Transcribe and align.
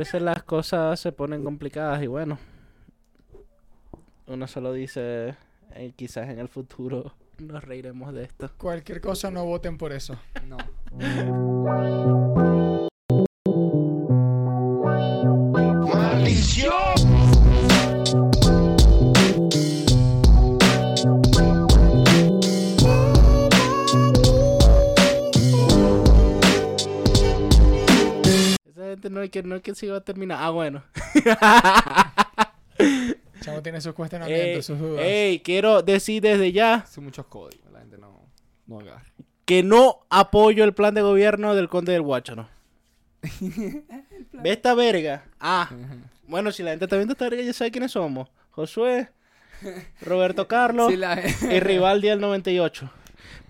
veces 0.00 0.22
las 0.22 0.42
cosas 0.44 0.98
se 0.98 1.12
ponen 1.12 1.44
complicadas 1.44 2.02
y 2.02 2.06
bueno, 2.06 2.38
uno 4.28 4.46
solo 4.46 4.72
dice, 4.72 5.36
eh, 5.74 5.92
quizás 5.94 6.30
en 6.30 6.38
el 6.38 6.48
futuro 6.48 7.12
nos 7.38 7.62
reiremos 7.62 8.14
de 8.14 8.24
esto. 8.24 8.50
Cualquier 8.56 9.02
cosa 9.02 9.30
no 9.30 9.44
voten 9.44 9.76
por 9.76 9.92
eso. 9.92 10.16
No. 10.48 10.56
no 29.10 29.22
es 29.22 29.30
que 29.30 29.42
no 29.42 29.60
que 29.60 29.74
se 29.74 29.86
iba 29.86 29.96
a 29.96 30.00
terminar. 30.00 30.38
Ah, 30.40 30.50
bueno. 30.50 30.82
Chavo 33.40 33.62
tiene 33.62 33.80
sus 33.80 33.94
cuestionamientos, 33.94 34.66
sus 34.66 34.78
dudas. 34.78 35.02
ey, 35.04 35.40
quiero 35.40 35.82
decir 35.82 36.22
desde 36.22 36.52
ya 36.52 36.84
Son 36.90 37.04
muchos 37.04 37.26
códigos. 37.26 37.70
La 37.72 37.80
gente 37.80 37.98
no, 37.98 38.20
no 38.66 38.80
agarra. 38.80 39.04
que 39.46 39.62
no 39.62 40.00
apoyo 40.10 40.64
el 40.64 40.74
plan 40.74 40.94
de 40.94 41.02
gobierno 41.02 41.54
del 41.54 41.68
conde 41.68 41.92
del 41.92 42.02
Guácharo. 42.02 42.48
¿Ve 44.32 44.50
esta 44.52 44.74
verga? 44.74 45.24
Ah, 45.38 45.70
bueno, 46.26 46.52
si 46.52 46.62
la 46.62 46.70
gente 46.70 46.84
está 46.84 46.96
viendo 46.96 47.12
esta 47.12 47.28
verga 47.28 47.44
ya 47.44 47.52
sabe 47.52 47.70
quiénes 47.70 47.92
somos. 47.92 48.28
Josué, 48.50 49.08
Roberto 50.02 50.46
Carlos 50.48 50.90
Sí, 50.90 50.96
la... 50.96 51.20
y 51.50 51.60
Rivaldi 51.60 52.08
del 52.08 52.20
98. 52.20 52.90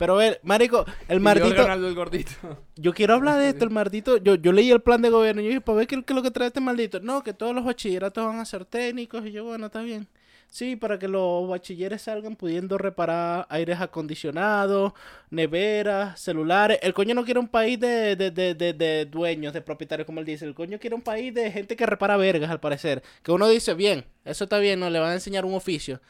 Pero 0.00 0.16
ver, 0.16 0.40
marico, 0.44 0.86
el 1.08 1.18
yo, 1.18 1.22
maldito... 1.22 1.62
Ronaldo 1.62 1.86
el 1.86 1.94
gordito. 1.94 2.32
Yo 2.76 2.94
quiero 2.94 3.12
hablar 3.12 3.38
de 3.38 3.50
esto, 3.50 3.66
el 3.66 3.70
maldito. 3.70 4.16
Yo, 4.16 4.36
yo 4.36 4.50
leí 4.50 4.70
el 4.70 4.80
plan 4.80 5.02
de 5.02 5.10
gobierno 5.10 5.42
y 5.42 5.44
yo 5.44 5.48
dije, 5.50 5.60
para 5.60 5.76
ver 5.76 5.86
qué, 5.86 6.02
qué 6.02 6.14
es 6.14 6.16
lo 6.16 6.22
que 6.22 6.30
trae 6.30 6.46
este 6.46 6.60
maldito. 6.60 7.00
No, 7.00 7.22
que 7.22 7.34
todos 7.34 7.54
los 7.54 7.66
bachilleratos 7.66 8.24
van 8.24 8.38
a 8.38 8.46
ser 8.46 8.64
técnicos. 8.64 9.26
Y 9.26 9.32
yo, 9.32 9.44
bueno, 9.44 9.66
está 9.66 9.82
bien. 9.82 10.08
Sí, 10.48 10.74
para 10.74 10.98
que 10.98 11.06
los 11.06 11.46
bachilleres 11.46 12.00
salgan 12.00 12.34
pudiendo 12.34 12.78
reparar 12.78 13.46
aires 13.50 13.78
acondicionados, 13.78 14.94
neveras, 15.28 16.18
celulares. 16.18 16.78
El 16.80 16.94
coño 16.94 17.14
no 17.14 17.22
quiere 17.26 17.38
un 17.38 17.48
país 17.48 17.78
de, 17.78 18.16
de, 18.16 18.30
de, 18.30 18.54
de, 18.54 18.72
de 18.72 19.04
dueños, 19.04 19.52
de 19.52 19.60
propietarios, 19.60 20.06
como 20.06 20.20
él 20.20 20.24
dice. 20.24 20.46
El 20.46 20.54
coño 20.54 20.78
quiere 20.78 20.96
un 20.96 21.02
país 21.02 21.34
de 21.34 21.52
gente 21.52 21.76
que 21.76 21.84
repara 21.84 22.16
vergas, 22.16 22.50
al 22.50 22.60
parecer. 22.60 23.02
Que 23.22 23.32
uno 23.32 23.46
dice, 23.50 23.74
bien, 23.74 24.06
eso 24.24 24.44
está 24.44 24.58
bien, 24.58 24.80
no 24.80 24.88
le 24.88 24.98
van 24.98 25.10
a 25.10 25.14
enseñar 25.14 25.44
un 25.44 25.52
oficio. 25.52 26.00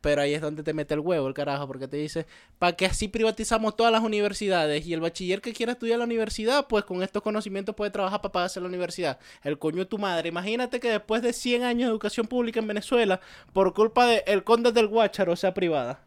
Pero 0.00 0.22
ahí 0.22 0.34
es 0.34 0.40
donde 0.40 0.62
te 0.62 0.72
mete 0.72 0.94
el 0.94 1.00
huevo, 1.00 1.26
el 1.26 1.34
carajo, 1.34 1.66
porque 1.66 1.88
te 1.88 1.96
dice, 1.96 2.26
para 2.58 2.76
que 2.76 2.86
así 2.86 3.08
privatizamos 3.08 3.76
todas 3.76 3.92
las 3.92 4.02
universidades 4.02 4.86
y 4.86 4.94
el 4.94 5.00
bachiller 5.00 5.40
que 5.40 5.52
quiera 5.52 5.72
estudiar 5.72 5.94
en 5.94 6.00
la 6.00 6.04
universidad, 6.04 6.66
pues 6.68 6.84
con 6.84 7.02
estos 7.02 7.22
conocimientos 7.22 7.74
puede 7.74 7.90
trabajar 7.90 8.20
para 8.20 8.32
pagarse 8.32 8.60
la 8.60 8.68
universidad. 8.68 9.18
El 9.42 9.58
coño 9.58 9.78
de 9.78 9.86
tu 9.86 9.98
madre. 9.98 10.28
Imagínate 10.28 10.80
que 10.80 10.90
después 10.90 11.22
de 11.22 11.32
100 11.32 11.64
años 11.64 11.88
de 11.88 11.90
educación 11.90 12.26
pública 12.26 12.60
en 12.60 12.68
Venezuela, 12.68 13.20
por 13.52 13.74
culpa 13.74 14.06
del 14.06 14.22
el 14.26 14.44
conde 14.44 14.72
del 14.72 14.86
Guácharo, 14.86 15.34
sea 15.36 15.52
privada. 15.52 16.00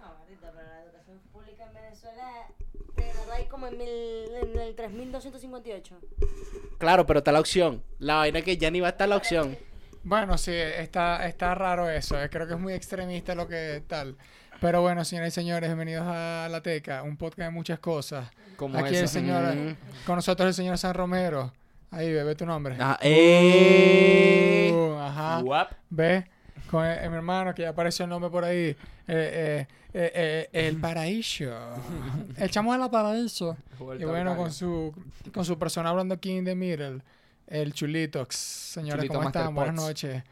No, 0.00 0.14
Martita, 0.18 0.52
pero 0.52 0.68
la 0.68 0.82
educación 0.84 1.18
pública 1.32 1.64
en 1.66 1.74
Venezuela 1.74 2.46
te 2.94 3.02
graduás 3.02 3.38
ahí 3.38 3.46
como 3.46 3.66
en, 3.66 3.78
mil, 3.78 3.88
en 3.88 4.58
el 4.60 4.74
3258. 4.74 5.98
Claro, 6.78 7.06
pero 7.06 7.18
está 7.18 7.32
la 7.32 7.40
opción. 7.40 7.82
La 7.98 8.16
vaina 8.16 8.42
que 8.42 8.56
ya 8.56 8.70
ni 8.70 8.80
va 8.80 8.88
a 8.88 8.90
estar 8.90 9.08
la 9.08 9.16
opción. 9.16 9.56
Bueno, 10.04 10.36
sí, 10.36 10.52
está, 10.52 11.26
está 11.26 11.54
raro 11.54 11.88
eso. 11.88 12.20
eh, 12.20 12.28
Creo 12.28 12.46
que 12.46 12.54
es 12.54 12.60
muy 12.60 12.72
extremista 12.74 13.34
lo 13.34 13.46
que 13.46 13.82
tal. 13.86 14.16
Pero 14.60 14.80
bueno, 14.80 15.04
señoras 15.04 15.28
y 15.28 15.34
señores, 15.34 15.68
bienvenidos 15.68 16.04
a 16.06 16.48
La 16.50 16.60
Teca, 16.62 17.02
un 17.02 17.16
podcast 17.16 17.38
de 17.48 17.50
muchas 17.50 17.78
cosas. 17.78 18.28
Como 18.56 18.78
Aquí 18.78 18.88
el 18.96 19.04
eso. 19.04 19.14
señor, 19.14 19.54
Mm. 19.54 19.76
con 20.06 20.16
nosotros 20.16 20.46
el 20.48 20.54
señor 20.54 20.78
San 20.78 20.94
Romero. 20.94 21.52
Ahí, 21.90 22.12
bebé 22.12 22.34
tu 22.34 22.46
nombre. 22.46 22.76
Ah, 22.80 22.98
eh. 23.02 24.70
Uh, 24.72 24.98
ajá. 24.98 25.40
Guap. 25.42 25.72
¿Ves? 25.90 26.24
Con 26.70 26.84
el- 26.86 27.10
mi 27.10 27.16
hermano, 27.16 27.54
que 27.54 27.62
ya 27.62 27.70
apareció 27.70 28.04
el 28.04 28.10
nombre 28.10 28.30
por 28.30 28.44
ahí. 28.44 28.68
Eh, 28.68 28.76
eh, 29.08 29.66
eh, 29.94 30.10
eh, 30.14 30.48
el 30.68 30.78
paraíso. 30.80 31.50
el 32.38 32.50
chamo 32.50 32.72
de 32.72 32.78
la 32.78 32.90
paraíso. 32.90 33.56
Y 33.98 34.04
bueno, 34.04 34.36
con 34.36 34.52
su, 34.52 34.92
con 35.34 35.44
su 35.44 35.58
persona 35.58 35.90
hablando 35.90 36.14
aquí 36.14 36.30
in 36.30 36.44
the 36.44 36.54
middle. 36.54 37.02
El 37.46 37.72
Chulitox. 37.74 38.34
Señores, 38.36 38.96
Chulito 39.00 39.14
¿cómo 39.14 39.24
Master 39.24 39.42
están? 39.42 39.54
Buenas 39.54 39.74
noches. 39.74 40.22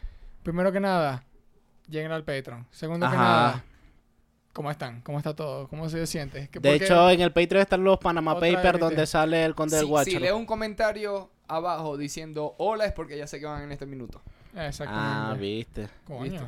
Primero 0.42 0.72
que 0.72 0.80
nada, 0.80 1.24
lleguen 1.88 2.12
al 2.12 2.24
Patreon. 2.24 2.66
Segundo 2.70 3.10
que 3.10 3.16
nada, 3.16 3.62
¿cómo 4.52 4.70
están? 4.70 5.00
¿Cómo 5.02 5.18
está 5.18 5.34
todo? 5.34 5.68
¿Cómo 5.68 5.88
se 5.88 6.06
siente? 6.06 6.48
¿Qué- 6.50 6.60
De 6.60 6.78
qué- 6.78 6.84
hecho, 6.84 7.10
en 7.10 7.20
el 7.20 7.32
Patreon 7.32 7.62
están 7.62 7.84
los 7.84 7.98
Panama 7.98 8.34
Otra 8.34 8.50
Papers 8.52 8.78
donde 8.80 9.06
sale 9.06 9.44
el 9.44 9.54
conde 9.54 9.76
del 9.76 9.86
Si, 10.04 10.10
si 10.12 10.18
leo 10.18 10.36
un 10.36 10.46
comentario 10.46 11.30
abajo 11.46 11.96
diciendo 11.96 12.54
hola 12.58 12.86
es 12.86 12.92
porque 12.92 13.18
ya 13.18 13.26
sé 13.26 13.38
que 13.40 13.46
van 13.46 13.62
en 13.62 13.72
este 13.72 13.84
minuto. 13.86 14.22
Ah, 14.56 14.66
Exactamente. 14.66 15.40
viste. 15.40 15.88
Coño. 16.06 16.22
¿viste? 16.22 16.46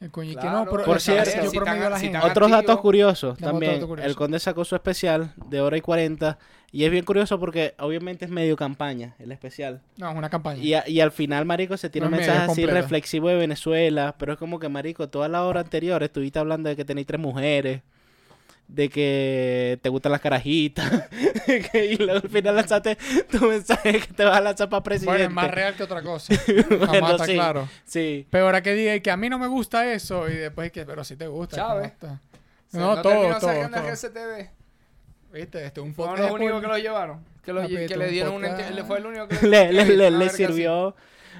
El 0.00 0.10
coñique 0.10 0.40
Claro. 0.40 0.64
no, 0.64 0.70
pero 0.70 0.84
Por 0.84 1.00
cierto, 1.00 1.30
si 1.30 1.36
promedio 1.36 1.60
están- 1.60 1.82
a 1.82 1.90
la 1.90 1.98
si 1.98 2.30
Otros 2.30 2.50
datos 2.50 2.80
curiosos 2.80 3.36
también. 3.38 3.74
dato 3.74 3.86
curioso. 3.88 4.08
El 4.08 4.16
Conde 4.16 4.38
sacó 4.38 4.64
su 4.64 4.74
especial 4.74 5.34
de 5.48 5.60
hora 5.60 5.76
y 5.76 5.80
40. 5.82 6.38
Y 6.72 6.84
es 6.84 6.90
bien 6.90 7.04
curioso 7.04 7.38
porque 7.38 7.74
obviamente 7.80 8.24
es 8.24 8.30
medio 8.30 8.56
campaña 8.56 9.14
el 9.18 9.30
especial. 9.32 9.82
No, 9.98 10.08
es 10.10 10.16
una 10.16 10.30
campaña. 10.30 10.62
Y, 10.62 10.72
a- 10.74 10.88
y 10.88 11.00
al 11.00 11.10
final, 11.12 11.44
Marico, 11.44 11.76
se 11.76 11.90
tiene 11.90 12.06
No 12.08 12.12
un 12.12 12.16
mensaje 12.18 12.38
así 12.38 12.46
completo. 12.46 12.72
reflexivo 12.74 13.28
de 13.28 13.34
Venezuela. 13.34 14.14
Pero 14.18 14.32
es 14.34 14.38
como 14.38 14.58
que, 14.58 14.68
Marico, 14.68 15.08
toda 15.08 15.28
la 15.28 15.44
hora 15.44 15.60
anterior 15.60 16.02
estuviste 16.02 16.38
hablando 16.38 16.68
de 16.70 16.76
que 16.76 16.84
tenéis 16.84 17.06
tres 17.06 17.20
mujeres. 17.20 17.82
De 18.72 18.88
que 18.88 19.78
te 19.82 19.88
gustan 19.88 20.12
las 20.12 20.20
carajitas. 20.20 21.08
y 21.74 21.96
luego 21.96 22.20
al 22.24 22.30
final 22.30 22.54
lanzaste 22.54 22.96
tu 23.30 23.46
mensaje 23.46 24.00
que 24.00 24.12
te 24.14 24.24
vas 24.24 24.36
a 24.36 24.40
lanzar 24.40 24.68
para 24.68 24.82
presidente. 24.82 25.10
Bueno, 25.12 25.24
es 25.24 25.30
más 25.34 25.50
real 25.50 25.74
que 25.74 25.82
otra 25.82 26.02
cosa. 26.02 26.32
Bueno, 26.68 26.86
Jamás 26.86 27.12
está 27.12 27.24
sí. 27.26 27.34
claro. 27.34 27.68
Sí. 27.84 28.26
Peor 28.30 28.54
a 28.54 28.62
que 28.62 28.74
diga 28.74 28.98
que 29.00 29.10
a 29.10 29.16
mí 29.16 29.28
no 29.28 29.38
me 29.40 29.48
gusta 29.48 29.92
eso 29.92 30.28
y 30.28 30.34
después 30.34 30.70
que, 30.70 30.86
pero 30.86 31.02
si 31.02 31.16
te 31.16 31.26
gusta. 31.26 31.56
Chávez. 31.56 31.92
¿cómo 31.98 32.12
está? 32.14 32.20
O 32.68 32.70
sea, 32.70 32.80
No, 32.80 33.02
todo, 33.02 33.38
todo, 33.38 33.38
todo. 33.40 33.88
RCTV. 33.90 34.50
¿Viste? 35.32 35.64
Esto 35.64 35.80
es 35.80 35.86
un 35.86 35.94
Fueron 35.94 36.14
podcast. 36.16 36.32
los 36.32 36.40
únicos 36.40 36.60
que 36.60 36.66
lo 36.68 36.78
llevaron. 36.78 37.24
Que, 37.44 37.52
lo, 37.52 37.66
que 37.66 37.88
le 37.96 38.04
un 38.04 38.10
dieron 38.10 38.34
un 38.34 38.42
enti- 38.42 38.70
le 38.70 38.84
fue 38.84 38.98
el 38.98 39.06
único 39.06 39.26
que 39.28 39.46
le, 39.48 39.72
le, 39.72 39.84
le- 39.84 40.10
le 40.12 40.28
sirvió. 40.28 40.94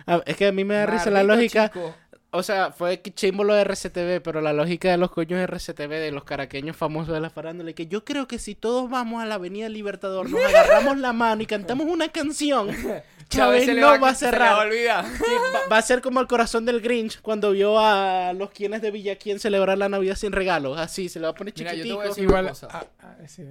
Ah, 0.07 0.21
Es 0.27 0.37
que 0.37 0.47
a 0.49 0.53
mí 0.53 0.65
me 0.65 0.75
da 0.75 0.87
risa 0.87 1.11
la 1.11 1.23
lógica. 1.23 1.69
chico. 1.69 1.95
O 2.33 2.45
sea, 2.45 2.71
fue 2.71 3.01
que 3.01 3.13
chimbo 3.13 3.43
lo 3.43 3.55
de 3.55 3.63
RCTV, 3.65 4.21
pero 4.23 4.41
la 4.41 4.53
lógica 4.53 4.89
de 4.89 4.97
los 4.97 5.11
coños 5.11 5.39
de 5.41 5.45
RCTV, 5.47 5.89
de 5.91 6.13
los 6.13 6.23
caraqueños 6.23 6.77
famosos 6.77 7.13
de 7.13 7.21
la 7.21 7.29
farándula, 7.29 7.73
que 7.73 7.89
yo 7.89 8.05
creo 8.05 8.29
que 8.29 8.39
si 8.39 8.55
todos 8.55 8.89
vamos 8.89 9.21
a 9.21 9.27
la 9.27 9.35
Avenida 9.35 9.69
Libertador, 9.69 10.31
nos 10.31 10.41
agarramos 10.45 10.97
la 10.99 11.13
mano 11.13 11.43
y 11.43 11.47
cantamos 11.47 11.87
una 11.89 12.09
canción, 12.09 12.69
Chávez 13.29 13.65
se 13.65 13.75
no 13.75 13.89
va, 13.89 13.99
va 13.99 14.09
a 14.11 14.15
se 14.15 14.31
le 14.31 14.39
va 14.39 14.61
a 14.61 14.63
cerrar. 14.65 14.73
Sí, 14.73 15.25
va, 15.55 15.69
va 15.73 15.79
a 15.79 15.83
ser 15.83 16.01
como 16.03 16.21
el 16.21 16.29
corazón 16.29 16.65
del 16.67 16.81
Grinch 16.81 17.21
cuando 17.21 17.51
vio 17.51 17.79
a 17.81 18.33
los 18.33 18.51
quienes 18.51 18.81
de 18.83 18.93
Villaquien 18.93 19.41
celebrar 19.41 19.77
la 19.79 19.89
Navidad 19.89 20.15
sin 20.15 20.31
regalos. 20.31 20.79
Así, 20.79 21.09
se 21.09 21.19
le 21.19 21.25
va 21.27 21.31
a 21.31 21.35
poner 21.35 21.53
Mira, 21.57 21.73
yo 21.75 21.77
te 21.79 21.83
chiquitico. 21.83 21.97
voy 21.97 22.07
a 22.07 22.09
decir- 22.11 22.25
Igual. 22.25 22.41
una 22.45 22.51
cosa. 22.51 22.69
ah, 22.71 22.85
ah, 23.01 23.17
sí. 23.27 23.45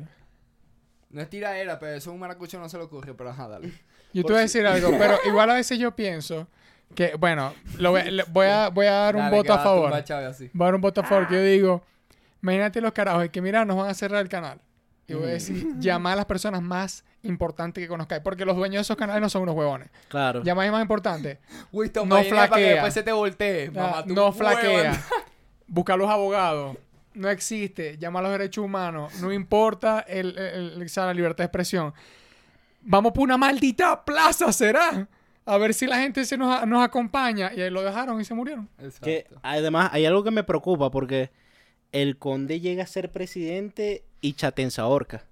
No 1.09 1.21
es 1.21 1.29
tiraera, 1.29 1.79
pero 1.79 1.95
eso 1.97 2.11
a 2.11 2.13
un 2.13 2.19
maracucho 2.19 2.59
no 2.59 2.69
se 2.69 2.77
le 2.77 2.83
ocurre, 2.83 3.13
pero 3.13 3.29
ajá, 3.31 3.47
dale. 3.47 3.69
Yo 4.13 4.21
te 4.21 4.23
Por 4.23 4.31
voy 4.33 4.39
a 4.39 4.41
decir 4.43 4.65
algo, 4.65 4.91
pero 4.97 5.17
igual 5.25 5.49
a 5.49 5.55
veces 5.55 5.77
yo 5.79 5.95
pienso 5.95 6.47
que, 6.95 7.15
bueno, 7.15 7.53
lo 7.77 7.91
voy, 7.91 8.03
le- 8.11 8.23
voy 8.29 8.47
a, 8.47 8.69
voy 8.73 8.85
a 8.87 8.91
dar 8.93 9.15
un 9.15 9.21
Dale, 9.23 9.35
voto 9.37 9.53
a 9.53 9.59
favor. 9.59 9.93
a 9.93 10.03
Chávez. 10.03 10.39
Voy 10.53 10.63
a 10.63 10.67
dar 10.67 10.75
un 10.75 10.81
voto 10.81 11.01
a 11.01 11.03
favor 11.03 11.27
que 11.27 11.35
yo 11.35 11.43
digo, 11.43 11.83
imagínate 12.41 12.81
los 12.81 12.91
carajos, 12.91 13.25
y 13.25 13.29
que 13.29 13.41
mira, 13.41 13.63
nos 13.65 13.77
van 13.77 13.89
a 13.89 13.93
cerrar 13.93 14.21
el 14.21 14.29
canal. 14.29 14.59
Y 15.07 15.13
voy 15.15 15.23
a 15.23 15.27
decir, 15.33 15.65
llama 15.79 16.13
a 16.13 16.15
las 16.15 16.25
personas 16.25 16.61
más 16.61 17.03
importantes 17.23 17.81
que 17.83 17.87
conozcáis, 17.87 18.21
porque 18.21 18.45
los 18.45 18.55
dueños 18.55 18.75
de 18.75 18.81
esos 18.81 18.95
canales 18.95 19.21
no 19.23 19.27
son 19.29 19.41
unos 19.41 19.55
huevones. 19.55 19.89
Claro. 20.07 20.43
Llama 20.43 20.63
a 20.67 20.71
más 20.71 20.81
importante. 20.83 21.39
Winston 21.71 22.07
No 22.07 22.15
Martínez 22.15 22.35
para 22.35 22.45
que 22.47 22.53
flaquea. 22.53 22.71
después 22.73 22.93
se 22.93 23.03
te 23.03 23.11
voltee. 23.11 23.71
Mamá, 23.71 24.03
no 24.05 24.31
flaquea. 24.31 24.91
anda. 24.91 25.03
Busca 25.67 25.93
a 25.95 25.97
los 25.97 26.07
abogados. 26.09 26.77
No 27.15 27.27
existe. 27.27 27.97
Llama 27.97 28.19
a 28.19 28.21
los 28.21 28.31
derechos 28.33 28.63
humanos. 28.63 29.19
No 29.19 29.33
importa 29.33 30.01
el, 30.07 30.37
el- 30.37 30.81
el- 30.83 30.91
la 30.95 31.13
libertad 31.15 31.37
de 31.39 31.45
expresión. 31.45 31.91
Vamos 32.81 33.11
por 33.11 33.23
una 33.23 33.35
maldita 33.37 34.05
plaza, 34.05 34.51
¿será? 34.53 35.07
A 35.49 35.57
ver 35.57 35.73
si 35.73 35.87
la 35.87 35.97
gente 35.99 36.25
se 36.25 36.37
nos, 36.37 36.65
nos 36.67 36.83
acompaña. 36.83 37.51
Y 37.55 37.61
ahí 37.61 37.69
lo 37.69 37.81
dejaron 37.81 38.19
y 38.21 38.25
se 38.25 38.33
murieron. 38.33 38.69
Que 39.01 39.17
Exacto. 39.17 39.39
además 39.43 39.89
hay 39.93 40.05
algo 40.05 40.23
que 40.23 40.31
me 40.31 40.43
preocupa 40.43 40.91
porque 40.91 41.31
el 41.91 42.17
conde 42.17 42.59
llega 42.59 42.83
a 42.83 42.87
ser 42.87 43.11
presidente 43.11 44.03
y 44.21 44.33
Chatén 44.33 44.69
se 44.71 44.81
ahorca. 44.81 45.23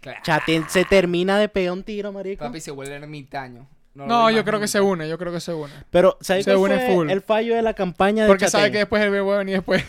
Claro. 0.00 0.18
Chatén 0.24 0.68
se 0.68 0.84
termina 0.84 1.38
de 1.38 1.48
pegar 1.48 1.72
un 1.72 1.84
tiro, 1.84 2.12
marico. 2.12 2.44
Papi 2.44 2.60
se 2.60 2.70
vuelve 2.70 2.94
ermitaño. 2.96 3.68
No, 3.94 4.30
yo 4.30 4.44
creo 4.44 4.58
que 4.58 4.68
se 4.68 4.80
une. 4.80 5.08
Yo 5.08 5.18
creo 5.18 5.32
que 5.32 5.40
se 5.40 5.52
une. 5.52 5.72
Pero, 5.90 6.16
¿sabes 6.20 6.44
Se 6.44 6.56
une 6.56 6.76
fue 6.78 6.94
full. 6.94 7.10
el 7.10 7.20
fallo 7.20 7.54
de 7.54 7.62
la 7.62 7.74
campaña 7.74 8.24
de 8.24 8.28
Porque 8.28 8.46
Chatén? 8.46 8.60
sabe 8.60 8.72
que 8.72 8.78
después 8.78 9.02
el 9.02 9.10
bebé 9.10 9.22
puede 9.24 9.38
venir 9.38 9.54
después. 9.56 9.84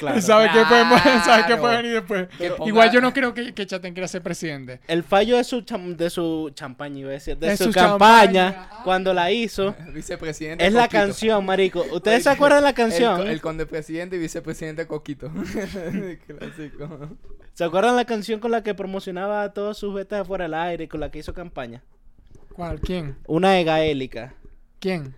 Claro. 0.00 0.20
sabe 0.22 0.48
que 0.50 0.64
puede, 0.64 0.84
sabe 1.24 1.42
que 1.42 1.46
Claro. 1.46 1.60
puede 1.62 1.76
venir 1.76 1.92
después. 1.92 2.28
Que 2.38 2.50
ponga- 2.52 2.66
Igual 2.68 2.90
yo 2.90 3.00
no 3.00 3.12
creo 3.12 3.32
que, 3.34 3.52
que 3.54 3.66
Chaten 3.66 3.92
quiera 3.94 4.08
ser 4.08 4.22
presidente. 4.22 4.80
El 4.88 5.04
fallo 5.04 5.36
de 5.36 5.44
su, 5.44 5.60
cham- 5.62 5.94
de 5.94 6.08
su 6.10 6.50
champaña, 6.54 6.98
iba 7.00 7.10
a 7.10 7.12
decir, 7.12 7.36
de, 7.36 7.48
De 7.50 7.56
su, 7.56 7.64
su 7.64 7.72
campaña, 7.72 8.52
champaña. 8.54 8.82
Cuando 8.84 9.12
la 9.14 9.30
hizo, 9.30 9.74
Vicepresidente. 9.94 10.66
es 10.66 10.72
la 10.72 10.88
canción, 10.88 11.44
marico. 11.44 11.80
¿Ustedes 11.92 12.16
Oye, 12.16 12.22
se 12.24 12.30
acuerdan 12.30 12.58
de 12.60 12.62
la 12.64 12.68
El, 12.70 12.74
canción? 12.74 13.28
el 13.28 13.40
conde 13.40 13.66
presidente 13.66 14.16
y 14.16 14.18
vicepresidente 14.18 14.86
Coquito. 14.86 15.30
Clásico. 16.26 17.10
¿Se 17.52 17.64
acuerdan 17.64 17.96
la 17.96 18.04
canción 18.06 18.40
con 18.40 18.50
la 18.50 18.62
que 18.62 18.74
promocionaba 18.74 19.42
a 19.42 19.52
todos 19.52 19.76
sus 19.76 19.92
betas 19.94 20.20
de 20.20 20.24
fuera 20.24 20.44
del 20.44 20.54
aire, 20.54 20.88
con 20.88 21.00
la 21.00 21.10
que 21.10 21.18
hizo 21.18 21.34
campaña? 21.34 21.82
¿Cuál? 22.54 22.80
¿Quién? 22.80 23.16
Una 23.26 23.52
de 23.52 23.64
gaélica. 23.64 24.34
¿Quién? 24.78 25.14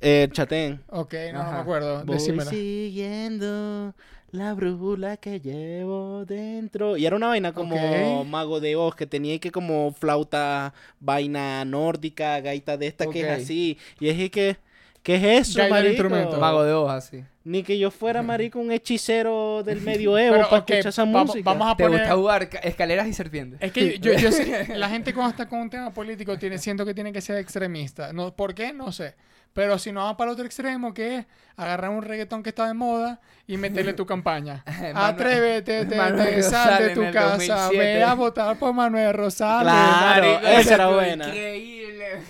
Eh, 0.00 0.28
Chatén. 0.32 0.80
Ok, 0.88 1.14
no, 1.32 1.42
no 1.44 1.52
me 1.52 1.58
acuerdo. 1.58 2.04
Voy 2.04 2.16
Decímela. 2.16 2.50
siguiendo 2.50 3.94
la 4.30 4.54
brújula 4.54 5.16
que 5.16 5.40
llevo 5.40 6.24
dentro. 6.24 6.96
Y 6.96 7.06
era 7.06 7.16
una 7.16 7.28
vaina 7.28 7.52
como. 7.52 8.24
Mago 8.24 8.60
de 8.60 8.76
Oz, 8.76 8.94
que 8.94 9.06
tenía 9.06 9.38
que 9.38 9.50
como 9.50 9.92
flauta, 9.92 10.72
vaina 11.00 11.64
nórdica, 11.64 12.40
gaita 12.40 12.76
de 12.76 12.86
esta 12.86 13.06
que 13.06 13.20
es 13.22 13.42
así. 13.42 13.78
Y 13.98 14.08
es 14.08 14.30
que, 14.30 14.56
¿qué 15.02 15.16
es 15.16 15.48
eso, 15.48 15.68
marico? 15.68 15.88
instrumento. 15.90 16.38
Mago 16.38 16.62
de 16.62 16.72
hojas, 16.74 17.06
sí. 17.10 17.24
Ni 17.44 17.62
que 17.62 17.78
yo 17.78 17.90
fuera, 17.90 18.20
marico, 18.22 18.58
un 18.58 18.70
hechicero 18.70 19.62
del 19.64 19.80
medioevo 19.80 20.34
Pero, 20.36 20.48
para 20.50 20.58
escuchar 20.58 20.86
esa 20.88 21.04
vamos, 21.06 21.26
música. 21.28 21.44
vamos 21.50 21.72
a 21.72 21.76
¿Te 21.76 21.88
gusta 21.88 22.14
jugar 22.14 22.48
ca- 22.50 22.58
escaleras 22.58 23.06
y 23.08 23.14
serpientes? 23.14 23.58
Es 23.62 23.72
que 23.72 23.98
yo, 23.98 24.12
yo 24.12 24.30
sé- 24.32 24.76
la 24.76 24.90
gente 24.90 25.14
cuando 25.14 25.30
está 25.30 25.48
con 25.48 25.60
un 25.60 25.70
tema 25.70 25.90
político 25.94 26.38
tiene, 26.38 26.58
siento 26.58 26.84
que 26.84 26.92
tiene 26.92 27.10
que 27.10 27.22
ser 27.22 27.38
extremista. 27.38 28.12
No, 28.12 28.36
¿Por 28.36 28.54
qué? 28.54 28.74
No 28.74 28.92
sé. 28.92 29.14
Pero 29.58 29.76
si 29.76 29.90
no 29.90 29.98
vamos 30.02 30.16
para 30.16 30.30
el 30.30 30.34
otro 30.34 30.46
extremo, 30.46 30.94
que 30.94 31.16
es 31.18 31.26
agarrar 31.56 31.90
un 31.90 32.02
reggaetón 32.02 32.44
que 32.44 32.50
está 32.50 32.68
de 32.68 32.74
moda 32.74 33.20
y 33.48 33.56
meterle 33.56 33.92
tu 33.92 34.06
campaña. 34.14 34.62
Atrévete, 34.94 35.84
te, 35.84 36.42
sal 36.44 36.78
de 36.78 36.90
tu 36.94 37.02
casa, 37.12 37.30
2007. 37.64 37.76
ve 37.76 38.04
a 38.04 38.14
votar 38.14 38.56
por 38.56 38.72
Manuel 38.72 39.12
Rosales. 39.14 39.72
Claro, 39.72 40.38
esa 40.46 40.74
era 40.74 40.88
buena. 40.90 41.26
Increíble. 41.26 42.04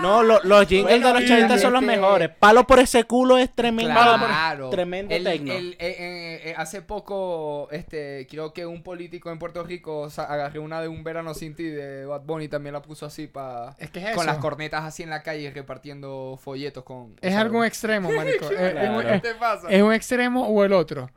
No, 0.00 0.22
lo- 0.22 0.40
los 0.42 0.66
jingles 0.68 1.00
Bueno, 1.00 1.06
de 1.08 1.20
los 1.20 1.24
chavitas 1.28 1.60
son 1.60 1.72
los 1.72 1.82
mejores. 1.82 2.28
Palo 2.28 2.66
por 2.66 2.78
ese 2.80 3.04
culo 3.04 3.38
es 3.38 3.50
tremendo. 3.54 3.94
Claro. 3.94 4.68
Tremendo 4.68 5.14
El- 5.14 5.24
tecno. 5.24 5.52
el- 5.54 5.72
eh, 5.72 5.76
eh, 5.78 6.40
eh, 6.50 6.54
hace 6.56 6.82
poco, 6.82 7.68
este, 7.70 8.26
creo 8.30 8.52
que 8.52 8.66
un 8.66 8.82
político 8.82 9.30
en 9.30 9.38
Puerto 9.38 9.62
Rico 9.64 10.10
sa- 10.10 10.24
agarró 10.24 10.60
una 10.62 10.82
de 10.82 10.88
un 10.88 11.02
verano 11.02 11.32
sin 11.32 11.54
ti 11.54 11.64
de 11.64 12.04
Bad 12.04 12.22
Bunny 12.22 12.48
también 12.48 12.74
la 12.74 12.82
puso 12.82 13.06
así 13.06 13.26
para 13.26 13.74
Es 13.78 13.90
que 13.90 14.00
es 14.00 14.04
con 14.14 14.24
eso. 14.24 14.32
las 14.34 14.36
cornetas 14.38 14.84
así 14.84 15.02
en 15.02 15.08
la 15.10 15.22
calle 15.22 15.50
repartiendo 15.50 16.38
folletos 16.42 16.65
con. 16.72 17.16
Es 17.20 17.32
sea, 17.32 17.40
algún 17.40 17.64
extremo, 17.64 18.10
marico. 18.16 18.50
Es- 18.50 18.72
Claro. 18.72 19.06
¿Qué 19.08 19.20
te 19.20 19.34
pasa? 19.34 19.68
es 19.68 19.82
un 19.82 19.92
extremo 19.92 20.46
o 20.46 20.64
el 20.64 20.72
otro. 20.72 21.10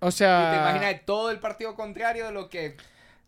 O 0.00 0.08
Y 0.08 0.10
te 0.10 0.16
sea, 0.16 0.70
imaginas 0.70 1.00
todo 1.06 1.30
el 1.30 1.38
partido 1.40 1.74
contrario 1.74 2.26
de 2.26 2.32
lo 2.32 2.48
que 2.50 2.76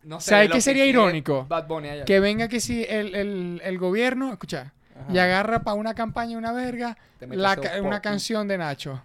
no 0.03 0.19
sé. 0.19 0.29
¿Sabes 0.29 0.47
qué 0.47 0.53
que 0.53 0.61
sería 0.61 0.85
irónico? 0.85 1.45
Bad 1.49 1.67
Bunny 1.67 1.89
allá. 1.89 2.05
que 2.05 2.19
venga 2.19 2.47
que 2.47 2.59
si 2.59 2.83
el, 2.83 3.15
el, 3.15 3.61
el 3.63 3.77
gobierno, 3.77 4.31
escucha, 4.31 4.73
y 5.11 5.17
agarra 5.17 5.61
para 5.63 5.75
una 5.75 5.93
campaña 5.95 6.37
una 6.37 6.51
verga 6.53 6.97
la 7.19 7.53
un 7.79 7.85
una 7.87 8.01
canción 8.01 8.47
de 8.47 8.57
Nacho. 8.57 9.01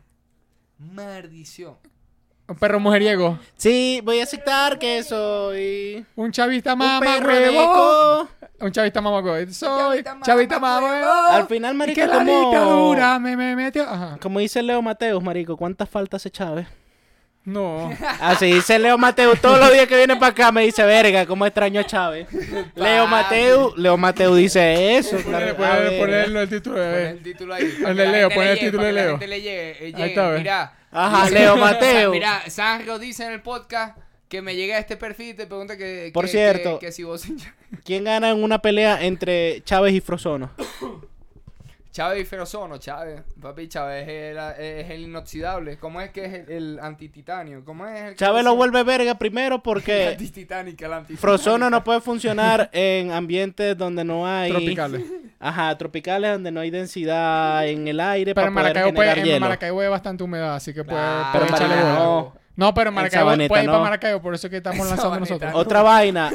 Maldición. 0.79 1.77
Un 2.49 2.57
perro 2.57 2.81
mujeriego. 2.81 3.39
Sí, 3.57 4.01
voy 4.05 4.21
a 4.21 4.25
aceptar 4.25 4.79
que 4.79 5.03
soy 5.03 6.05
Un 6.17 6.33
chavista 6.33 6.73
un 6.75 6.81
mamá 6.81 7.19
huevo. 7.25 7.73
co. 7.73 8.29
Un 8.67 8.73
chavista 8.73 9.01
mamá 9.01 9.21
huevo. 9.21 9.53
Soy 9.53 10.03
chavista 10.03 10.19
chavista 10.23 10.59
mamá 10.59 10.85
huevo. 10.87 11.13
Al 11.31 11.47
final, 11.47 11.75
Y 11.75 11.79
marico, 11.79 12.01
que 12.01 12.07
la 12.07 12.19
como... 12.19 12.41
dictadura 12.51 13.19
me, 13.19 13.37
me 13.37 13.57
metió. 13.57 13.85
Ajá. 13.85 14.19
Como 14.21 14.39
dice 14.41 14.63
Leo 14.63 14.83
Mateus, 14.83 15.23
marico, 15.23 15.57
¿cuántas 15.57 15.89
faltas 15.89 16.21
hace 16.23 16.31
Chávez? 16.31 16.67
No. 17.45 17.93
Así 18.21 18.53
dice 18.53 18.79
Leo 18.79 18.97
Mateus 18.99 19.41
todos 19.41 19.59
los 19.59 19.73
días 19.73 19.87
que 19.89 19.97
viene 19.97 20.15
para 20.17 20.29
acá 20.29 20.53
me 20.53 20.63
dice, 20.63 20.85
verga, 20.85 21.27
cómo 21.27 21.45
extraño 21.45 21.81
a 21.81 21.85
Chávez. 21.85 22.29
Leo 22.75 23.07
Mateu, 23.07 23.75
Leo 23.77 23.97
Mateu 23.97 24.35
dice 24.35 24.97
eso. 24.97 25.17
Claro, 25.19 25.57
ver. 25.57 25.99
ponle 25.99 26.43
el 26.43 26.49
título 26.49 26.79
de 26.79 26.93
Pon 26.93 27.17
el 27.17 27.23
título 27.23 27.55
ahí. 27.55 27.75
El 27.87 27.97
de 27.97 28.07
Leo, 28.07 28.31
pon 28.31 28.45
el 28.45 28.59
título 28.59 28.85
de 28.85 28.93
Leo. 28.93 29.17
Le 29.19 29.41
llegue, 29.41 29.89
eh, 29.89 29.93
Ahí 29.97 30.03
está. 30.11 30.31
Mira. 30.31 30.73
Ajá, 30.93 31.31
Leo 31.31 31.57
Mateo. 31.57 32.11
Mira, 32.13 32.43
Sanrio 32.49 32.99
dice 32.99 33.25
en 33.25 33.33
el 33.33 33.41
podcast 33.41 33.99
que 34.29 34.41
me 34.41 34.55
llegue 34.55 34.75
a 34.75 34.79
este 34.79 34.97
perfil 34.97 35.31
y 35.31 35.35
te 35.35 35.47
pregunta 35.47 35.77
que. 35.77 36.11
Por 36.15 36.27
que- 36.27 36.31
cierto. 36.31 36.79
Que, 36.79 36.87
que 36.87 36.93
si 36.93 37.03
vos. 37.03 37.25
¿Quién 37.85 38.05
gana 38.05 38.31
en 38.31 38.43
una 38.43 38.61
pelea 38.61 39.03
entre 39.05 39.63
Chávez 39.65 39.95
y 39.95 40.01
Frozono? 40.01 40.51
Chávez 41.93 42.23
y 42.23 42.25
Ferozono, 42.25 42.79
Chávez. 42.79 43.21
Papi, 43.39 43.69
Chávez 43.69 44.09
es 44.09 44.09
el, 44.09 44.39
es 44.59 44.91
el 44.91 45.01
inoxidable. 45.03 45.77
¿Cómo 45.77 46.01
es 46.01 46.11
que 46.11 46.25
es 46.25 46.35
el, 46.35 46.51
el 46.51 46.81
antititanio? 46.81 47.63
¿Cómo 47.67 47.87
es 47.87 48.03
el 48.03 48.17
Chávez 48.17 48.43
lo 48.45 48.57
vuelve 48.57 48.83
verga 48.83 49.17
primero 49.17 49.57
El 49.57 49.61
porque 49.61 50.09
antititánica, 50.09 50.87
el 50.87 50.93
antititánica. 50.95 51.21
Frozono 51.21 51.69
no 51.69 51.85
puede 51.85 52.01
funcionar 52.01 52.71
en 52.73 53.13
ambientes 53.13 53.77
donde 53.77 54.05
no 54.05 54.27
hay... 54.27 54.51
Tropicales. 54.51 55.03
Ajá, 55.39 55.77
tropicales 55.77 56.33
donde 56.33 56.51
no 56.51 56.61
hay 56.61 56.71
densidad 56.71 57.69
en 57.69 57.87
el 57.87 58.01
aire 58.01 58.35
Pero 58.35 58.47
en 58.47 58.55
poder 58.55 58.69
Maracaibo, 58.69 58.95
puede, 58.95 59.09
generar 59.11 59.27
en 59.27 59.35
hielo. 59.35 59.47
Maracaibo 59.47 59.81
hay 59.83 59.89
bastante 59.89 60.25
humedad, 60.25 60.55
así 60.55 60.73
que 60.73 60.85
puede, 60.85 60.99
Nah, 60.99 61.33
puede 61.33 61.45
pero 61.45 61.57
echarle 61.57 61.77
no. 61.77 62.35
No, 62.57 62.73
pero 62.73 62.89
en 62.89 62.95
Maracaibo 62.95 63.31
puede 63.31 63.45
ir 63.45 63.49
para 63.51 63.65
no. 63.65 63.81
Maracaibo, 63.85 64.23
por 64.23 64.35
eso 64.35 64.47
es 64.47 64.51
que 64.51 64.57
estamos 64.57 64.89
lanzando 64.89 65.21
nosotros. 65.21 65.53
no. 65.53 65.59
Otra 65.59 65.83
vaina. 65.83 66.31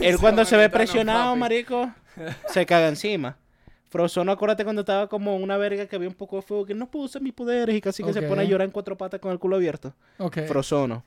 Él 0.00 0.18
cuando 0.18 0.44
se 0.44 0.56
ve 0.58 0.68
presionado, 0.68 1.34
marico, 1.34 1.90
se 2.48 2.66
caga 2.66 2.88
encima. 2.88 3.38
Frozono, 3.88 4.32
acuérdate 4.32 4.64
cuando 4.64 4.80
estaba 4.80 5.06
como 5.08 5.36
una 5.36 5.56
verga 5.56 5.86
que 5.86 5.96
había 5.96 6.08
un 6.08 6.14
poco 6.14 6.36
de 6.36 6.42
fuego, 6.42 6.66
que 6.66 6.74
no 6.74 6.90
pudo 6.90 7.04
usar 7.04 7.22
mis 7.22 7.32
poderes 7.32 7.74
y 7.74 7.80
casi 7.80 8.02
que 8.04 8.12
se 8.12 8.22
pone 8.22 8.42
a 8.42 8.44
llorar 8.44 8.66
en 8.66 8.70
cuatro 8.70 8.96
patas 8.96 9.18
con 9.20 9.32
el 9.32 9.38
culo 9.38 9.56
abierto. 9.56 9.94
Ok. 10.18 10.40
Frozono. 10.46 11.02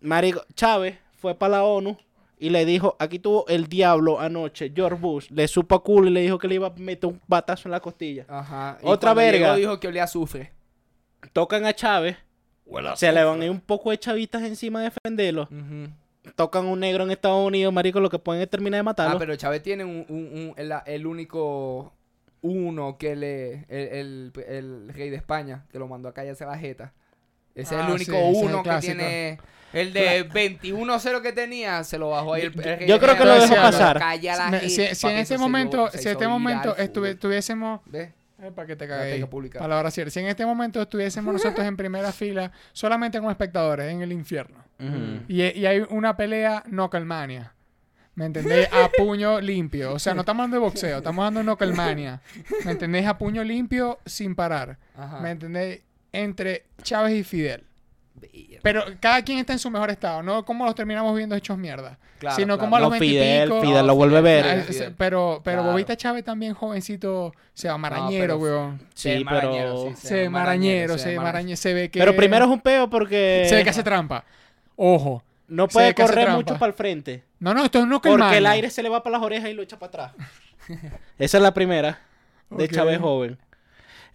Marico, 0.00 0.44
Chávez 0.54 0.98
fue 1.18 1.34
para 1.34 1.58
la 1.58 1.64
ONU 1.64 1.96
y 2.38 2.50
le 2.50 2.64
dijo, 2.64 2.96
aquí 2.98 3.18
tuvo 3.18 3.46
el 3.48 3.66
diablo 3.68 4.20
anoche, 4.20 4.72
George 4.74 4.98
Bush, 5.00 5.30
le 5.30 5.46
supo 5.46 5.74
a 5.74 5.82
culo 5.82 6.08
y 6.08 6.12
le 6.12 6.20
dijo 6.20 6.38
que 6.38 6.48
le 6.48 6.56
iba 6.56 6.68
a 6.68 6.72
meter 6.76 7.08
un 7.10 7.20
batazo 7.26 7.68
en 7.68 7.72
la 7.72 7.80
costilla. 7.80 8.24
Ajá. 8.28 8.78
y 8.82 8.86
Otra 8.86 9.14
verga. 9.14 9.38
llegó 9.54 9.56
dijo 9.56 9.80
que 9.80 9.88
olía 9.88 10.02
a 10.02 10.04
azufre. 10.04 10.52
Tocan 11.32 11.64
a 11.64 11.74
Chávez, 11.74 12.16
se 12.96 13.12
le 13.12 13.24
van 13.24 13.40
a 13.40 13.44
ir 13.44 13.50
un 13.50 13.60
poco 13.60 13.90
de 13.90 13.98
chavitas 13.98 14.42
encima 14.42 14.80
a 14.80 14.90
defenderlo. 14.90 15.42
Ujú. 15.50 15.90
Tocan 16.36 16.64
un 16.66 16.80
negro 16.80 17.04
en 17.04 17.10
Estados 17.10 17.46
Unidos, 17.46 17.72
marico, 17.72 18.00
lo 18.00 18.08
que 18.10 18.18
pueden 18.18 18.42
es 18.42 18.48
terminar 18.50 18.78
de 18.78 18.82
matarlo. 18.82 19.16
Ah, 19.16 19.18
pero 19.18 19.36
Chávez 19.36 19.62
tiene 19.62 19.84
un, 19.84 20.06
un- 20.08 20.16
un- 20.32 20.54
el, 20.56 20.72
el 20.86 21.06
único 21.06 21.92
uno 22.42 22.96
que 22.98 23.14
le. 23.16 23.52
El, 23.68 24.32
el- 24.32 24.32
el 24.48 24.88
rey 24.94 25.10
de 25.10 25.16
España, 25.16 25.64
que 25.70 25.78
lo 25.78 25.86
mandó 25.86 26.08
a 26.08 26.14
callarse 26.14 26.44
la 26.46 26.56
jeta. 26.58 26.92
Ese 27.54 27.74
es 27.74 27.80
Ah, 27.80 27.86
el 27.86 27.92
único 27.94 28.12
sí, 28.12 28.18
es 28.18 28.38
el 28.38 28.44
uno 28.46 28.62
que 28.62 28.70
tiene. 28.80 29.38
El 29.72 29.92
de 29.92 30.28
21-0 30.30 31.20
que 31.20 31.32
tenía, 31.32 31.82
se 31.84 31.98
lo 31.98 32.10
bajó 32.10 32.34
ahí 32.34 32.42
el, 32.42 32.52
el 32.58 32.62
rey 32.78 32.86
Yo 32.88 32.94
de 32.94 33.00
creo 33.00 33.16
que 33.16 33.24
lo 33.24 33.34
España. 33.34 33.50
dejó 33.50 33.62
pasar. 33.62 33.98
Calla 33.98 34.36
la 34.36 34.50
Me- 34.50 34.58
jeta, 34.60 34.70
si, 34.70 34.94
si 34.94 35.06
en 35.08 35.16
este 35.18 35.36
momento, 35.36 35.90
si 35.92 36.02
en 36.08 36.12
este 36.12 36.28
momento 36.28 36.70
viral, 36.74 36.88
estuvi- 36.92 37.10
full. 37.12 37.18
tuviésemos 37.20 37.80
¿Ves? 37.86 38.10
para 38.54 38.66
que 38.68 38.76
te 38.76 39.26
publicada. 39.26 39.64
Palabra 39.64 39.90
cierta. 39.90 40.10
Si 40.10 40.20
en 40.20 40.26
este 40.26 40.46
momento 40.46 40.80
estuviésemos 40.80 41.32
nosotros 41.32 41.66
en 41.66 41.76
primera 41.76 42.12
fila, 42.12 42.50
solamente 42.72 43.18
como 43.18 43.30
espectadores, 43.30 43.90
en 43.92 44.02
el 44.02 44.12
infierno. 44.12 44.63
Y, 45.28 45.42
y 45.42 45.66
hay 45.66 45.84
una 45.90 46.16
pelea 46.16 46.62
Knucklemania. 46.66 47.52
¿Me 48.16 48.26
entendéis? 48.26 48.68
A 48.72 48.88
puño 48.96 49.40
limpio. 49.40 49.92
O 49.92 49.98
sea, 49.98 50.14
no 50.14 50.20
estamos 50.20 50.42
hablando 50.44 50.54
de 50.56 50.60
boxeo, 50.60 50.98
estamos 50.98 51.22
hablando 51.24 51.40
de 51.40 51.44
Knucklemania. 51.46 52.20
¿Me 52.64 52.70
entendéis? 52.72 53.06
A 53.06 53.18
puño 53.18 53.42
limpio 53.42 53.98
sin 54.06 54.34
parar. 54.36 54.78
Ajá. 54.96 55.18
¿Me 55.20 55.30
entendéis? 55.32 55.80
Entre 56.12 56.64
Chávez 56.82 57.14
y 57.14 57.24
Fidel. 57.24 57.64
Pero 58.62 58.84
cada 59.00 59.20
quien 59.22 59.38
está 59.38 59.52
en 59.52 59.58
su 59.58 59.70
mejor 59.70 59.90
estado, 59.90 60.22
no 60.22 60.44
como 60.44 60.64
los 60.64 60.74
terminamos 60.74 61.14
viendo 61.16 61.34
hechos 61.34 61.58
mierda. 61.58 61.98
Claro, 62.18 62.36
sino 62.36 62.54
claro. 62.54 62.60
como 62.60 62.76
a 62.76 62.80
los 62.80 62.90
No, 62.92 62.96
Fidel, 62.98 63.50
20 63.50 63.66
Fidel 63.66 63.86
lo 63.86 63.94
vuelve 63.96 64.58
es- 64.60 64.66
Fidel. 64.66 64.94
pero 64.96 65.40
pero 65.44 65.58
Claro. 65.58 65.72
Bobita 65.72 65.96
Chávez 65.96 66.24
también 66.24 66.54
jovencito, 66.54 67.32
se 67.52 67.68
va 67.68 67.76
marañero, 67.76 68.38
pero- 68.38 68.38
weón. 68.38 68.78
Sí, 68.94 69.08
Se 69.10 69.14
ve 69.18 69.24
marañero, 69.24 69.74
pero... 69.84 69.96
sí, 69.96 70.06
Se 70.06 70.14
ve 70.14 70.28
marañero, 70.30 70.98
se 70.98 71.16
marañero, 71.18 71.56
se 71.56 71.74
ve 71.74 71.90
que... 71.90 71.98
Pero 71.98 72.16
primero 72.16 72.44
es 72.46 72.50
un 72.52 72.60
peo 72.60 72.88
porque 72.88 73.44
Se 73.48 73.56
ve 73.56 73.64
que 73.64 73.70
hace 73.70 73.82
trampa. 73.82 74.24
Ojo. 74.76 75.22
no 75.48 75.68
puede 75.68 75.94
que 75.94 76.02
correr 76.02 76.30
mucho 76.30 76.54
para 76.54 76.66
el 76.66 76.74
frente. 76.74 77.24
No, 77.38 77.54
no, 77.54 77.64
esto 77.64 77.80
es 77.80 77.86
no 77.86 78.00
Porque 78.00 78.38
el 78.38 78.46
aire 78.46 78.70
se 78.70 78.82
le 78.82 78.88
va 78.88 79.02
para 79.02 79.18
las 79.18 79.22
orejas 79.22 79.50
y 79.50 79.54
lo 79.54 79.62
echa 79.62 79.78
para 79.78 80.08
atrás. 80.08 80.28
Esa 81.18 81.36
es 81.36 81.42
la 81.42 81.52
primera 81.54 82.00
de 82.50 82.64
Ok. 82.64 82.72
Chávez 82.72 83.00
joven. 83.00 83.38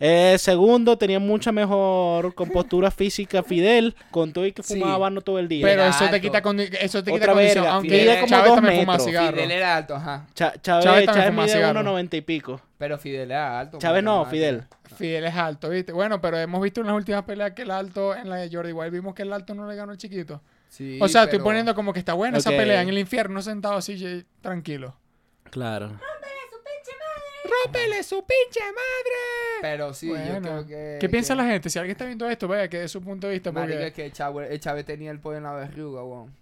Eh, 0.01 0.37
segundo, 0.39 0.97
tenía 0.97 1.19
mucha 1.19 1.51
mejor 1.51 2.33
compostura 2.33 2.89
física 2.91 3.43
Fidel, 3.43 3.95
con 4.11 4.31
todo 4.31 4.45
y 4.45 4.53
que 4.53 4.63
Sí. 4.63 4.75
fumaba 4.75 4.93
habano 4.95 5.19
todo 5.21 5.39
el 5.39 5.47
día. 5.49 5.65
Pero 5.65 5.83
eso 5.83 6.09
te 6.09 6.21
quita, 6.21 6.41
condi- 6.41 6.69
eso 6.79 7.03
te 7.03 7.11
quita 7.11 7.23
Otra 7.25 7.33
condición. 7.33 7.63
verga, 7.63 7.75
Aunque 7.75 7.89
Fidel 7.99 8.15
como 8.21 8.27
Chávez 8.29 8.45
dos 8.47 8.55
también 8.55 8.79
fuma 8.79 8.93
metros. 8.93 9.05
cigarro. 9.07 9.35
Fidel 9.35 9.51
era 9.51 9.75
alto, 9.77 9.95
ajá. 9.95 10.27
Cha- 10.33 10.53
Chávez, 10.61 10.85
Chávez 10.85 11.05
Chávez 11.05 11.33
mide 11.33 11.47
cigarro. 11.49 11.79
1.90 11.81 12.17
y 12.17 12.21
pico. 12.21 12.61
Pero 12.77 12.97
Fidel 12.97 13.31
era 13.31 13.59
alto. 13.59 13.77
Chávez 13.77 14.03
no, 14.03 14.25
Fidel. 14.25 14.63
Fidel 14.95 15.25
es 15.25 15.35
alto, 15.35 15.69
¿viste? 15.69 15.91
Bueno, 15.91 16.21
pero 16.21 16.37
hemos 16.39 16.61
visto 16.61 16.79
en 16.79 16.87
las 16.87 16.95
últimas 16.95 17.23
peleas 17.23 17.51
que 17.51 17.63
el 17.63 17.71
alto, 17.71 18.15
en 18.15 18.29
la 18.29 18.37
de 18.37 18.49
Jordi 18.49 18.71
Wild, 18.71 18.93
vimos 18.93 19.13
que 19.13 19.23
el 19.23 19.33
alto 19.33 19.53
no 19.53 19.67
le 19.67 19.75
ganó 19.75 19.91
al 19.91 19.97
chiquito. 19.97 20.41
Sí, 20.69 20.97
o 21.01 21.07
sea, 21.09 21.23
estoy 21.23 21.39
poniendo 21.39 21.75
como 21.75 21.91
que 21.91 21.99
está 21.99 22.13
buena 22.13 22.37
esa 22.37 22.51
pelea 22.51 22.81
en 22.81 22.89
el 22.89 22.97
infierno 22.99 23.41
sentado 23.41 23.75
así, 23.75 24.23
tranquilo. 24.41 24.95
Claro. 25.51 25.87
¡Rómpele 27.43 28.03
su 28.03 28.17
pinche 28.23 28.61
madre! 28.61 29.38
Pero 29.61 29.93
sí, 29.93 30.07
yo 30.09 30.41
creo 30.41 30.65
que. 30.65 30.97
¿Qué 30.99 31.09
piensa 31.09 31.33
que- 31.33 31.41
la 31.41 31.47
gente? 31.49 31.69
Si 31.69 31.77
alguien 31.79 31.91
está 31.93 32.05
viendo 32.05 32.27
esto, 32.29 32.47
vaya, 32.47 32.67
que 32.69 32.79
de 32.79 32.87
su 32.87 33.01
punto 33.01 33.27
de 33.27 33.33
vista, 33.33 33.51
porque 33.51 33.87
es 33.87 33.93
que 33.93 34.11
Chávez, 34.11 34.51
el 34.51 34.59
Chávez 34.59 34.85
tenía 34.85 35.11
el 35.11 35.19
poder 35.19 35.37
en 35.37 35.43
la 35.43 35.53
verruga, 35.53 36.03
weón. 36.03 36.33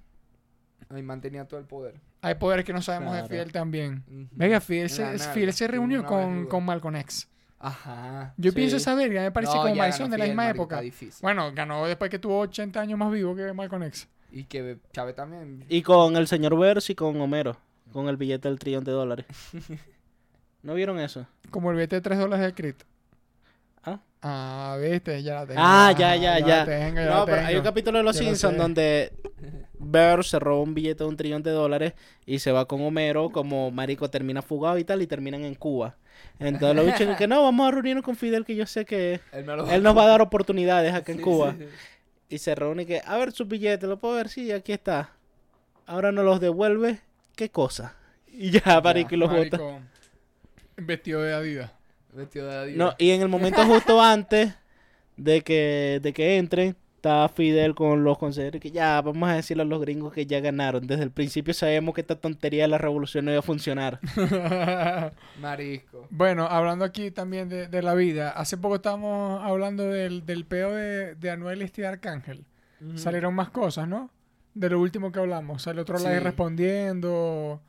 Y 0.96 1.02
mantenía 1.02 1.46
todo 1.46 1.60
el 1.60 1.66
poder. 1.66 1.96
hay 2.22 2.36
poderes 2.36 2.66
que 2.66 2.74
no 2.74 2.82
sabemos 2.82 3.12
Claro. 3.12 3.28
de 3.28 3.30
Fidel 3.34 3.52
también. 3.52 4.04
Ujú. 4.08 4.28
Venga, 4.32 4.60
Fidel 4.62 4.90
se, 4.90 5.18
Fidel 5.20 5.54
reunió 5.70 6.04
con, 6.06 6.46
con 6.48 6.64
Malcolm 6.66 6.96
X. 6.98 7.28
Ajá. 7.60 8.34
Yo 8.38 8.52
Sí. 8.52 8.56
pienso 8.56 8.78
esa 8.78 8.94
verga, 8.96 9.22
me 9.22 9.32
parece 9.32 9.54
No, 9.54 9.62
como 9.64 9.76
ganó 9.76 10.08
de 10.10 10.18
la 10.18 10.26
misma 10.26 10.50
época. 10.50 10.80
difícil. 10.82 11.20
Bueno, 11.22 11.52
ganó 11.54 11.86
después 11.88 12.10
que 12.12 12.20
tuvo 12.20 12.40
80 12.40 12.80
años 12.82 12.98
más 13.00 13.12
vivo 13.12 13.36
que 13.36 13.52
Malcolm 13.54 13.84
X. 13.84 14.08
Y 14.32 14.44
que 14.46 14.78
Chávez 14.94 15.16
también. 15.16 15.66
Y 15.70 15.82
con 15.82 16.16
el 16.18 16.28
señor 16.28 16.58
Verse 16.58 16.92
y 16.92 16.96
con 16.96 17.20
Homero, 17.20 17.58
con 17.92 18.08
el 18.10 18.18
billete 18.18 18.48
del 18.48 18.60
trillón 18.60 18.84
de 18.84 18.92
dólares. 18.92 19.26
¿No 20.64 20.74
vieron 20.74 21.00
eso? 21.00 21.26
Como 21.50 21.70
el 21.72 21.78
billete 21.78 21.96
de 21.98 22.02
3 22.02 22.20
dólares 22.20 22.46
de 22.46 22.54
Crit. 22.54 22.84
¿Ah? 23.88 24.00
Ah, 24.22 24.78
viste, 24.82 25.22
ya 25.24 25.36
la 25.36 25.46
tengo. 25.46 25.62
Ah, 25.64 25.94
ya, 25.98 26.16
ya, 26.16 26.40
ya. 26.40 26.58
la 26.60 26.66
tengo, 26.66 26.96
ya 27.00 27.06
no, 27.06 27.20
la 27.20 27.26
pero 27.26 27.46
hay 27.46 27.56
un 27.56 27.64
capítulo 27.64 27.98
de 28.00 28.04
Los 28.04 28.16
lo 28.16 28.20
Simpsons 28.20 28.58
donde 28.58 29.14
Burr 29.80 30.26
se 30.26 30.40
roba 30.40 30.62
un 30.64 30.74
billete 30.74 31.04
de 31.04 31.10
un 31.10 31.16
trillón 31.16 31.44
de 31.44 31.52
dólares 31.52 31.94
y 32.26 32.40
se 32.40 32.52
va 32.52 32.68
con 32.68 32.82
Homero 32.82 33.30
como 33.30 33.72
marico 33.72 34.10
termina 34.10 34.42
fugado 34.42 34.78
y 34.78 34.84
tal 34.84 35.02
y 35.02 35.08
terminan 35.08 35.46
en 35.46 35.56
Cuba. 35.56 35.96
Entonces 36.40 36.76
los 36.76 36.86
bichos 36.86 37.16
que 37.18 37.28
no, 37.28 37.44
vamos 37.44 37.68
a 37.68 37.72
reunirnos 37.72 38.04
con 38.04 38.16
Fidel 38.16 38.44
que 38.44 38.56
yo 38.56 38.66
sé 38.66 38.86
que 38.86 39.22
Él, 39.32 39.46
él 39.72 39.84
nos 39.84 39.96
va 39.96 40.04
a 40.04 40.08
dar 40.08 40.22
oportunidades 40.22 40.94
acá 40.94 41.12
en 41.12 41.20
Sí, 41.20 41.24
Cuba. 41.24 41.52
sí, 41.58 41.64
sí. 41.64 41.70
Y 42.30 42.38
se 42.40 42.56
reúne 42.56 42.84
y 42.84 42.86
que, 42.86 43.02
a 43.06 43.18
ver 43.18 43.32
sus 43.32 43.48
billetes, 43.48 43.88
¿lo 43.88 44.00
puedo 44.00 44.16
ver? 44.16 44.28
Sí, 44.28 44.52
aquí 44.52 44.74
está. 44.74 45.12
Ahora 45.86 46.12
nos 46.12 46.26
los 46.26 46.42
devuelve, 46.42 47.00
¿qué 47.36 47.50
cosa? 47.50 47.96
Y 48.28 48.52
ya, 48.52 48.82
marico, 48.82 49.16
y 49.16 49.18
los 49.18 49.30
bota. 49.30 49.58
Marico, 49.58 49.80
Vestido 50.76 51.22
de 51.22 51.34
Adidas. 51.34 51.72
Vestido 52.18 52.48
de 52.48 52.56
Adidas. 52.58 52.78
No, 52.78 52.94
y 52.98 53.12
en 53.12 53.22
el 53.22 53.30
momento 53.30 53.64
justo 53.66 54.02
antes 54.02 54.54
de 55.16 55.42
que, 55.42 56.00
de 56.04 56.14
que 56.14 56.38
entren, 56.38 56.76
está 56.98 57.30
Fidel 57.30 57.76
con 57.76 58.04
los 58.04 58.18
consejeros 58.18 58.60
que 58.60 58.72
ya, 58.72 59.00
vamos 59.02 59.30
a 59.30 59.34
decirle 59.36 59.64
a 59.64 59.66
los 59.66 59.80
gringos 59.80 60.12
que 60.14 60.26
ya 60.26 60.40
ganaron. 60.40 60.86
Desde 60.88 61.04
el 61.04 61.12
principio 61.12 61.54
sabemos 61.54 61.94
que 61.96 62.02
esta 62.02 62.16
tontería 62.16 62.64
de 62.64 62.68
la 62.70 62.78
revolución 62.78 63.26
no 63.26 63.32
iba 63.32 63.40
a 63.40 63.44
funcionar. 63.44 64.00
Marisco. 65.42 66.08
bueno, 66.10 66.46
hablando 66.46 66.86
aquí 66.86 67.12
también 67.12 67.50
de, 67.50 67.68
de 67.68 67.82
la 67.82 67.94
vida. 67.94 68.32
Hace 68.32 68.58
poco 68.58 68.76
estábamos 68.76 69.44
hablando 69.44 69.84
del, 69.84 70.26
del 70.26 70.46
peo 70.46 70.72
de, 70.74 71.16
de 71.16 71.30
Anuel 71.32 71.62
y 71.62 71.66
este 71.66 71.86
Arcángel. 71.86 72.46
Salieron 72.96 73.34
más 73.34 73.50
cosas, 73.50 73.88
¿no? 73.88 74.12
De 74.54 74.70
lo 74.70 74.80
último 74.80 75.12
que 75.12 75.20
hablamos. 75.20 75.64
Sale 75.64 75.82
otro 75.82 75.98
live 75.98 76.18
Sí. 76.18 76.24
respondiendo. 76.24 77.62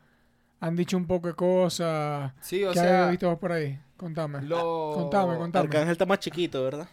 Han 0.61 0.75
dicho 0.77 0.97
un 0.97 1.07
poco 1.07 1.29
de 1.29 1.35
cosas. 1.35 2.33
Sí, 2.41 2.65
o 2.65 2.73
¿Qué 2.73 2.79
sea, 2.81 3.05
has 3.05 3.11
visto 3.11 3.29
vos 3.29 3.39
por 3.39 3.53
ahí? 3.53 3.79
Contame. 3.97 4.43
lo... 4.43 4.93
Contame, 4.95 5.37
contame. 5.37 5.65
Arcángel 5.67 5.93
está 5.93 6.07
más 6.07 6.19
chiquito, 6.21 6.63
¿verdad? 6.65 6.89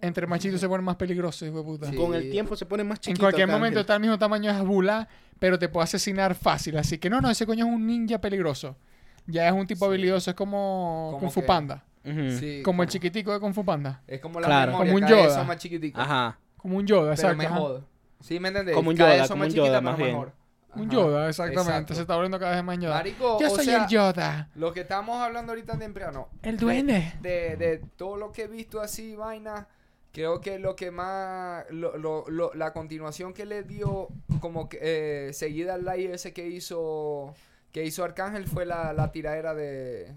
Entre 0.00 0.26
machitos 0.26 0.60
se 0.60 0.68
ponen 0.68 0.84
más 0.84 0.96
peligrosos, 0.96 1.48
hijo 1.48 1.58
de 1.58 1.64
puta. 1.64 1.90
Sí. 1.90 1.96
Con 1.96 2.14
el 2.14 2.30
tiempo 2.30 2.54
se 2.54 2.66
pone 2.66 2.84
más 2.84 2.98
En 2.98 3.02
chiquito. 3.02 3.20
cualquier 3.22 3.44
Arcángel. 3.44 3.60
momento 3.60 3.80
está 3.80 3.94
al 3.94 4.00
mismo 4.00 4.18
tamaño 4.18 4.52
de 4.52 4.58
Hasbula, 4.58 5.08
pero 5.38 5.58
te 5.58 5.68
puede 5.68 5.84
asesinar 5.84 6.34
fácil. 6.34 6.76
Así 6.76 6.98
que 6.98 7.08
no, 7.10 7.20
no, 7.20 7.30
ese 7.30 7.46
coño 7.46 7.66
es 7.66 7.72
un 7.72 7.86
ninja 7.86 8.20
peligroso. 8.20 8.76
Ya 9.26 9.46
es 9.48 9.52
un 9.52 9.66
tipo 9.66 9.86
Sí. 9.86 9.88
habilidoso, 9.90 10.30
es 10.30 10.36
como 10.36 11.08
Como 11.12 11.20
Kung 11.20 11.30
Fu 11.30 11.40
que- 11.40 11.46
Panda. 11.46 11.84
Sí, 12.38 12.62
Como 12.62 12.82
el 12.84 12.88
chiquitico 12.88 13.32
de 13.32 13.40
Kung 13.40 13.52
Fu 13.52 13.64
Panda. 13.64 14.02
Es 14.06 14.20
como 14.20 14.38
la 14.38 14.46
Claro. 14.46 14.72
memoria, 14.72 14.92
Como 14.92 14.94
un 14.96 15.00
cada 15.08 15.16
vez 15.16 15.24
Yoda. 15.24 15.38
son 15.38 15.46
más 15.48 15.56
chiquiticos. 15.56 16.00
Ajá. 16.02 16.38
Como 16.56 16.76
un 16.76 16.86
Yoda, 16.86 17.00
Pero 17.02 17.12
exacto. 17.14 17.36
me 17.38 17.46
ajá. 17.46 17.56
jodo. 17.56 17.84
¿Sí 18.20 18.38
me 18.38 18.48
entendés? 18.48 18.74
Como 18.76 18.90
un 18.90 18.96
Cada 18.96 19.10
Yoda, 19.10 19.18
vez 19.22 19.28
son 19.28 19.34
como 19.34 19.44
más 19.44 19.52
un 19.52 19.56
Yoda, 19.56 19.66
chiquitas, 19.66 19.82
más 19.82 19.96
pero 19.96 20.06
bien. 20.06 20.32
Un. 20.82 20.90
Yoda, 20.90 21.28
exactamente. 21.28 21.70
Exacto. 21.72 21.94
Se 21.94 22.00
está 22.02 22.14
volviendo 22.14 22.38
cada 22.38 22.54
vez 22.56 22.64
más 22.64 22.78
Yoda. 22.78 22.94
Marico, 22.94 23.38
Yo 23.40 23.46
o 23.46 23.56
soy 23.56 23.64
sea, 23.64 23.84
el 23.84 23.88
Yoda. 23.90 24.48
Lo 24.54 24.72
que 24.72 24.80
estamos 24.80 25.16
hablando 25.20 25.52
ahorita 25.52 25.78
temprano. 25.78 26.28
El 26.42 26.56
duende. 26.56 27.14
De, 27.20 27.56
de 27.56 27.78
todo 27.96 28.16
lo 28.16 28.32
que 28.32 28.42
he 28.42 28.46
visto 28.48 28.80
así, 28.80 29.14
vaina. 29.16 29.68
Creo 30.12 30.40
que 30.40 30.58
lo 30.58 30.74
que 30.76 30.90
más. 30.90 31.64
Lo, 31.70 31.96
lo- 31.98 32.24
lo- 32.28 32.54
la 32.54 32.72
continuación 32.72 33.34
que 33.34 33.44
le 33.44 33.62
dio, 33.64 34.08
como 34.40 34.68
que 34.68 34.78
eh, 34.80 35.32
seguida 35.34 35.74
al 35.74 35.84
live 35.84 36.14
ese 36.14 36.32
que 36.32 36.46
hizo. 36.48 37.34
Que 37.72 37.84
hizo 37.84 38.02
Arcángel 38.04 38.46
fue 38.46 38.64
la, 38.64 38.92
la 38.94 39.12
tiradera 39.12 39.54
de. 39.54 40.14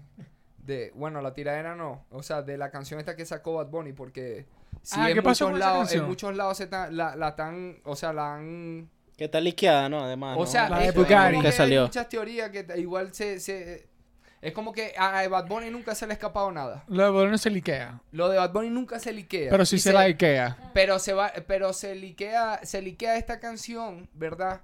De, 0.64 0.92
bueno, 0.94 1.20
la 1.20 1.34
tiradera 1.34 1.74
no. 1.74 2.04
O 2.10 2.22
sea, 2.22 2.40
de 2.42 2.56
la 2.56 2.70
canción 2.70 2.98
esta 3.00 3.14
que 3.16 3.26
sacó 3.26 3.54
Bad 3.54 3.66
Bunny. 3.68 3.92
Porque. 3.92 4.46
Sí, 4.82 4.96
Ah, 4.98 5.10
en, 5.10 5.16
¿qué 5.16 5.22
pasó 5.22 5.44
muchos 5.48 5.50
con 5.50 5.60
lados, 5.60 5.92
en 5.92 6.04
muchos 6.04 6.34
lados 6.36 6.56
se 6.56 6.66
ta- 6.66 6.90
la, 6.90 7.14
la 7.16 7.36
tan. 7.36 7.76
O 7.84 7.94
sea, 7.94 8.14
la 8.14 8.36
han. 8.36 8.88
Que 9.20 9.26
está 9.26 9.38
liqueada, 9.38 9.86
¿no? 9.90 10.02
Además. 10.02 10.34
O 10.38 10.40
¿no? 10.40 10.46
sea, 10.46 10.70
La 10.70 10.80
es, 10.80 10.88
es 10.88 10.94
Bugatti. 10.94 11.32
como 11.34 11.42
Que 11.42 11.52
salió. 11.52 11.80
hay 11.82 11.86
muchas 11.88 12.08
teorías 12.08 12.48
que 12.48 12.64
igual 12.78 13.12
se, 13.12 13.38
se- 13.38 13.86
Es 14.40 14.54
como 14.54 14.72
que 14.72 14.94
a 14.96 15.28
Bad 15.28 15.46
Bunny 15.46 15.68
nunca 15.68 15.94
se 15.94 16.06
le 16.06 16.12
ha 16.12 16.14
escapado 16.14 16.50
nada. 16.50 16.84
Lo 16.88 17.04
de 17.04 17.10
Bolón 17.10 17.36
se 17.36 17.50
liquea. 17.50 18.00
Lo 18.12 18.30
de 18.30 18.38
Bad 18.38 18.50
Bunny 18.54 18.70
nunca 18.70 18.98
se 18.98 19.12
liquea. 19.12 19.50
Pero 19.50 19.66
sí 19.66 19.76
Y 19.76 19.78
se 19.80 19.92
la 19.92 20.00
Ikea. 20.00 20.70
Pero 20.72 20.98
se 20.98 21.12
va, 21.12 21.30
pero 21.46 21.74
se 21.74 21.94
liquea, 21.96 22.60
se 22.62 22.80
liquea 22.80 23.18
esta 23.18 23.40
canción, 23.40 24.08
¿verdad? 24.14 24.62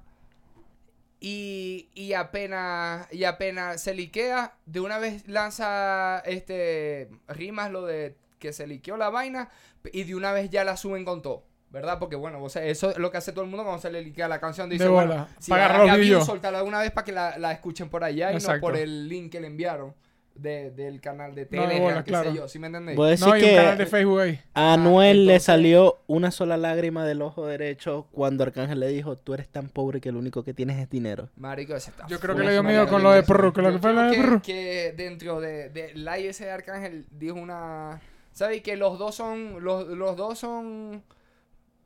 Y, 1.20 1.90
y 1.94 2.14
apenas, 2.14 3.06
y 3.12 3.24
apenas 3.24 3.82
se 3.82 3.92
liquea, 3.92 4.54
de 4.64 4.80
una 4.80 4.96
vez 4.98 5.28
lanza 5.28 6.20
este 6.24 7.10
rimas 7.28 7.70
lo 7.70 7.84
de 7.84 8.16
que 8.38 8.54
se 8.54 8.66
liqueó 8.66 8.96
la 8.96 9.10
vaina 9.10 9.50
y 9.92 10.04
de 10.04 10.14
una 10.14 10.32
vez 10.32 10.48
ya 10.48 10.64
la 10.64 10.78
suben 10.78 11.04
con 11.04 11.20
todo. 11.20 11.44
¿Verdad? 11.70 11.98
Porque 11.98 12.16
bueno, 12.16 12.42
o 12.42 12.48
sea, 12.48 12.64
eso 12.64 12.90
es 12.90 12.96
lo 12.98 13.10
que 13.10 13.18
hace 13.18 13.32
todo 13.32 13.44
el 13.44 13.50
mundo 13.50 13.64
cuando 13.64 13.82
se 13.82 13.90
le 13.90 14.00
liquea 14.00 14.28
la 14.28 14.40
canción. 14.40 14.70
Dice, 14.70 14.84
De 14.84 14.90
bueno, 14.90 15.10
bola. 15.12 15.28
si 15.38 15.50
Pa' 15.50 15.58
va- 15.58 15.64
agarrar 15.66 15.98
los 15.98 16.24
soltarla 16.26 16.58
de 16.62 16.64
una 16.64 16.80
vez 16.80 16.90
para 16.92 17.04
que 17.04 17.12
la, 17.12 17.38
la 17.38 17.52
escuchen 17.52 17.88
por 17.90 18.04
allá 18.04 18.32
y 18.32 18.36
no 18.36 18.60
por 18.60 18.76
el 18.76 19.08
link 19.08 19.32
que 19.32 19.40
le 19.40 19.48
enviaron 19.48 19.92
de- 20.36 20.70
del 20.70 21.00
canal 21.00 21.34
de 21.34 21.48
No, 21.50 21.62
bola, 21.80 22.04
qué 22.04 22.10
claro. 22.10 22.30
sé 22.30 22.36
yo. 22.36 22.46
¿Sí 22.48 22.58
me 22.58 22.68
entendéis? 22.68 22.96
No, 22.96 23.04
hay 23.32 23.42
un 23.42 23.56
canal 23.56 23.76
que 23.76 23.84
de 23.84 23.86
Facebook 23.90 24.20
ahí. 24.20 24.40
a 24.54 24.70
Ah, 24.70 24.74
Anuel 24.74 25.26
le 25.26 25.40
salió 25.40 25.98
una 26.06 26.30
sola 26.30 26.56
lágrima 26.56 27.04
del 27.04 27.20
ojo 27.20 27.46
derecho 27.46 28.06
cuando 28.12 28.44
Arcángel 28.44 28.78
le 28.80 28.88
dijo, 28.88 29.16
tú 29.16 29.34
eres 29.34 29.48
tan 29.48 29.68
pobre 29.68 30.00
que 30.00 30.12
lo 30.12 30.18
único 30.18 30.44
que 30.44 30.54
tienes 30.54 30.78
es 30.78 30.88
dinero. 30.88 31.30
Marico, 31.36 31.74
ese 31.74 31.90
está 31.90 32.06
Yo 32.06 32.20
creo 32.20 32.36
que 32.36 32.44
le 32.44 32.52
dio 32.52 32.62
miedo 32.62 32.86
con 32.86 33.02
lo 33.02 33.10
de. 33.10 33.22
Perro, 33.22 33.52
con 33.52 33.64
lo 33.64 33.72
que 33.72 33.78
fue 33.80 33.92
lo 33.92 34.00
creo 34.02 34.10
de 34.10 34.16
que- 34.16 34.22
Perro. 34.22 34.42
Que 34.42 34.94
dentro 34.96 35.40
de, 35.40 35.68
de 35.70 35.94
la 35.94 36.18
IS 36.18 36.38
de 36.38 36.50
Arcángel 36.50 37.06
dijo 37.10 37.34
una... 37.34 38.00
¿Sabes? 38.32 38.60
Que 38.62 38.76
los 38.76 38.98
dos 38.98 39.14
son... 39.14 39.64
Los, 39.64 39.88
los 39.88 40.16
dos 40.16 40.38
son... 40.38 41.02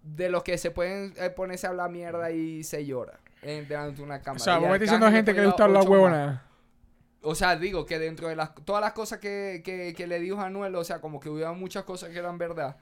De 0.03 0.31
los 0.31 0.43
que 0.43 0.57
se 0.59 0.71
pueden 0.71 1.15
eh, 1.19 1.31
ponerse 1.31 1.67
a 1.67 1.71
hablar 1.71 1.91
mierda 1.91 2.31
y 2.31 2.65
se 2.65 2.87
llora. 2.87 3.21
En, 3.43 3.69
delante 3.69 3.97
de 3.99 4.03
una 4.03 4.21
cámara. 4.21 4.41
O 4.41 4.45
sea, 4.45 4.59
vos 4.59 4.71
me 4.71 4.79
diciendo 4.79 5.07
a 5.07 5.11
gente 5.13 5.35
que 5.35 5.41
le 5.41 5.47
gusta 5.47 5.65
hablar 5.65 5.89
huevona. 5.89 6.47
O 7.23 7.35
sea, 7.35 7.57
digo 7.57 7.85
que 7.85 7.99
dentro 7.99 8.29
de 8.29 8.37
las, 8.37 8.55
todas 8.65 8.81
las 8.81 8.93
cosas 8.93 9.19
que, 9.19 9.61
que, 9.65 9.93
que 9.95 10.07
le 10.07 10.19
dijo 10.21 10.41
a 10.41 10.47
Anuel, 10.47 10.75
o 10.75 10.85
sea, 10.85 11.01
como 11.01 11.21
que 11.21 11.29
hubo 11.29 11.55
muchas 11.55 11.85
cosas 11.85 12.09
que 12.11 12.19
eran 12.19 12.39
verdad. 12.39 12.77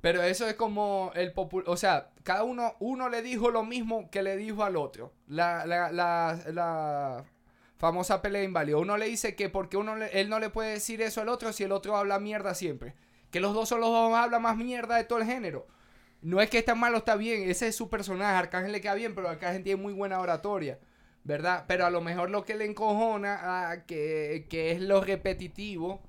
Pero 0.00 0.22
eso 0.22 0.46
es 0.48 0.54
como 0.54 1.12
el 1.14 1.32
popul... 1.32 1.62
O 1.66 1.76
sea, 1.76 2.10
cada 2.22 2.42
uno, 2.42 2.74
uno 2.80 3.08
le 3.08 3.22
dijo 3.22 3.50
lo 3.50 3.62
mismo 3.64 4.10
que 4.10 4.22
le 4.22 4.36
dijo 4.36 4.64
al 4.64 4.76
otro. 4.76 5.12
La, 5.28 5.66
la, 5.66 5.90
la, 5.92 6.38
la 6.52 7.24
famosa 7.78 8.22
pelea 8.22 8.42
inválida. 8.42 8.76
Uno 8.76 8.96
le 8.96 9.06
dice 9.06 9.34
que 9.36 9.48
porque 9.48 9.76
uno 9.76 9.96
le- 9.96 10.20
él 10.20 10.28
no 10.28 10.38
le 10.40 10.50
puede 10.50 10.72
decir 10.72 11.00
eso 11.00 11.20
al 11.20 11.28
otro 11.28 11.52
si 11.52 11.64
el 11.64 11.72
otro 11.72 11.96
habla 11.96 12.18
mierda 12.18 12.54
siempre. 12.54 12.94
Que 13.30 13.40
los 13.40 13.54
dos 13.54 13.68
son 13.68 13.80
los 13.80 13.90
dos 13.90 14.12
hablan 14.14 14.42
más 14.42 14.56
mierda 14.56 14.96
de 14.96 15.04
todo 15.04 15.20
el 15.20 15.26
género. 15.26 15.66
No 16.22 16.40
es 16.40 16.50
que 16.50 16.58
está 16.58 16.74
mal 16.74 16.94
o 16.94 16.98
está 16.98 17.16
bien, 17.16 17.48
ese 17.48 17.68
es 17.68 17.76
su 17.76 17.88
personaje. 17.90 18.34
Arcángel 18.36 18.72
le 18.72 18.80
queda 18.80 18.94
bien, 18.94 19.14
pero 19.14 19.28
Arcángel 19.28 19.62
tiene 19.62 19.80
muy 19.82 19.92
buena 19.92 20.20
oratoria. 20.20 20.78
¿verdad? 21.24 21.64
Pero 21.66 21.84
a 21.86 21.90
lo 21.90 22.00
mejor 22.00 22.30
lo 22.30 22.44
que 22.44 22.54
le 22.54 22.66
encojona, 22.66 23.38
ah, 23.42 23.84
que, 23.84 24.46
que 24.48 24.70
es 24.70 24.80
lo 24.80 25.00
repetitivo, 25.00 26.00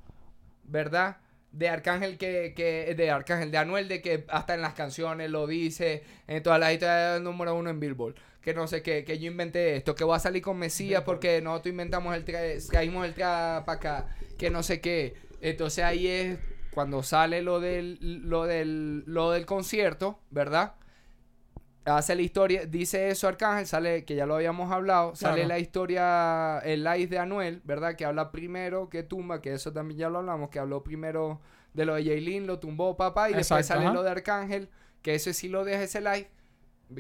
¿verdad? 0.64 1.18
De 1.52 1.70
Arcángel 1.70 2.18
que, 2.20 2.54
que, 2.56 2.94
de 2.96 3.10
Arcángel, 3.10 3.50
de 3.52 3.58
Anuel, 3.58 3.88
de 3.88 4.02
que 4.02 4.26
hasta 4.30 4.54
en 4.54 4.62
las 4.62 4.74
canciones 4.74 5.32
lo 5.32 5.48
dice, 5.48 6.04
en 6.28 6.44
todas 6.44 6.60
las 6.60 6.72
historias 6.74 7.20
número 7.22 7.56
uno 7.56 7.70
en 7.72 7.80
Billboard, 7.80 8.16
que 8.42 8.54
no 8.54 8.68
sé 8.68 8.84
qué, 8.84 9.04
que 9.04 9.18
yo 9.18 9.26
inventé 9.28 9.76
esto, 9.78 9.96
que 9.96 10.04
voy 10.04 10.16
a 10.16 10.20
salir 10.20 10.44
con 10.44 10.58
Mesías 10.60 11.02
porque 11.04 11.42
nosotros 11.42 11.72
inventamos 11.72 12.16
el 12.16 12.24
tra- 12.26 12.68
traímos 12.70 13.06
el 13.06 13.14
tra 13.16 13.64
para 13.66 13.78
acá, 13.78 14.16
que 14.38 14.52
no 14.52 14.62
sé 14.62 14.82
qué. 14.82 15.16
Entonces 15.42 15.84
ahí 15.84 16.06
es 16.08 16.38
cuando 16.78 17.02
sale 17.02 17.42
lo 17.42 17.60
del, 17.60 17.98
lo 18.30 18.44
del, 18.46 19.04
lo 19.08 19.32
del 19.32 19.48
concierto, 19.48 20.20
¿verdad? 20.30 20.76
hace 21.86 22.14
la 22.14 22.22
historia, 22.22 22.68
dice 22.68 23.10
eso 23.10 23.28
Arcángel, 23.28 23.66
sale, 23.66 24.06
que 24.06 24.14
ya 24.14 24.28
lo 24.28 24.36
habíamos 24.36 24.72
hablado, 24.72 25.16
sale 25.16 25.38
Claro. 25.38 25.48
la 25.48 25.58
historia, 25.60 26.60
el 26.60 26.84
live 26.84 27.08
de 27.08 27.18
Anuel, 27.18 27.62
¿verdad? 27.64 27.96
Que 27.96 28.06
habla 28.06 28.32
primero 28.32 28.90
que 28.90 29.02
tumba, 29.02 29.42
que 29.42 29.54
eso 29.54 29.74
también 29.74 29.98
ya 29.98 30.10
lo 30.10 30.20
hablamos, 30.20 30.52
que 30.52 30.60
habló 30.60 30.84
primero 30.84 31.42
de 31.74 31.86
lo 31.86 31.96
de 31.96 32.04
Jaylin, 32.06 32.46
lo 32.46 32.60
tumbó 32.60 32.96
papá, 32.96 33.32
y 33.32 33.34
después 33.34 33.66
sale 33.66 33.86
ajá. 33.86 33.94
lo 33.94 34.04
de 34.04 34.12
Arcángel, 34.12 34.70
que 35.02 35.16
eso 35.16 35.34
sí 35.34 35.48
lo 35.50 35.64
deja 35.66 35.82
ese 35.82 36.02
live, 36.02 36.30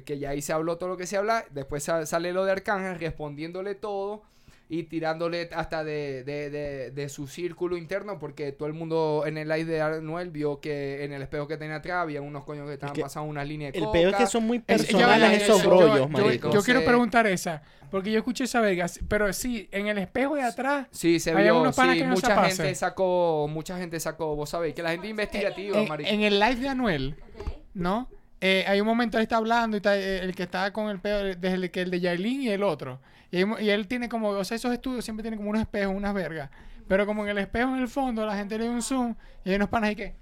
que 0.05 0.17
ya 0.17 0.31
ahí 0.31 0.41
se 0.41 0.53
habló 0.53 0.77
todo 0.77 0.89
lo 0.89 0.97
que 0.97 1.05
se 1.05 1.17
habla, 1.17 1.45
después 1.51 1.83
sa- 1.83 2.07
sale 2.07 2.33
lo 2.33 2.45
de 2.45 2.53
Arcángel 2.53 2.97
respondiéndole 2.99 3.75
todo 3.75 4.23
y 4.69 4.83
tirándole 4.83 5.49
hasta 5.53 5.83
de, 5.85 6.23
de, 6.25 6.49
de, 6.49 6.91
de 6.91 7.09
su 7.09 7.27
círculo 7.27 7.77
interno, 7.77 8.19
porque 8.19 8.51
todo 8.51 8.67
el 8.67 8.73
mundo 8.73 9.23
en 9.25 9.37
el 9.37 9.47
live 9.47 9.63
de 9.65 9.81
Anuel 9.81 10.29
vio 10.29 10.59
que 10.59 11.05
en 11.05 11.13
el 11.13 11.21
espejo 11.21 11.47
que 11.47 11.55
tenía 11.55 11.77
atrás 11.77 11.97
había 12.03 12.21
unos 12.21 12.43
coños 12.43 12.67
que 12.67 12.73
estaban 12.73 12.93
que 12.93 13.01
pasando 13.01 13.29
una 13.29 13.45
línea 13.45 13.71
de 13.71 13.77
El 13.77 13.85
coca. 13.85 13.97
peor 13.97 14.11
es 14.13 14.17
que 14.19 14.27
son 14.27 14.43
muy 14.45 14.59
personales 14.59 15.43
esos 15.43 15.63
yo- 15.63 15.69
brollos, 15.69 15.97
yo- 15.99 16.07
marico. 16.09 16.51
Yo, 16.51 16.61
quiero 16.63 16.81
Sí. 16.81 16.85
preguntar 16.85 17.27
esa. 17.27 17.61
Porque 17.89 18.11
yo 18.11 18.17
escuché 18.17 18.43
esa 18.43 18.59
verga. 18.59 18.87
Pero 19.07 19.31
sí, 19.31 19.69
en 19.71 19.87
el 19.87 19.97
espejo 19.99 20.35
de 20.35 20.43
atrás. 20.43 20.87
Sí, 20.91 21.21
se 21.21 21.29
Hay 21.31 21.43
vio, 21.43 21.53
algunos 21.53 21.73
panas 21.73 21.93
sí, 21.95 22.01
que 22.01 22.07
no 22.07 22.17
se 22.17 22.21
mucha 22.23 22.35
pasan. 22.35 22.57
gente 22.65 22.75
sacó, 22.75 23.47
mucha 23.49 23.77
gente 23.77 23.97
sacó, 24.01 24.35
vos 24.35 24.49
sabéis, 24.49 24.75
que 24.75 24.83
la 24.83 24.91
gente 24.91 25.07
investigativa, 25.07 25.79
En, 25.79 25.87
marico. 25.87 26.09
en 26.09 26.21
el 26.23 26.37
live 26.39 26.55
de 26.57 26.67
Anuel. 26.67 27.15
¿no? 27.73 28.09
Eh, 28.41 28.65
hay 28.67 28.79
un 28.81 28.87
momento 28.87 29.17
él 29.17 29.23
está 29.23 29.37
hablando 29.37 29.77
y 29.77 29.79
está, 29.79 29.97
eh, 29.97 30.19
el 30.19 30.35
que 30.35 30.43
está 30.43 30.71
con 30.73 30.89
el 30.89 30.99
peo, 30.99 31.23
desde 31.23 31.53
el, 31.53 31.71
que 31.71 31.81
el 31.81 31.91
de 31.91 31.99
Yailin 31.99 32.41
y 32.43 32.49
el 32.49 32.63
otro. 32.63 32.99
Y, 33.31 33.37
hay 33.37 33.45
mo- 33.45 33.59
y 33.59 33.69
él 33.69 33.87
tiene 33.87 34.09
como, 34.09 34.29
o 34.29 34.43
sea, 34.43 34.55
esos 34.55 34.71
estudios 34.73 35.03
siempre 35.05 35.23
tienen 35.23 35.37
como 35.39 35.49
unos 35.49 35.61
espejos, 35.61 35.95
unas 35.95 36.13
vergas. 36.13 36.49
Pero 36.87 37.05
como 37.05 37.23
en 37.23 37.29
el 37.31 37.37
espejo 37.39 37.69
en 37.75 37.81
el 37.81 37.87
fondo, 37.89 38.25
la 38.25 38.37
gente 38.37 38.57
le 38.57 38.65
da 38.65 38.71
un 38.71 38.81
zoom 38.81 39.15
y 39.43 39.49
hay 39.49 39.55
unos 39.55 39.69
panas 39.69 39.91
y 39.91 39.95
que. 39.95 40.15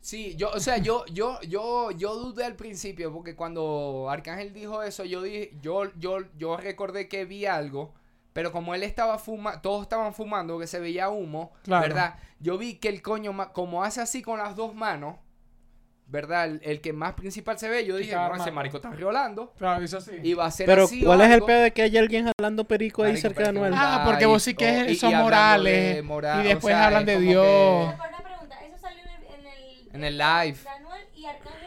Sí, 0.00 0.36
yo, 0.36 0.50
o 0.50 0.60
sea, 0.60 0.78
yo, 0.78 1.04
yo, 1.06 1.40
yo, 1.42 1.90
yo 1.90 2.14
dudé 2.14 2.44
al 2.44 2.54
principio, 2.56 3.12
porque 3.12 3.34
cuando 3.34 4.08
Arcángel 4.08 4.52
dijo 4.54 4.82
eso, 4.82 5.04
yo 5.04 5.22
dije, 5.22 5.50
yo, 5.60 5.92
yo, 5.98 6.18
yo 6.38 6.56
recordé 6.56 7.08
que 7.08 7.24
vi 7.24 7.46
algo, 7.46 7.94
Pero 8.32 8.52
como 8.52 8.74
él 8.74 8.84
estaba 8.84 9.18
fumando, 9.18 9.60
todos 9.60 9.82
estaban 9.82 10.14
fumando, 10.14 10.58
que 10.58 10.66
se 10.68 10.78
veía 10.80 11.08
humo, 11.10 11.52
Claro. 11.64 11.82
¿verdad? 11.82 12.14
Yo 12.40 12.56
vi 12.58 12.74
que 12.76 12.88
el 12.88 13.02
coño, 13.02 13.32
como 13.52 13.82
hace 13.82 14.00
así 14.00 14.22
con 14.22 14.38
las 14.38 14.54
dos 14.54 14.74
manos, 14.74 15.16
¿verdad? 16.08 16.46
El, 16.46 16.60
el 16.64 16.80
que 16.80 16.92
más 16.92 17.12
principal 17.14 17.58
se 17.58 17.68
ve, 17.68 17.84
yo 17.84 17.96
dije, 17.96 18.14
no, 18.14 18.34
ese 18.34 18.50
marico 18.50 18.78
está 18.78 18.90
riolando. 18.90 19.52
Claro, 19.58 19.82
hizo 19.82 19.98
así. 19.98 20.12
Y 20.22 20.34
va 20.34 20.46
a 20.46 20.50
ser 20.50 20.66
Pero, 20.66 20.84
así 20.84 21.02
¿cuál 21.04 21.20
es 21.20 21.30
el 21.30 21.42
pedo 21.42 21.60
de 21.60 21.70
que 21.70 21.82
haya 21.82 22.00
alguien 22.00 22.30
jalando 22.38 22.64
perico 22.64 23.02
ahí 23.02 23.10
Marico, 23.12 23.28
cerca 23.28 23.42
de 23.44 23.48
Anuel? 23.50 23.72
Ah, 23.76 24.02
porque 24.06 24.24
vos 24.26 24.42
sí 24.42 24.54
que 24.54 24.80
es- 24.86 24.92
y- 24.92 24.96
son 24.96 25.12
y 25.12 25.16
morales, 25.16 25.96
de 25.96 26.02
moral, 26.02 26.44
y 26.44 26.48
después 26.48 26.74
o 26.74 26.76
sea, 26.78 26.86
hablan 26.86 27.04
de 27.04 27.18
Dios. 27.20 27.44
que- 27.44 27.92
Pero 27.98 28.08
una 28.08 28.22
pregunta, 28.24 28.56
eso 28.66 28.78
salió 28.80 29.02
en 29.04 29.08
el, 29.10 29.40
en 29.40 29.46
el, 29.46 29.94
En 29.96 30.04
el 30.04 30.18
live. 30.18 30.58
de 30.62 30.68
Anuel 30.70 31.02
y 31.14 31.24
Arcángel. 31.26 31.57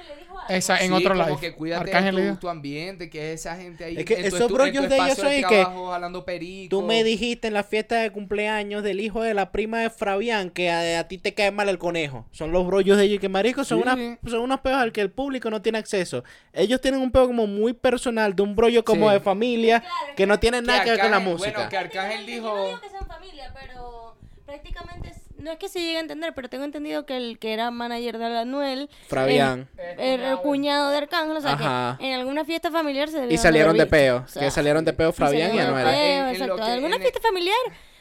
Esa, 0.55 0.77
en 0.79 0.87
Sí, 0.87 0.93
otro 0.93 1.15
como 1.15 1.25
live. 1.27 1.37
que 1.39 1.53
cuídate 1.53 1.83
Arcángel 1.83 2.15
de 2.15 2.21
dijo. 2.23 2.33
tu, 2.35 2.39
tu 2.41 2.49
ambiente, 2.49 3.09
que 3.09 3.33
es 3.33 3.41
esa 3.41 3.55
gente 3.55 3.83
ahí. 3.85 3.97
Es 3.97 4.05
que 4.05 4.13
en 4.15 4.21
tu 4.21 4.27
esos 4.35 4.41
estu- 4.49 4.53
brollos 4.53 4.83
en 4.83 4.83
tu 4.83 4.89
de 4.89 4.95
ellos 4.95 5.07
espacio 5.09 5.23
son 5.23 5.33
y 5.33 5.41
que 5.43 5.61
trabajo, 5.61 5.91
jalando 5.91 6.25
perico. 6.25 6.69
Tú 6.69 6.81
me 6.81 7.03
dijiste 7.03 7.47
en 7.47 7.53
la 7.53 7.63
fiesta 7.63 7.97
de 8.01 8.11
cumpleaños 8.11 8.83
del 8.83 8.99
hijo 8.99 9.21
de 9.21 9.33
la 9.33 9.51
prima 9.51 9.79
de 9.81 9.89
Fabián 9.89 10.49
que 10.49 10.69
a, 10.69 10.99
a 10.99 11.07
ti 11.07 11.17
te 11.17 11.33
cae 11.33 11.51
mal 11.51 11.69
el 11.69 11.77
conejo. 11.77 12.25
Son 12.31 12.51
los 12.51 12.65
brollos 12.65 12.97
de 12.97 13.03
ellos 13.05 13.19
que 13.19 13.29
marico 13.29 13.63
son, 13.63 13.79
Sí. 13.79 13.83
unas, 13.83 14.19
son 14.29 14.39
unos 14.41 14.59
peos 14.61 14.77
al 14.77 14.91
que 14.91 15.01
el 15.01 15.11
público 15.11 15.49
no 15.49 15.61
tiene 15.61 15.77
acceso. 15.77 16.23
Ellos 16.53 16.81
tienen 16.81 17.01
un 17.01 17.11
peo 17.11 17.27
como 17.27 17.47
muy 17.47 17.73
personal 17.73 18.35
de 18.35 18.41
un 18.43 18.55
brollo 18.55 18.83
como 18.83 19.07
Sí. 19.07 19.13
de 19.13 19.19
familia 19.19 19.83
que 20.15 20.25
no 20.25 20.39
tiene 20.39 20.61
nada 20.61 20.83
que 20.83 20.91
ver 20.91 20.99
con 20.99 21.11
la 21.11 21.17
Arcángel- 21.17 21.23
música. 21.31 21.51
Bueno, 21.53 21.69
que 21.69 21.77
Arcángel 21.77 22.19
Yo 22.25 22.25
no 22.25 22.27
dijo... 22.55 22.65
digo 22.67 22.81
que 22.81 22.89
sean 22.89 23.07
familia, 23.07 23.53
pero 23.59 24.15
prácticamente 24.45 25.13
no 25.41 25.51
es 25.51 25.57
que 25.57 25.67
se 25.69 25.79
llegue 25.79 25.97
a 25.97 26.01
entender, 26.01 26.33
pero 26.33 26.49
tengo 26.49 26.63
entendido 26.63 27.05
que 27.05 27.17
el 27.17 27.39
que 27.39 27.53
era 27.53 27.71
manager 27.71 28.17
de 28.17 28.37
Anuel 28.39 28.89
Fabián. 29.07 29.67
era 29.97 30.31
el 30.31 30.37
cuñado 30.39 30.89
de 30.89 30.97
Arcángel, 30.97 31.37
o 31.37 31.41
sea 31.41 31.53
Ajá. 31.53 31.97
que 31.99 32.07
en 32.07 32.19
alguna 32.19 32.45
fiesta 32.45 32.71
familiar 32.71 33.09
se 33.09 33.25
Y 33.31 33.37
salieron 33.37 33.77
de 33.77 33.85
peo. 33.85 34.23
O 34.25 34.27
sea, 34.27 34.41
que 34.43 34.51
salieron 34.51 34.85
de 34.85 34.93
peo 34.93 35.11
Fabián 35.11 35.49
y 35.53 35.57
salieron 35.57 35.75
de 35.75 35.81
Anuel. 35.81 35.95
peo, 35.95 36.03
En- 36.03 36.19
en 36.19 36.25
lo 36.25 36.31
exacto. 36.55 36.65
En 36.65 36.71
alguna 36.71 36.95
en- 36.95 37.01
fiesta 37.01 37.19
familiar 37.21 37.57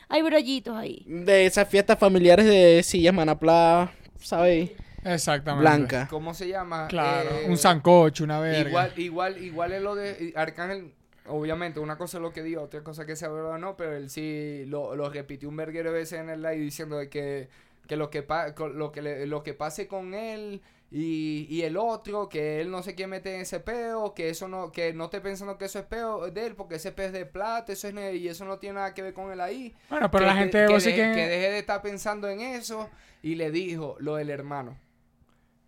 hay 0.09 0.23
brollitos 0.23 0.77
ahí. 0.77 1.05
De 1.07 1.47
esas 1.47 1.69
fiestas 1.69 1.99
familiares 1.99 2.47
de 2.47 2.83
sillas 2.83 3.15
manapla, 3.15 3.93
¿sabes? 4.19 4.71
Exactamente. 5.05 5.63
Blanca. 5.63 6.07
¿Cómo 6.11 6.35
se 6.35 6.49
llama? 6.49 6.87
Claro, 6.89 7.31
Eh, 7.31 7.47
un 7.49 7.57
sancocho, 7.57 8.23
una 8.25 8.39
verga. 8.41 8.69
Igual, 8.69 8.93
igual, 8.97 9.43
igual 9.43 9.73
es 9.73 9.81
lo 9.83 9.95
de 9.95 10.33
Arcángel. 10.37 10.93
Obviamente, 11.31 11.81
una 11.81 11.97
cosa 11.99 12.19
es 12.19 12.23
lo 12.23 12.33
que 12.33 12.43
dijo, 12.43 12.63
otra 12.63 12.83
cosa 12.83 13.07
que 13.07 13.17
sea 13.17 13.29
verdad 13.29 13.53
o 13.53 13.59
no, 13.59 13.77
pero 13.77 13.97
él 13.97 14.11
sí 14.11 14.65
lo, 14.67 14.95
lo 14.97 15.09
repitió 15.11 15.49
un 15.49 15.57
verguero 15.57 15.93
de 15.93 15.99
veces 16.01 16.21
en 16.21 16.29
el 16.31 16.43
live 16.43 16.57
diciendo 16.59 16.97
de 16.99 17.09
que, 17.09 17.49
que 17.87 17.97
lo 17.97 18.11
que 18.11 18.23
pa- 18.23 18.55
lo 18.75 18.93
que 18.93 19.03
le- 19.03 19.27
lo 19.27 19.43
que 19.43 19.55
pase 19.55 19.87
con 19.89 20.15
él 20.15 20.61
y, 20.91 21.47
y 21.49 21.63
el 21.63 21.77
otro, 21.77 22.29
que 22.29 22.61
él 22.61 22.71
no 22.71 22.83
se 22.83 22.95
quiere 22.95 23.09
meter 23.11 23.35
en 23.35 23.43
ese 23.43 23.61
peo, 23.61 24.13
que 24.15 24.29
eso 24.31 24.49
no, 24.49 24.73
que 24.73 24.93
no 24.93 25.05
esté 25.05 25.21
pensando 25.21 25.57
que 25.57 25.67
eso 25.67 25.79
es 25.79 25.85
peo 25.87 26.31
de 26.31 26.47
él, 26.47 26.55
porque 26.57 26.77
ese 26.77 26.93
peo 26.93 27.07
es 27.07 27.13
de 27.13 27.27
plata, 27.27 27.73
eso 27.73 27.89
es 27.89 28.15
y 28.17 28.29
eso 28.29 28.45
no 28.45 28.59
tiene 28.59 28.75
nada 28.77 28.93
que 28.95 29.03
ver 29.03 29.15
con 29.15 29.31
él 29.33 29.41
ahí. 29.41 29.75
Bueno, 29.89 30.11
pero 30.11 30.25
que, 30.25 30.27
la 30.27 30.35
gente 30.37 30.59
que, 30.67 30.73
deje, 30.75 30.95
que... 30.97 31.13
que 31.15 31.29
deje 31.29 31.51
de 31.51 31.59
estar 31.59 31.81
pensando 31.83 32.29
en 32.29 32.41
eso 32.41 32.91
y 33.23 33.37
le 33.37 33.51
dijo 33.51 33.97
lo 34.01 34.17
del 34.17 34.31
hermano. 34.31 34.77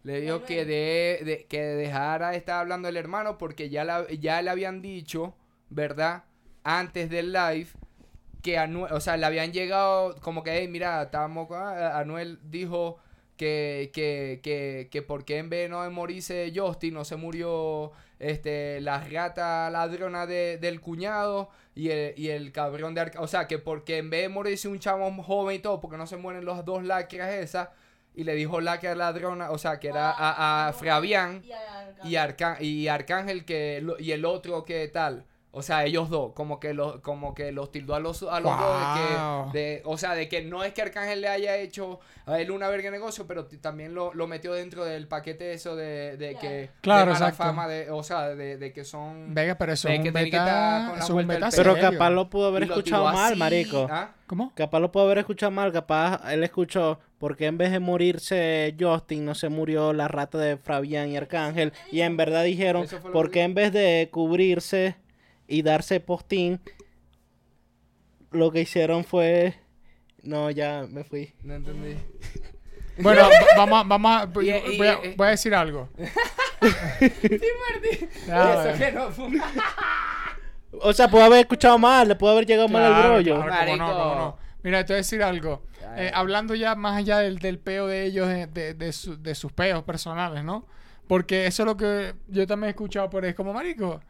Le 0.04 0.20
dijo 0.20 0.42
que, 0.44 0.64
de, 0.64 1.20
de- 1.24 1.46
que 1.48 1.62
dejara 1.62 2.30
de 2.30 2.36
estar 2.36 2.60
hablando 2.60 2.86
del 2.86 2.96
hermano 2.96 3.38
porque 3.38 3.70
ya, 3.70 3.84
la, 3.84 4.06
ya 4.10 4.42
le 4.42 4.50
habían 4.50 4.82
dicho, 4.82 5.34
¿verdad? 5.74 6.24
Antes 6.64 7.10
del 7.10 7.32
live, 7.32 7.68
que 8.42 8.58
Anuel, 8.58 8.92
o 8.92 9.00
sea, 9.00 9.16
le 9.16 9.26
habían 9.26 9.52
llegado 9.52 10.14
como 10.20 10.42
que, 10.42 10.58
hey, 10.58 10.68
mira, 10.68 11.02
estábamos, 11.02 11.48
ah, 11.52 11.98
Anuel 11.98 12.38
dijo 12.44 12.98
que, 13.36 13.90
que, 13.92 14.40
que, 14.42 14.88
que 14.90 15.02
por 15.02 15.24
qué 15.24 15.38
en 15.38 15.48
vez 15.50 15.68
no 15.70 15.82
de 15.82 15.90
morirse 15.90 16.52
Justin, 16.54 16.94
no 16.94 17.04
se 17.04 17.16
murió 17.16 17.92
este, 18.18 18.80
la 18.80 19.00
gata 19.08 19.68
ladrona 19.70 20.26
de- 20.26 20.58
del 20.58 20.80
cuñado 20.80 21.48
y 21.74 21.90
el, 21.90 22.14
y 22.16 22.28
el 22.28 22.52
cabrón 22.52 22.94
de 22.94 23.00
Arca- 23.00 23.20
O 23.20 23.26
sea, 23.26 23.48
que 23.48 23.58
porque 23.58 23.98
en 23.98 24.10
vez 24.10 24.22
de 24.22 24.28
morirse 24.28 24.68
un 24.68 24.78
chavo 24.78 25.10
joven 25.22 25.56
y 25.56 25.58
todo, 25.60 25.80
porque 25.80 25.96
no 25.96 26.06
se 26.06 26.16
mueren 26.16 26.44
los 26.44 26.64
dos 26.64 26.84
lacras 26.84 27.32
esas, 27.34 27.68
y 28.14 28.24
le 28.24 28.34
dijo 28.34 28.60
lacra 28.60 28.94
ladrona, 28.94 29.50
o 29.50 29.58
sea, 29.58 29.80
que 29.80 29.88
era 29.88 30.10
a, 30.10 30.68
a 30.68 30.72
Fabián 30.74 31.42
y, 32.04 32.16
Arca- 32.16 32.58
y 32.62 32.86
Arcángel 32.88 33.44
que 33.44 33.84
y 33.98 34.12
el 34.12 34.24
otro 34.24 34.64
que 34.64 34.86
tal. 34.88 35.24
O 35.54 35.60
sea, 35.60 35.84
ellos 35.84 36.08
dos, 36.08 36.32
como 36.32 36.58
que 36.58 36.72
los, 36.72 37.00
como 37.00 37.34
que 37.34 37.52
los 37.52 37.70
tildó 37.70 37.94
a 37.94 38.00
los, 38.00 38.22
a 38.22 38.40
los 38.40 38.50
Wow. 38.56 38.58
dos 38.66 39.52
de 39.52 39.52
que, 39.52 39.58
de, 39.58 39.82
o 39.84 39.98
sea, 39.98 40.14
de 40.14 40.26
que 40.26 40.40
no 40.42 40.64
es 40.64 40.72
que 40.72 40.80
Arcángel 40.80 41.20
le 41.20 41.28
haya 41.28 41.56
hecho 41.58 42.00
a 42.24 42.40
él 42.40 42.50
una 42.50 42.68
verga 42.68 42.86
de 42.90 42.92
negocio, 42.92 43.26
pero 43.26 43.44
también 43.60 43.94
lo, 43.94 44.14
lo 44.14 44.26
metió 44.26 44.54
dentro 44.54 44.82
del 44.86 45.08
paquete 45.08 45.52
eso 45.52 45.76
de, 45.76 46.16
de 46.16 46.36
que 46.36 46.70
Claro, 46.80 47.12
de 47.12 47.20
mala 47.20 47.32
fama 47.32 47.68
de, 47.68 47.90
o 47.90 48.02
sea, 48.02 48.28
de, 48.28 48.56
de 48.56 48.72
que 48.72 48.82
son 48.84 49.34
Venga, 49.34 49.56
pero 49.56 49.74
eso 49.74 49.88
es 49.90 49.98
un 49.98 50.04
beta... 50.10 50.94
es 50.98 51.10
un 51.10 51.26
beta. 51.26 51.50
Pero 51.54 51.76
capaz 51.78 52.08
lo 52.10 52.30
pudo 52.30 52.46
haber 52.46 52.62
escuchado 52.62 53.04
mal, 53.12 53.32
así, 53.32 53.38
marico. 53.38 53.86
¿ah? 53.90 54.12
¿Cómo? 54.26 54.52
Capaz 54.54 54.80
lo 54.80 54.90
pudo 54.90 55.04
haber 55.04 55.18
escuchado 55.18 55.50
mal, 55.52 55.70
capaz 55.70 56.32
él 56.32 56.42
escuchó 56.44 56.98
porque 57.18 57.44
en 57.44 57.58
vez 57.58 57.70
de 57.72 57.78
morirse 57.78 58.74
Justin 58.80 59.26
no 59.26 59.34
se 59.34 59.50
murió 59.50 59.92
la 59.92 60.08
rata 60.08 60.38
de 60.38 60.56
Fabián 60.56 61.10
y 61.10 61.16
Arcángel 61.18 61.74
y 61.90 62.00
en 62.00 62.16
verdad 62.16 62.42
dijeron 62.44 62.86
porque 63.12 63.32
que- 63.40 63.42
en 63.42 63.54
vez 63.54 63.72
de 63.72 64.08
cubrirse 64.10 64.96
y 65.48 65.62
darse 65.62 66.00
postín 66.00 66.60
lo 68.30 68.50
que 68.50 68.60
hicieron 68.62 69.04
fue 69.04 69.54
no 70.22 70.50
ya 70.50 70.86
me 70.88 71.04
fui 71.04 71.34
No 71.42 71.54
entendí. 71.54 71.96
Bueno, 72.98 73.22
va- 73.22 73.30
vamos 73.56 73.80
a... 73.80 73.88
Vamos 73.88 74.16
a 74.22 74.24
voy, 74.32 74.50
a, 74.50 74.58
y- 74.66 75.14
voy 75.16 75.26
a 75.26 75.30
decir 75.30 75.54
algo. 75.54 75.88
Que 78.78 78.92
no 78.94 79.10
fue- 79.10 79.40
o 80.80 80.92
sea 80.92 81.08
pudo 81.08 81.22
haber 81.24 81.40
escuchado 81.40 81.78
mal 81.78 82.08
le 82.08 82.14
pudo 82.16 82.30
haber 82.30 82.46
llegado 82.46 82.68
mal 82.68 82.84
el 82.84 83.02
brollo 83.02 83.42
claro, 83.44 83.72
cómo 83.72 83.76
no, 83.76 83.92
cómo 83.92 84.14
no. 84.14 84.38
Mira, 84.62 84.84
te 84.86 84.92
voy 84.92 84.96
a 84.98 84.98
decir 84.98 85.22
algo. 85.22 85.64
Eh, 85.96 86.10
hablando 86.14 86.54
ya 86.54 86.74
más 86.76 86.96
allá 86.96 87.18
del, 87.18 87.38
del 87.40 87.58
peo 87.58 87.88
de 87.88 88.04
ellos, 88.04 88.28
de, 88.28 88.46
de, 88.46 88.74
de 88.74 88.92
su- 88.92 89.20
de 89.20 89.34
sus 89.34 89.52
peos 89.52 89.82
personales, 89.82 90.44
¿no? 90.44 90.66
Porque 91.08 91.46
eso 91.46 91.64
es 91.64 91.66
lo 91.66 91.76
que 91.76 92.14
yo 92.28 92.46
también 92.46 92.68
he 92.68 92.70
escuchado 92.70 93.10
por 93.10 93.24
ahí. 93.24 93.30
Es 93.30 93.36
como, 93.36 93.52
marico, 93.52 94.00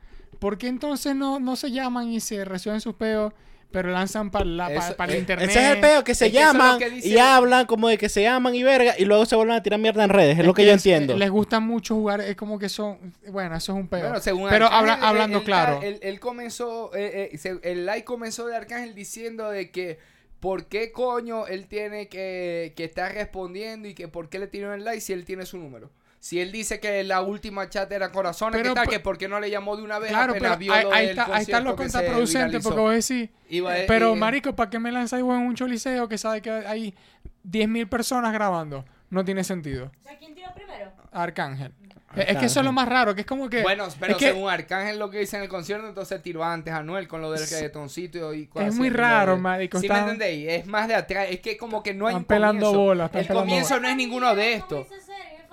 ¿por 0.42 0.59
qué 0.59 0.66
entonces 0.66 1.14
no, 1.16 1.40
no 1.40 1.57
se 1.57 1.70
llaman 1.70 2.09
y 2.12 2.20
se 2.20 2.44
resuelven 2.44 2.81
sus 2.83 2.94
peos, 2.94 3.33
pero 3.70 3.88
lanzan 3.90 4.31
para 4.31 4.44
Eso- 4.44 4.94
el 4.98 5.11
eh, 5.11 5.18
internet? 5.18 5.48
ese 5.48 5.59
es 5.64 5.70
el 5.76 5.81
peo 5.81 6.05
que 6.05 6.14
se 6.14 6.26
Es 6.26 6.33
que 6.33 6.38
eso 6.38 6.48
es 6.48 6.55
lo 6.55 6.59
llaman 6.61 6.78
que 6.78 7.09
y 7.09 7.16
hablan 7.18 7.64
como 7.66 7.88
de 7.88 7.96
que 7.96 8.09
se 8.11 8.20
llaman 8.22 8.55
y 8.55 8.62
verga 8.62 8.94
y 8.98 9.07
luego 9.07 9.24
se 9.24 9.35
vuelven 9.37 9.55
a 9.57 9.62
tirar 9.62 9.81
mierda 9.81 10.05
en 10.05 10.11
redes 10.11 10.38
es, 10.38 10.44
lo 10.44 10.52
que 10.52 10.64
yo 10.66 10.72
es- 10.72 10.85
entiendo 10.85 11.16
Les 11.16 11.31
gusta 11.31 11.59
mucho 11.61 11.94
jugar, 11.94 12.20
es 12.20 12.37
como 12.37 12.59
que 12.59 12.68
son... 12.68 12.98
Bueno, 13.31 13.57
eso 13.57 13.72
es 13.72 13.78
un 13.78 13.88
peo. 13.88 14.00
Bueno, 14.00 14.20
según 14.20 14.50
pero 14.50 14.66
Arcángel, 14.66 14.90
habla- 14.90 15.09
hablando 15.09 15.42
claro. 15.44 15.81
Él, 15.83 15.98
él 16.02 16.20
comenzó, 16.20 16.94
eh, 16.94 17.31
eh, 17.33 17.38
se- 17.38 17.61
el 17.62 17.87
like 17.87 18.05
comenzó 18.05 18.46
de 18.46 18.57
Arcángel 18.57 18.94
diciendo 18.94 19.48
de 19.48 19.70
que 19.70 19.98
por 20.40 20.66
qué 20.66 20.90
coño 20.92 21.46
él 21.46 21.66
tiene 21.66 22.09
que, 22.09 22.74
que 22.76 22.85
estar 22.85 23.14
respondiendo 23.14 23.87
y 23.88 23.94
que 23.94 24.09
por 24.09 24.28
qué 24.28 24.38
le 24.38 24.48
tiró 24.48 24.74
el 24.74 24.85
like 24.85 25.00
si 25.00 25.12
él 25.14 25.24
tiene 25.24 25.46
su 25.46 25.57
número. 25.57 25.90
Si 26.22 26.40
él 26.40 26.52
dice 26.52 26.78
que 26.78 27.02
la 27.02 27.20
última 27.20 27.68
chat 27.68 27.90
era 27.90 28.12
corazones, 28.12 28.56
Pero, 28.62 28.74
¿qué 28.74 28.80
tal? 28.80 28.88
Que 28.88 29.00
por 29.00 29.18
qué 29.18 29.26
no 29.26 29.40
le 29.40 29.50
llamó 29.50 29.76
de 29.76 29.82
una 29.82 29.98
vez 29.98 30.11
Claro, 30.11 30.35
apenas 30.35 30.50
pero 30.56 30.58
vio 30.61 30.72
ahí, 30.72 30.82
lo 30.85 30.92
ahí 30.92 31.06
está, 31.08 31.24
ahí 31.35 31.42
está 31.42 31.58
lo 31.58 31.74
concierto 31.74 31.82
que 31.82 31.88
se 31.88 31.92
contraproducente, 31.98 32.46
viralizó? 32.46 32.68
porque 32.68 32.80
vos 32.80 33.08
decís... 33.08 33.30
Iba- 33.48 33.76
Eh, 33.80 33.85
Pero, 33.88 34.14
y- 34.14 34.18
marico, 34.20 34.54
¿para 34.54 34.70
qué 34.70 34.78
me 34.78 34.92
lanzáis 34.92 35.24
vos 35.24 35.37
en 35.37 35.42
un 35.48 35.56
choliseo 35.56 36.08
que 36.08 36.16
sabe 36.18 36.40
que 36.40 36.48
hay 36.52 36.94
10.000 37.42 37.88
personas 37.88 38.32
grabando? 38.32 38.85
No 39.11 39.24
tiene 39.24 39.42
sentido. 39.42 39.90
O 40.00 40.02
sea, 40.04 40.16
¿quién 40.16 40.32
tiró 40.37 40.54
primero? 40.54 40.92
Arcángel. 41.11 41.72
Eh, 42.14 42.26
Es 42.28 42.37
que 42.37 42.44
eso 42.46 42.61
es 42.61 42.64
lo 42.66 42.72
más 42.72 42.88
raro, 42.88 43.16
que 43.16 43.22
es 43.22 43.26
como 43.26 43.50
que... 43.50 43.62
Bueno, 43.62 43.88
pero 43.98 44.12
es 44.12 44.18
que 44.18 44.26
según 44.28 44.48
Arcángel 44.48 45.00
lo 45.00 45.11
que 45.11 45.18
dice 45.18 45.37
en 45.38 45.42
el 45.42 45.48
concierto, 45.48 45.88
entonces 45.88 46.22
tiró 46.22 46.44
antes 46.44 46.72
a 46.72 46.76
Anuel 46.76 47.08
con 47.08 47.20
lo 47.20 47.32
del 47.32 47.40
reggaetoncito 47.40 48.32
y 48.32 48.46
cosas 48.46 48.68
es 48.68 48.74
muy 48.76 48.90
raro, 48.90 49.37
marico. 49.38 49.80
¿Sí 49.80 49.88
me 49.88 49.94
están- 49.94 50.11
entendéis? 50.11 50.48
Es 50.50 50.66
más 50.66 50.87
de 50.87 50.94
atrás. 50.94 51.26
Es 51.30 51.40
que 51.40 51.56
como 51.56 51.82
que 51.82 51.94
no 51.94 52.06
hay 52.06 52.12
Están 52.12 52.22
un 52.22 52.26
pelando 52.26 52.66
comienzo. 52.66 52.80
bolas, 52.80 53.06
están 53.06 53.20
El 53.22 53.26
pelando 53.26 53.44
comienzo 53.48 53.68
bolas. 53.70 53.82
no 53.82 53.88
es 53.88 53.96
ninguno 53.96 54.35
de 54.37 54.52
estos. 54.54 54.87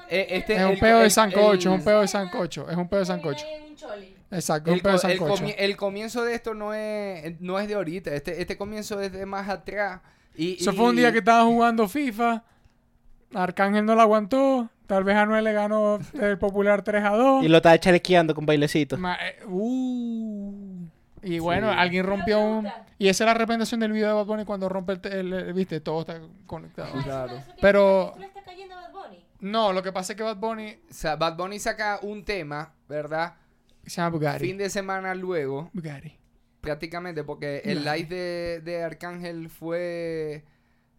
Eh, 0.09 0.27
este- 0.29 0.55
Es 0.55 0.63
un 0.63 0.71
el- 0.71 0.79
pedo 0.79 0.99
de 0.99 1.05
el- 1.05 1.11
sancocho, 1.11 1.69
es 1.73 1.79
un 1.79 1.83
pedo 1.83 2.01
de 2.01 2.07
sancocho, 2.07 2.69
es 2.69 2.77
un 2.77 2.87
pedo 2.89 2.99
de 3.01 3.05
sancocho. 3.05 3.45
Exacto, 4.31 4.69
es 4.69 4.73
El, 4.73 4.79
un 4.79 4.83
pedo 4.83 4.93
de 4.93 4.99
sancocho. 4.99 5.43
comi- 5.43 5.55
el 5.57 5.75
comienzo 5.77 6.23
de 6.23 6.35
esto 6.35 6.53
no 6.53 6.73
es, 6.73 7.39
no 7.41 7.59
es 7.59 7.67
de 7.67 7.73
ahorita. 7.75 8.13
Este, 8.13 8.41
este 8.41 8.57
comienzo 8.57 8.99
es 9.01 9.11
de 9.11 9.25
más 9.25 9.49
atrás. 9.49 10.01
Y, 10.35 10.55
Eso 10.61 10.71
y- 10.71 10.75
fue 10.75 10.85
un 10.89 10.95
día 10.95 11.11
que 11.11 11.17
estaba 11.19 11.43
jugando 11.45 11.87
FIFA, 11.87 12.43
Arcángel 13.33 13.85
no 13.85 13.95
lo 13.95 14.01
aguantó, 14.01 14.69
tal 14.87 15.03
vez 15.03 15.15
Anuel 15.15 15.43
le 15.43 15.53
ganó 15.53 15.99
el 16.19 16.37
popular 16.37 16.81
3 16.83 17.03
a 17.03 17.09
2. 17.11 17.43
y 17.43 17.47
lo 17.47 17.57
estaba 17.57 17.77
chalequeando 17.79 18.33
con 18.33 18.45
bailecitos 18.45 18.97
Ma- 18.99 19.17
eh, 19.21 19.43
uh. 19.47 20.53
Y 21.21 21.39
bueno, 21.39 21.69
Sí. 21.71 21.75
alguien 21.77 22.05
rompió 22.05 22.39
un... 22.39 22.67
Y 22.97 23.09
esa 23.09 23.23
es 23.23 23.27
la 23.27 23.33
representación 23.33 23.81
del 23.81 23.91
video 23.91 24.07
de 24.07 24.13
Bad 24.13 24.25
Bunny 24.25 24.45
cuando 24.45 24.69
rompe 24.69 24.93
el- 25.09 25.33
el- 25.33 25.53
Viste, 25.53 25.81
todo 25.81 26.01
está 26.01 26.19
conectado. 26.47 26.93
Claro. 27.03 27.33
Pero- 27.59 28.15
No, 29.41 29.73
lo 29.73 29.81
que 29.83 29.91
pasa 29.91 30.13
es 30.13 30.17
que 30.17 30.23
Bad 30.23 30.37
Bunny 30.37 30.79
o 30.89 30.93
sea, 30.93 31.15
Bad 31.15 31.37
Bunny 31.37 31.59
saca 31.59 31.99
un 32.01 32.23
tema, 32.25 32.73
¿verdad? 32.87 33.35
se 33.85 34.01
llama 34.01 34.09
Bugatti. 34.09 34.45
Fin 34.45 34.57
de 34.57 34.69
semana 34.69 35.15
luego, 35.15 35.69
Bugatti. 35.73 36.15
prácticamente, 36.61 37.23
porque 37.23 37.61
el 37.65 37.83
live 37.83 38.05
de, 38.05 38.61
de 38.63 38.83
Arcángel 38.83 39.49
fue 39.49 40.43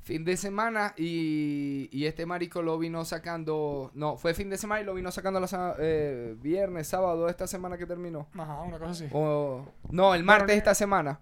fin 0.02 0.24
de 0.24 0.36
semana 0.36 0.94
y, 0.96 1.88
y 1.92 2.06
este 2.06 2.26
marico 2.26 2.62
lo 2.62 2.78
vino 2.78 3.04
sacando. 3.04 3.92
No, 3.94 4.16
fue 4.16 4.34
fin 4.34 4.50
de 4.50 4.56
semana 4.58 4.80
y 4.80 4.84
lo 4.84 4.94
vino 4.94 5.12
sacando 5.12 5.38
la 5.38 5.76
eh, 5.78 6.34
viernes, 6.40 6.88
sábado, 6.88 7.28
esta 7.28 7.46
semana 7.46 7.76
que 7.78 7.86
terminó. 7.86 8.26
Ajá, 8.34 8.62
una 8.62 8.78
cosa 8.78 8.90
así. 8.92 9.06
O, 9.12 9.66
no, 9.90 10.14
el 10.14 10.24
martes 10.24 10.48
de 10.48 10.56
esta 10.56 10.74
semana. 10.74 11.20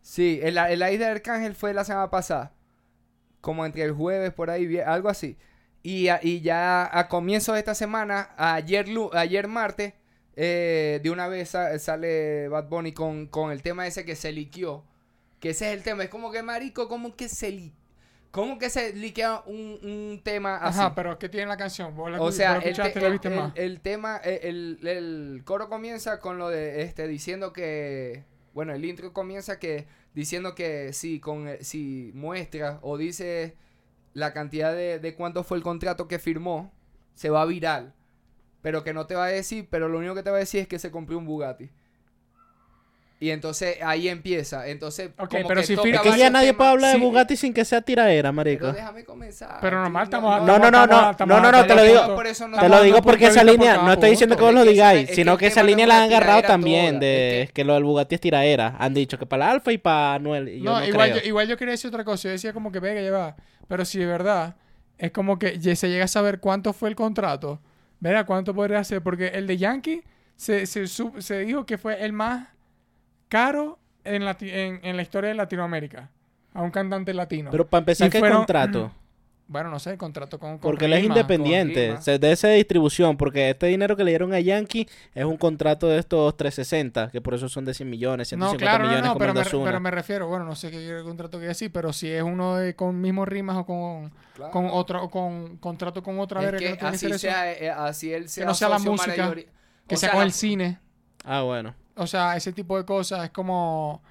Sí, 0.00 0.38
el, 0.42 0.58
el 0.58 0.82
Aid 0.82 0.98
de 0.98 1.06
Arcángel 1.06 1.54
fue 1.54 1.72
la 1.72 1.84
semana 1.84 2.10
pasada. 2.10 2.52
Como 3.40 3.64
entre 3.66 3.82
el 3.82 3.92
jueves, 3.92 4.32
por 4.32 4.50
ahí, 4.50 4.78
algo 4.78 5.08
así. 5.08 5.36
Y, 5.84 6.08
a- 6.08 6.18
y 6.22 6.40
ya 6.40 6.88
a 6.98 7.08
comienzos 7.08 7.52
de 7.54 7.58
esta 7.60 7.74
semana, 7.76 8.30
ayer, 8.38 8.86
ayer 9.12 9.46
martes, 9.48 9.92
eh, 10.34 10.98
de 11.02 11.10
una 11.10 11.28
vez 11.28 11.50
sa- 11.50 11.78
sale 11.78 12.48
Bad 12.48 12.68
Bunny 12.68 12.92
con, 12.92 13.26
con 13.28 13.52
el 13.52 13.62
tema 13.62 13.86
ese 13.86 14.04
que 14.04 14.16
se 14.16 14.32
liqueó. 14.32 14.82
Que 15.40 15.50
ese 15.50 15.68
es 15.70 15.76
el 15.76 15.82
tema. 15.84 16.02
Es 16.02 16.08
como 16.08 16.32
que, 16.32 16.42
marico, 16.42 16.88
como 16.88 17.14
que 17.14 17.28
se 17.28 17.50
li- 17.52 17.74
¿Cómo 18.30 18.58
que 18.58 18.68
se 18.68 18.92
liquea 18.94 19.42
un, 19.46 19.78
un 19.84 20.20
tema 20.24 20.56
así? 20.56 20.80
Ajá, 20.80 20.94
pero 20.96 21.16
¿qué 21.20 21.28
tiene 21.28 21.46
la 21.46 21.56
canción? 21.56 21.94
¿Vos 21.94 22.10
la, 22.10 22.20
O 22.20 22.32
sea, 22.32 22.56
el, 22.56 22.74
te- 22.74 22.98
la 23.00 23.06
el- 23.06 23.12
viste 23.12 23.28
el- 23.28 23.34
más? 23.36 23.52
el 23.54 23.80
tema, 23.80 24.20
eh, 24.24 24.40
el, 24.42 24.80
el 24.82 25.42
coro 25.44 25.68
comienza 25.68 26.18
con 26.18 26.36
lo 26.38 26.48
de 26.48 26.82
este 26.82 27.06
diciendo 27.06 27.52
que, 27.52 28.24
bueno, 28.52 28.72
el 28.72 28.84
intro 28.84 29.12
comienza 29.12 29.60
que 29.60 29.86
diciendo 30.14 30.56
que 30.56 30.92
si 30.92 31.20
con 31.20 31.48
si 31.60 32.10
muestra 32.14 32.80
o 32.82 32.96
dice 32.98 33.54
la 34.14 34.32
cantidad 34.32 34.74
de, 34.74 34.98
de 34.98 35.14
cuánto 35.14 35.44
fue 35.44 35.58
el 35.58 35.62
contrato 35.62 36.08
que 36.08 36.18
firmó, 36.18 36.72
se 37.14 37.30
va 37.30 37.44
viral. 37.44 37.94
Pero 38.62 38.82
que 38.82 38.94
no 38.94 39.06
te 39.06 39.14
va 39.14 39.26
a 39.26 39.28
decir, 39.28 39.68
pero 39.70 39.88
lo 39.88 39.98
único 39.98 40.14
que 40.14 40.22
te 40.22 40.30
va 40.30 40.36
a 40.36 40.40
decir 40.40 40.60
es 40.60 40.68
que 40.68 40.78
se 40.78 40.90
compró 40.90 41.18
un 41.18 41.26
Bugatti. 41.26 41.70
Y 43.24 43.30
entonces 43.30 43.78
ahí 43.82 44.08
empieza. 44.08 44.68
Entonces, 44.68 45.08
Ok, 45.18 45.30
como 45.30 45.48
pero 45.48 45.60
que 45.62 45.66
si 45.66 45.74
toca 45.76 45.88
firma- 45.88 46.02
Es 46.04 46.12
que 46.12 46.18
ya 46.18 46.28
nadie 46.28 46.48
temas. 46.48 46.56
puede 46.58 46.70
hablar 46.70 46.92
de 46.92 46.98
Sí. 46.98 47.02
Bugatti 47.04 47.36
sin 47.38 47.54
que 47.54 47.64
sea 47.64 47.80
tiraera, 47.80 48.32
marico. 48.32 48.66
Pero 48.66 48.72
déjame 48.74 49.04
comenzar. 49.04 49.58
Pero 49.62 49.80
normal, 49.80 50.04
estamos- 50.04 50.40
No, 50.42 50.58
no, 50.58 50.70
no, 50.70 50.86
no, 50.86 50.86
no, 50.86 51.40
no, 51.40 51.52
no, 51.52 51.66
te 51.66 51.74
lo 51.74 51.82
digo. 51.82 51.98
punto. 52.00 52.14
Por 52.16 52.26
eso 52.26 52.48
no- 52.48 52.58
Te 52.58 52.68
lo 52.68 52.82
digo 52.82 53.00
porque 53.00 53.26
esa 53.28 53.42
línea, 53.42 53.78
no 53.78 53.92
estoy 53.94 54.10
diciendo 54.10 54.36
que 54.36 54.42
vos 54.42 54.52
lo 54.52 54.62
digáis, 54.64 55.08
sino 55.14 55.38
que 55.38 55.46
esa 55.46 55.62
línea 55.62 55.86
la 55.86 55.96
han 55.98 56.02
agarrado 56.10 56.42
también, 56.42 57.00
de 57.00 57.48
que- 57.54 57.64
lo 57.64 57.72
del 57.72 57.84
Bugatti 57.84 58.14
es 58.16 58.20
tiraera. 58.20 58.76
Han 58.78 58.92
dicho 58.92 59.18
que 59.18 59.24
para 59.24 59.50
Alfa 59.50 59.72
y 59.72 59.78
para 59.78 60.18
yo 60.18 60.24
No, 60.62 60.84
igual, 60.84 61.14
yo, 61.14 61.20
igual 61.26 61.48
yo 61.48 61.56
quería 61.56 61.72
decir 61.72 61.88
otra 61.88 62.04
cosa. 62.04 62.24
Yo 62.28 62.32
decía 62.32 62.52
como 62.52 62.70
que 62.70 62.78
venga, 62.80 63.00
lleva. 63.00 63.36
Pero 63.68 63.86
si 63.86 63.98
de 63.98 64.04
verdad 64.06 64.56
es 64.98 65.12
como 65.12 65.38
que 65.38 65.58
se 65.76 65.88
llega 65.88 66.04
a 66.04 66.08
saber 66.08 66.40
cuánto 66.40 66.74
fue 66.74 66.90
el 66.90 66.94
contrato, 66.94 67.62
¿verdad? 68.00 68.26
¿Cuánto 68.26 68.54
podría 68.54 68.84
ser? 68.84 69.00
Porque 69.02 69.28
el 69.28 69.46
de 69.46 69.56
Yankee 69.56 70.02
se, 70.36 70.66
se, 70.66 70.86
se 70.86 71.38
dijo 71.38 71.64
que 71.64 71.78
fue 71.78 72.04
el 72.04 72.12
más 72.12 72.48
caro 73.28 73.78
en, 74.04 74.22
lati- 74.22 74.50
en, 74.52 74.80
en 74.82 74.96
la 74.96 75.02
historia 75.02 75.28
de 75.28 75.34
Latinoamérica. 75.34 76.10
A 76.52 76.62
un 76.62 76.70
cantante 76.70 77.12
latino. 77.14 77.50
Pero 77.50 77.66
para 77.66 77.80
empezar, 77.80 78.06
Y 78.06 78.10
¿qué 78.10 78.18
fueron- 78.20 78.38
contrato? 78.38 78.92
bueno, 79.48 79.70
no 79.70 79.78
sé, 79.80 79.90
el 79.90 79.98
contrato 79.98 80.38
con. 80.38 80.52
con 80.52 80.60
Porque 80.60 80.84
él 80.84 80.92
es 80.92 81.02
independiente, 81.04 81.96
se 82.00 82.18
de 82.20 82.30
esa 82.32 82.48
distribución, 82.50 83.16
porque 83.16 83.50
este 83.50 83.66
dinero 83.66 83.96
que 83.96 84.04
le 84.04 84.12
dieron 84.12 84.32
a 84.32 84.38
Yankee 84.40 84.86
es 85.14 85.24
un 85.24 85.36
contrato 85.36 85.88
de 85.88 85.98
estos 85.98 86.36
360, 86.36 87.10
que 87.10 87.20
por 87.20 87.34
eso 87.34 87.48
son 87.48 87.64
de 87.64 87.74
100 87.74 87.90
millones, 87.90 88.28
150 88.28 88.54
No, 88.54 88.58
claro, 88.70 88.84
no, 88.84 88.88
millones 88.90 89.04
no, 89.06 89.12
como 89.14 89.18
pero 89.18 89.34
me, 89.34 89.64
pero 89.66 89.80
me 89.80 89.90
refiero, 89.90 90.28
bueno, 90.28 90.44
no 90.44 90.54
sé 90.54 90.70
qué 90.70 91.00
contrato 91.04 91.40
que 91.40 91.46
decir, 91.46 91.72
pero 91.72 91.92
si 91.92 92.08
es 92.08 92.22
uno 92.22 92.54
de, 92.56 92.76
con 92.76 93.00
mismos 93.00 93.26
rimas 93.26 93.56
o 93.56 93.66
con, 93.66 94.12
Claro. 94.34 94.52
con 94.52 94.66
otro, 94.70 95.02
o 95.02 95.10
con 95.10 95.56
contrato 95.58 96.02
con 96.04 96.18
otra 96.20 96.40
verga, 96.40 96.58
que 96.58 96.70
no 96.70 96.76
tiene 96.76 96.90
que 96.90 96.96
así, 96.96 96.98
ser 97.06 97.10
eso. 97.10 97.18
sea, 97.18 97.52
eh, 97.52 97.70
así 97.70 98.12
él 98.12 98.28
sea 98.28 98.46
no 98.46 98.54
sea 98.54 98.68
la 98.68 98.78
música, 98.78 99.34
que 99.34 99.94
o 99.94 99.98
sea 99.98 99.98
sea, 99.98 100.10
con 100.10 100.20
la- 100.20 100.24
el 100.26 100.32
cine. 100.32 100.78
Ah, 101.24 101.42
bueno. 101.42 101.74
O 101.96 102.06
sea, 102.06 102.36
ese 102.36 102.52
tipo 102.52 102.76
de 102.76 102.84
cosas 102.84 103.24
es 103.24 103.30
como... 103.30 104.02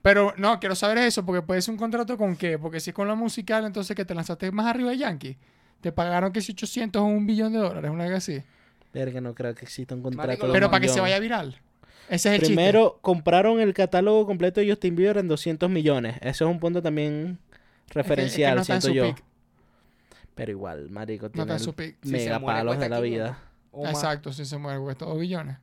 Pero 0.00 0.32
no, 0.36 0.58
quiero 0.60 0.74
saber 0.74 0.98
eso, 0.98 1.24
porque 1.26 1.42
puede 1.42 1.60
ser 1.60 1.72
un 1.72 1.78
contrato 1.78 2.16
con 2.16 2.36
qué. 2.36 2.58
Porque 2.58 2.80
si 2.80 2.90
es 2.90 2.94
con 2.94 3.08
la 3.08 3.14
musical, 3.14 3.64
entonces 3.64 3.94
que 3.96 4.04
te 4.04 4.14
lanzaste 4.14 4.50
más 4.52 4.66
arriba 4.66 4.90
de 4.90 4.98
Yankee. 4.98 5.36
Te 5.80 5.92
pagaron 5.92 6.32
que 6.32 6.40
si 6.40 6.52
800 6.52 7.02
o 7.02 7.04
un 7.04 7.26
billón 7.26 7.52
de 7.52 7.58
dólares, 7.58 7.90
una 7.90 8.04
cosa 8.04 8.16
así. 8.16 8.42
Verga, 8.94 9.20
no 9.20 9.34
creo 9.34 9.54
que 9.54 9.64
exista 9.64 9.94
un 9.94 10.02
contrato. 10.02 10.26
Marico, 10.28 10.46
de 10.46 10.52
Pero 10.52 10.70
para 10.70 10.80
que 10.80 10.88
se 10.88 11.00
vaya 11.00 11.18
viral. 11.18 11.60
Ese 12.08 12.30
es 12.34 12.40
el 12.40 12.46
Primero, 12.46 12.98
compraron 13.02 13.60
el 13.60 13.74
catálogo 13.74 14.24
completo 14.24 14.60
de 14.60 14.70
Justin 14.70 14.96
Bieber 14.96 15.18
en 15.18 15.28
200 15.28 15.68
millones. 15.68 16.16
Eso 16.22 16.46
es 16.46 16.50
un 16.50 16.58
punto 16.58 16.80
también 16.80 17.38
chiste. 17.38 17.58
Es 17.58 17.88
que- 17.90 17.94
referencial, 17.94 18.58
es 18.58 18.66
que 18.66 18.72
no 18.72 18.80
siento 18.80 18.96
yo. 18.96 19.02
peak. 19.14 19.24
Pero 20.34 20.52
igual, 20.52 20.88
marico, 20.90 21.26
No 21.26 21.44
tiene 21.44 21.58
se 21.58 21.72
mega 22.04 22.38
muere, 22.38 22.58
palos 22.60 22.74
de 22.74 22.78
cuesta 22.78 22.88
la 22.88 23.02
500. 23.02 23.36
vida. 23.82 23.90
Exacto, 23.90 24.32
si 24.32 24.44
se 24.44 24.56
muere, 24.56 24.80
cuesta 24.80 25.04
2 25.04 25.18
billones. 25.18 25.58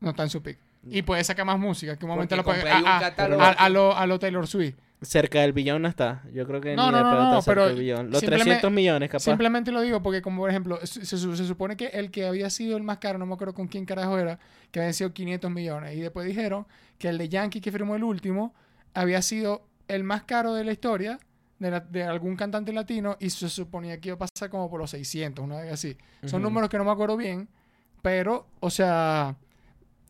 No 0.00 0.10
está 0.10 0.22
en 0.22 0.30
su 0.30 0.42
peak. 0.42 0.58
Y 0.90 1.02
puede 1.02 1.22
sacar 1.24 1.44
más 1.44 1.58
música, 1.58 1.96
que 1.96 2.04
un 2.06 2.10
momento 2.12 2.34
lo 2.36 2.42
puede... 2.44 2.68
A, 2.70 2.78
a- 2.96 3.00
catálogo- 3.00 3.42
a- 3.42 3.50
a 3.52 3.68
lo, 3.68 3.94
a 3.96 4.06
lo 4.06 4.18
Taylor 4.18 4.46
Swift. 4.46 4.76
Cerca 5.02 5.40
del 5.40 5.52
billón 5.52 5.80
no 5.82 5.88
está. 5.88 6.22
Yo 6.32 6.46
creo 6.46 6.60
que 6.60 6.74
No, 6.76 6.86
ni 6.86 6.92
no, 6.92 6.98
de 6.98 7.04
no, 7.04 7.10
no, 7.10 7.22
está 7.38 7.42
cerca 7.42 7.44
pero 7.62 7.66
del 7.68 7.78
billón. 7.78 8.10
Los 8.10 8.20
simplemente- 8.20 8.44
300 8.50 8.70
millones, 8.72 9.08
capaz. 9.10 9.24
Simplemente 9.24 9.72
lo 9.72 9.80
digo 9.82 10.02
porque, 10.02 10.20
como 10.22 10.40
por 10.42 10.50
ejemplo, 10.50 10.78
se, 10.84 11.04
se- 11.04 11.16
se 11.36 11.46
supone 11.46 11.76
que 11.76 11.86
el 11.88 12.10
que 12.10 12.26
había 12.26 12.48
sido 12.50 12.76
el 12.76 12.82
más 12.82 12.98
caro, 12.98 13.18
no 13.18 13.24
me 13.26 13.34
acuerdo 13.34 13.54
con 13.54 13.66
quién 13.68 13.84
carajo 13.86 14.18
era, 14.18 14.38
que 14.70 14.80
habían 14.80 14.94
sido 14.94 15.12
500 15.12 15.50
millones. 15.50 15.96
Y 15.96 16.00
después 16.00 16.26
dijeron 16.26 16.66
que 16.98 17.08
el 17.08 17.18
de 17.18 17.28
Yankee, 17.28 17.60
que 17.60 17.72
firmó 17.72 17.94
el 17.96 18.04
último, 18.04 18.54
había 18.94 19.20
sido 19.22 19.66
el 19.88 20.04
más 20.04 20.22
caro 20.24 20.54
de 20.54 20.64
la 20.64 20.72
historia 20.72 21.18
de, 21.58 21.70
la- 21.70 21.80
de 21.80 22.04
algún 22.04 22.36
cantante 22.36 22.72
latino 22.72 23.16
y 23.20 23.28
se 23.30 23.48
suponía 23.50 24.00
que 24.00 24.08
iba 24.10 24.16
a 24.16 24.18
pasar 24.18 24.48
como 24.50 24.68
por 24.70 24.80
los 24.80 24.90
600, 24.90 25.42
una 25.44 25.60
vez 25.60 25.72
así. 25.72 25.96
Son 26.26 26.40
números 26.42 26.68
que 26.70 26.76
no 26.78 26.84
me 26.84 26.90
acuerdo 26.90 27.16
bien, 27.18 27.48
pero, 28.02 28.46
o 28.60 28.70
sea, 28.70 29.36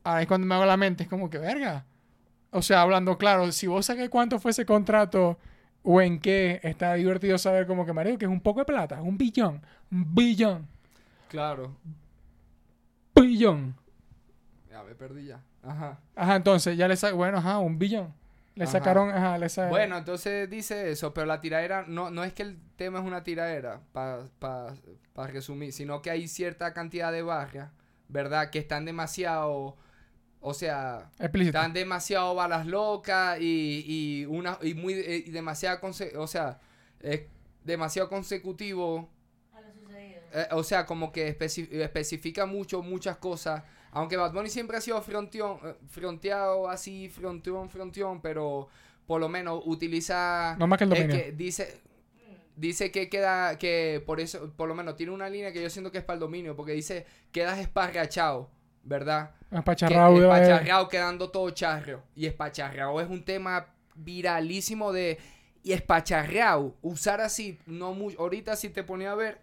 ahí 0.04 0.22
es 0.22 0.28
cuando 0.28 0.46
me 0.46 0.54
hago 0.54 0.66
la 0.66 0.76
mente, 0.76 1.04
es 1.04 1.08
como 1.08 1.28
que 1.30 1.38
verga. 1.38 1.84
O 2.50 2.62
sea, 2.62 2.82
hablando 2.82 3.16
claro, 3.18 3.50
si 3.52 3.66
vos 3.66 3.86
sabés 3.86 4.08
cuánto 4.10 4.38
fue 4.40 4.50
ese 4.50 4.66
contrato 4.66 5.38
o 5.82 6.00
en 6.00 6.18
qué, 6.20 6.60
está 6.62 6.94
divertido 6.94 7.38
saber 7.38 7.66
como 7.66 7.86
que, 7.86 7.92
marico, 7.92 8.18
que 8.18 8.24
es 8.26 8.30
un 8.30 8.40
poco 8.40 8.60
de 8.60 8.66
plata, 8.66 9.00
un 9.02 9.16
billón, 9.16 9.62
un 9.90 10.14
billón, 10.14 10.66
Claro. 11.28 11.76
billón. 13.14 13.76
Ya 14.70 14.82
me 14.82 14.94
perdí 14.94 15.26
ya. 15.26 15.40
Ajá. 15.62 16.00
Ajá, 16.16 16.36
entonces 16.36 16.76
ya 16.76 16.88
le 16.88 16.96
sacaron, 16.96 17.18
bueno, 17.18 17.38
ajá, 17.38 17.58
un 17.58 17.78
billón. 17.78 18.12
Le 18.56 18.64
Ajá. 18.64 18.72
sacaron, 18.72 19.10
ajá, 19.10 19.38
le 19.38 19.48
sacaron. 19.48 19.70
Bueno, 19.70 19.96
entonces 19.98 20.50
dice 20.50 20.90
eso, 20.90 21.14
pero 21.14 21.26
la 21.26 21.40
tiradera 21.40 21.84
no, 21.86 22.10
no 22.10 22.24
es 22.24 22.32
que 22.32 22.42
el 22.42 22.58
tema 22.76 22.98
es 22.98 23.04
una 23.04 23.22
tiradera, 23.22 23.80
para 23.92 24.26
resumir, 25.28 25.72
sino 25.72 26.02
que 26.02 26.10
hay 26.10 26.26
cierta 26.28 26.72
cantidad 26.74 27.12
de 27.12 27.22
barrias, 27.22 27.70
¿verdad? 28.08 28.50
Que 28.50 28.58
están 28.58 28.84
demasiado, 28.84 29.76
o 30.40 30.54
sea, 30.54 31.10
explícito. 31.18 31.58
están 31.58 31.72
demasiado 31.72 32.34
balas 32.34 32.66
locas 32.66 33.38
y, 33.40 33.84
y 33.86 34.24
una 34.26 34.58
y 34.62 34.74
muy 34.74 34.94
eh, 34.94 35.24
y 35.26 35.30
demasiado 35.30 35.80
o 36.16 36.26
sea, 36.26 36.60
es 37.00 37.22
demasiado 37.64 38.08
consecutivo 38.08 39.08
A 39.52 39.60
lo 39.60 39.72
sucedido. 39.72 40.20
eh, 40.32 40.48
o 40.52 40.62
sea, 40.62 40.86
como 40.86 41.12
que 41.12 41.36
especi- 41.38 41.68
especifica 41.70 42.46
mucho, 42.46 42.82
muchas 42.82 43.18
cosas. 43.18 43.62
Aunque 43.92 44.16
Bad 44.16 44.32
Bunny 44.32 44.48
siempre 44.48 44.76
ha 44.76 44.80
sido 44.80 45.02
fronteón, 45.02 45.58
eh, 45.64 45.74
fronteado 45.88 46.68
así, 46.68 47.08
fronteón, 47.08 47.68
fronteón, 47.68 48.20
pero 48.22 48.68
por 49.06 49.20
lo 49.20 49.28
menos 49.28 49.62
utiliza... 49.66 50.54
No 50.58 50.66
más 50.68 50.78
que 50.78 50.84
el 50.84 50.92
es 50.92 50.98
dominio. 51.00 51.16
que 51.24 51.32
dice, 51.32 51.80
dice 52.56 52.92
que 52.92 53.08
queda, 53.08 53.58
que 53.58 54.00
por 54.06 54.20
eso, 54.20 54.52
por 54.56 54.68
lo 54.68 54.74
menos 54.76 54.94
tiene 54.96 55.12
una 55.12 55.28
línea 55.28 55.52
que 55.52 55.60
yo 55.60 55.68
siento 55.68 55.90
que 55.90 55.98
es 55.98 56.04
para 56.04 56.14
el 56.14 56.20
dominio, 56.20 56.54
porque 56.54 56.72
dice, 56.72 57.04
quedas 57.32 57.58
esparrachado, 57.58 58.48
¿verdad? 58.82 59.30
Que 59.50 59.56
Espacharrado, 59.56 60.16
iba 60.16 60.34
a 60.36 60.40
ver. 60.40 60.50
espacharrado 60.50 60.88
quedando 60.88 61.30
todo 61.30 61.50
charro. 61.50 62.02
Y 62.14 62.26
espacharrado 62.26 63.00
es 63.00 63.08
un 63.08 63.24
tema 63.24 63.66
viralísimo 63.94 64.92
de... 64.92 65.18
Y 65.62 65.72
espacharrado, 65.72 66.74
usar 66.80 67.20
así, 67.20 67.58
no 67.66 67.92
muy, 67.92 68.16
ahorita 68.18 68.56
si 68.56 68.70
te 68.70 68.82
ponía 68.82 69.12
a 69.12 69.14
ver, 69.14 69.38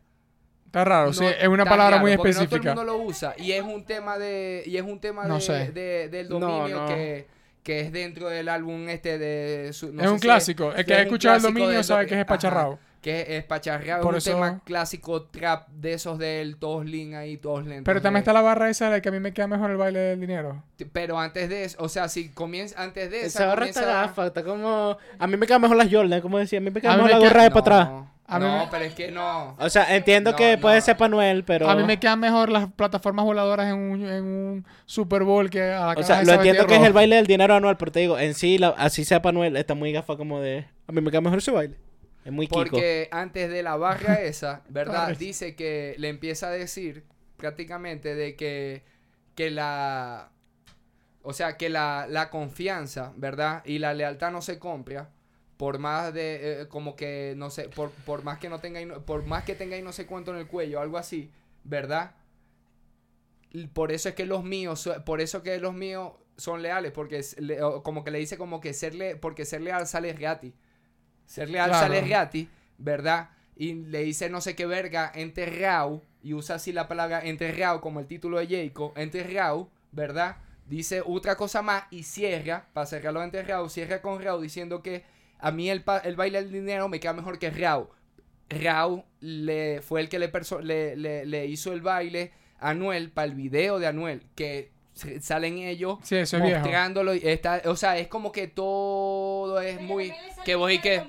Está 0.65 0.83
raro, 0.83 1.07
no, 1.07 1.13
sí, 1.13 1.23
es 1.25 1.47
una 1.47 1.63
palabra 1.63 1.97
raro, 1.97 2.01
muy 2.01 2.17
porque 2.17 2.33
No 2.33 2.41
específica. 2.41 2.73
todo 2.73 2.81
el 2.81 2.87
mundo 2.87 3.03
lo 3.05 3.09
usa 3.09 3.35
y 3.37 3.51
es 3.53 3.61
un 3.63 3.85
tema 3.85 4.17
de 4.17 4.63
y 4.65 4.75
es 4.75 4.83
un 4.83 4.99
tema 4.99 5.25
No 5.25 5.35
de, 5.35 5.41
sé. 5.41 5.71
de- 5.71 6.09
del 6.09 6.27
dominio 6.27 6.81
no. 6.81 6.87
Que, 6.87 7.25
que 7.63 7.79
es 7.81 7.91
dentro 7.93 8.27
del 8.27 8.49
álbum 8.49 8.89
este 8.89 9.17
de 9.17 9.71
su- 9.71 9.93
no 9.93 10.01
es 10.01 10.07
sé 10.07 10.11
un 10.13 10.19
si 10.19 10.25
clásico. 10.27 10.73
El 10.73 10.85
que 10.85 10.93
ha 10.93 10.97
es 10.97 11.01
un 11.03 11.07
escuchado 11.07 11.35
el 11.37 11.41
dominio 11.43 11.83
sabe 11.83 12.01
que 12.05 12.15
es 12.15 12.17
ajá, 12.17 12.21
espacharrado. 12.21 12.79
Que 13.01 13.21
es 13.21 13.29
espacharrado, 13.29 14.01
Por 14.03 14.15
es 14.17 14.25
un 14.27 14.31
eso- 14.33 14.37
tema 14.39 14.61
clásico 14.65 15.23
trap 15.23 15.67
de 15.69 15.93
esos 15.93 16.17
del 16.17 16.57
todos 16.57 16.85
lean 16.85 17.13
ahí, 17.15 17.39
lentos. 17.41 17.81
Pero 17.85 18.01
también 18.01 18.21
está 18.21 18.33
la 18.33 18.41
barra 18.41 18.69
esa 18.69 18.89
de 18.89 19.01
que 19.01 19.09
a 19.09 19.11
mí 19.11 19.19
me 19.19 19.33
queda 19.33 19.47
mejor 19.47 19.71
el 19.71 19.77
baile 19.77 19.99
del 19.99 20.19
dinero. 20.19 20.63
Pero 20.91 21.19
antes 21.19 21.49
de 21.49 21.63
eso, 21.63 21.77
o 21.81 21.89
sea, 21.89 22.07
si 22.09 22.29
comienza 22.29 22.81
antes 22.81 23.09
de 23.11 23.19
esa 23.19 23.27
Esa 23.27 23.45
barra 23.47 23.65
está 23.67 23.85
gafa, 23.85 24.27
está 24.27 24.43
como... 24.43 24.97
A 25.19 25.27
mí 25.27 25.37
me 25.37 25.45
quedan 25.47 25.61
mejor 25.61 25.77
las 25.77 25.91
Jordan, 25.91 26.21
como 26.21 26.37
decía. 26.37 26.59
A 26.59 26.61
mí 26.61 26.69
me 26.71 26.81
queda 26.81 26.93
A 26.93 26.97
mejor 26.97 27.09
me 27.09 27.13
la 27.13 27.19
queda- 27.19 27.29
gorra 27.29 27.43
de 27.43 27.49
no, 27.49 27.53
para 27.63 27.81
atrás. 27.81 28.03
A 28.29 28.39
no, 28.39 28.57
me- 28.65 28.67
pero 28.69 28.83
es 28.83 28.93
que 28.93 29.09
no. 29.09 29.55
O 29.57 29.69
sea, 29.69 29.95
entiendo 29.95 30.31
No, 30.31 30.35
que 30.37 30.57
puede 30.57 30.81
ser 30.81 30.97
Panuel, 30.97 31.45
pero... 31.45 31.69
A 31.69 31.75
mí 31.75 31.83
me 31.85 31.97
quedan 31.97 32.19
mejor 32.19 32.49
las 32.49 32.69
plataformas 32.73 33.23
voladoras 33.23 33.67
en 33.71 33.75
un, 33.79 34.05
en 34.05 34.23
un 34.25 34.65
Super 34.85 35.23
Bowl 35.23 35.49
que 35.49 35.61
a 35.63 35.93
la 35.93 35.93
O 35.93 36.03
sea, 36.03 36.23
lo 36.23 36.33
entiendo 36.33 36.67
que 36.67 36.75
es 36.75 36.83
el 36.83 36.91
baile 36.91 37.15
del 37.15 37.25
dinero 37.27 37.53
anual, 37.55 37.77
pero 37.77 37.91
te 37.93 38.01
digo, 38.01 38.19
en 38.19 38.33
sí, 38.33 38.57
la- 38.57 38.69
así 38.77 39.05
sea 39.05 39.21
Panuel, 39.21 39.55
está 39.55 39.75
muy 39.75 39.93
gafa 39.93 40.17
como 40.17 40.41
de... 40.41 40.65
A 40.87 40.91
mí 40.91 40.99
me 40.99 41.09
queda 41.09 41.21
mejor 41.21 41.37
ese 41.39 41.51
baile. 41.51 41.77
Es 42.27 42.33
muy 42.33 42.47
Kiko. 42.47 42.55
Porque 42.59 43.07
antes 43.11 43.49
de 43.49 43.63
la 43.63 43.77
barra 43.77 44.21
esa, 44.21 44.61
¿verdad? 44.67 45.15
Dice 45.17 45.55
que 45.55 45.95
le 45.97 46.09
empieza 46.09 46.49
a 46.49 46.51
decir 46.51 47.05
prácticamente 47.37 48.15
de 48.15 48.35
que, 48.35 48.83
que 49.33 49.49
la... 49.49 50.29
O 51.23 51.31
sea, 51.31 51.55
que 51.55 51.69
la, 51.69 52.05
la 52.09 52.29
confianza, 52.29 53.13
¿verdad? 53.15 53.63
Y 53.65 53.79
la 53.79 53.93
lealtad 53.93 54.31
no 54.31 54.41
se 54.41 54.59
compra 54.59 55.09
por 55.55 55.79
más 55.79 56.13
de... 56.13 56.63
eh, 56.63 56.67
como 56.67 56.97
que, 56.97 57.33
no 57.37 57.49
sé, 57.49 57.69
por, 57.69 57.91
por 57.91 58.23
más 58.23 58.39
que 58.39 58.49
no 58.49 58.59
tenga... 58.59 58.99
Por 58.99 59.25
más 59.25 59.45
que 59.45 59.55
tenga 59.55 59.79
no 59.81 59.93
sé 59.93 60.05
cuánto 60.05 60.31
en 60.31 60.37
el 60.39 60.47
cuello, 60.47 60.81
algo 60.81 60.97
así, 60.97 61.31
¿verdad? 61.63 62.11
Y 63.51 63.67
Por 63.67 63.91
eso 63.93 64.09
es 64.09 64.15
que 64.15 64.25
los 64.25 64.43
míos, 64.43 64.89
por 65.05 65.21
eso 65.21 65.41
que 65.43 65.57
los 65.59 65.73
míos 65.73 66.11
son 66.35 66.61
leales, 66.61 66.91
porque 66.91 67.19
es 67.19 67.39
le- 67.39 67.57
como 67.83 68.03
que 68.03 68.11
le 68.11 68.19
dice 68.19 68.37
como 68.37 68.59
que 68.59 68.73
ser 68.73 68.93
le- 68.95 69.15
porque 69.15 69.45
ser 69.45 69.61
leal 69.61 69.87
sale 69.87 70.11
gratis. 70.13 70.53
Ser 71.27 71.49
leal 71.51 71.69
Claro. 71.69 71.87
sale 71.93 72.07
gratis, 72.07 72.47
¿verdad? 72.79 73.29
Y 73.55 73.73
le 73.73 73.99
dice 74.03 74.29
no 74.31 74.41
sé 74.41 74.55
qué 74.55 74.65
verga, 74.65 75.11
enterrado, 75.13 76.01
y 76.23 76.33
usa 76.33 76.55
así 76.55 76.73
la 76.73 76.87
palabra 76.87 77.21
enterrado 77.23 77.79
como 77.81 77.99
el 77.99 78.07
título 78.07 78.39
de 78.39 78.47
Jacob, 78.47 78.93
enterrado, 78.95 79.69
¿verdad? 79.91 80.37
Dice 80.67 81.01
otra 81.05 81.35
cosa 81.35 81.61
más 81.61 81.83
y 81.91 82.03
cierra, 82.03 82.65
para 82.73 82.87
cerrarlo 82.87 83.23
enterrado, 83.23 83.69
cierra 83.69 84.01
con 84.01 84.21
Rao 84.21 84.41
diciendo 84.41 84.81
que 84.81 85.05
a 85.39 85.51
mí 85.51 85.69
el, 85.69 85.83
el 86.03 86.15
baile 86.15 86.41
del 86.41 86.51
dinero 86.51 86.89
me 86.89 86.99
queda 86.99 87.13
mejor 87.13 87.37
que 87.39 87.51
Rao. 87.51 87.91
Rao 88.49 89.05
le, 89.19 89.81
fue 89.81 90.01
el 90.01 90.09
que 90.09 90.19
le, 90.19 90.31
le, 90.63 90.95
le- 90.95 91.25
le 91.25 91.45
hizo 91.45 91.73
el 91.73 91.81
baile 91.81 92.31
a 92.59 92.69
Anuel 92.71 93.11
para 93.11 93.27
el 93.27 93.35
video 93.35 93.79
de 93.79 93.87
Anuel, 93.87 94.23
que 94.35 94.71
salen 95.21 95.57
ellos 95.59 95.97
Sí, 96.03 96.15
eso 96.15 96.37
es 96.37 96.43
viejo. 96.43 96.59
mostrándolo. 96.59 97.13
Y 97.15 97.21
está, 97.23 97.61
o 97.65 97.75
sea, 97.75 97.97
es 97.97 98.07
como 98.07 98.31
que 98.31 98.47
todo 98.47 99.61
es 99.61 99.79
muy... 99.81 100.13
Que 100.45 100.55
vos 100.55 100.71
y 100.71 100.79
que... 100.79 101.03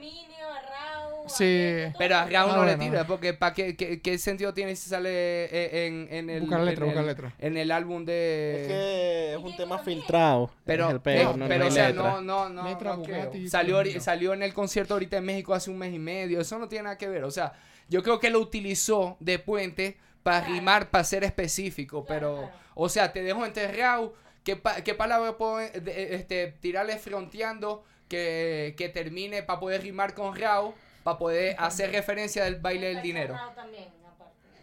Sí. 1.27 1.93
Pero 1.99 2.17
a 2.17 2.23
Ah, 2.23 2.29
no 2.31 2.65
le 2.65 2.75
bueno. 2.77 2.79
tira, 2.79 3.07
porque 3.07 3.35
¿para 3.35 3.53
qué, 3.53 3.77
qué, 3.77 4.01
qué 4.01 4.17
sentido 4.17 4.55
tiene 4.55 4.75
si 4.77 4.89
sale 4.89 5.11
eh, 5.13 5.87
en, 5.87 6.09
en 6.11 6.31
el... 6.31 6.41
Buscar 6.41 6.61
letra, 6.63 6.85
en 6.85 6.89
buscar 6.91 7.03
el- 7.03 7.09
letra. 7.09 7.35
En 7.39 7.57
el 7.59 7.71
álbum 7.71 8.05
de... 8.07 8.63
Es 8.63 8.67
que 8.69 9.33
es 9.35 9.39
un 9.39 9.55
tema 9.57 9.79
filtrado. 9.79 10.51
Pero, 10.65 10.87
es 10.87 10.93
el 10.95 11.01
peo, 11.03 11.33
no, 11.33 11.37
no, 11.37 11.49
pero 11.49 11.65
no 11.65 11.69
o 11.69 11.71
sea, 11.71 11.93
no, 11.93 12.21
no, 12.23 12.49
no, 12.49 12.65
Letra, 12.67 12.93
no. 12.97 13.03
Bugatti, 13.03 13.47
Salió, 13.49 13.83
salió 14.01 14.33
en 14.33 14.43
el 14.43 14.55
concierto 14.55 14.95
ahorita 14.95 15.19
en 15.19 15.25
México 15.27 15.53
hace 15.53 15.71
un 15.71 15.77
mes 15.77 15.93
y 15.93 15.99
medio. 15.99 16.41
Eso 16.41 16.59
no 16.59 16.67
tiene 16.67 16.85
nada 16.85 16.97
que 16.97 17.09
ver. 17.09 17.25
O 17.25 17.31
sea, 17.31 17.53
yo 17.91 18.03
creo 18.03 18.19
que 18.19 18.31
lo 18.31 18.41
utilizó 18.41 19.19
de 19.21 19.39
puente 19.39 19.99
para 20.29 20.47
rimar, 20.47 20.91
para 20.91 21.05
ser 21.05 21.25
específico. 21.25 22.05
Pero, 22.07 22.51
o 22.75 22.89
sea, 22.89 23.13
te 23.13 23.23
dejo 23.23 23.45
enterrado. 23.47 24.15
¿Qué, 24.45 24.57
pa- 24.57 24.83
qué 24.83 24.95
palabra 24.95 25.37
puedo 25.37 25.61
este, 25.61 26.49
tirarle 26.61 26.99
fronteando 26.99 27.85
que, 28.09 28.75
que 28.79 28.89
termine 28.89 29.43
para 29.43 29.61
poder 29.61 29.83
rimar 29.83 30.15
con 30.15 30.35
Rao? 30.37 30.75
Para 31.03 31.19
poder 31.19 31.57
hacer 31.59 31.91
referencia 31.93 32.45
del 32.45 32.57
baile 32.57 32.89
del 32.89 33.03
dinero. 33.03 33.37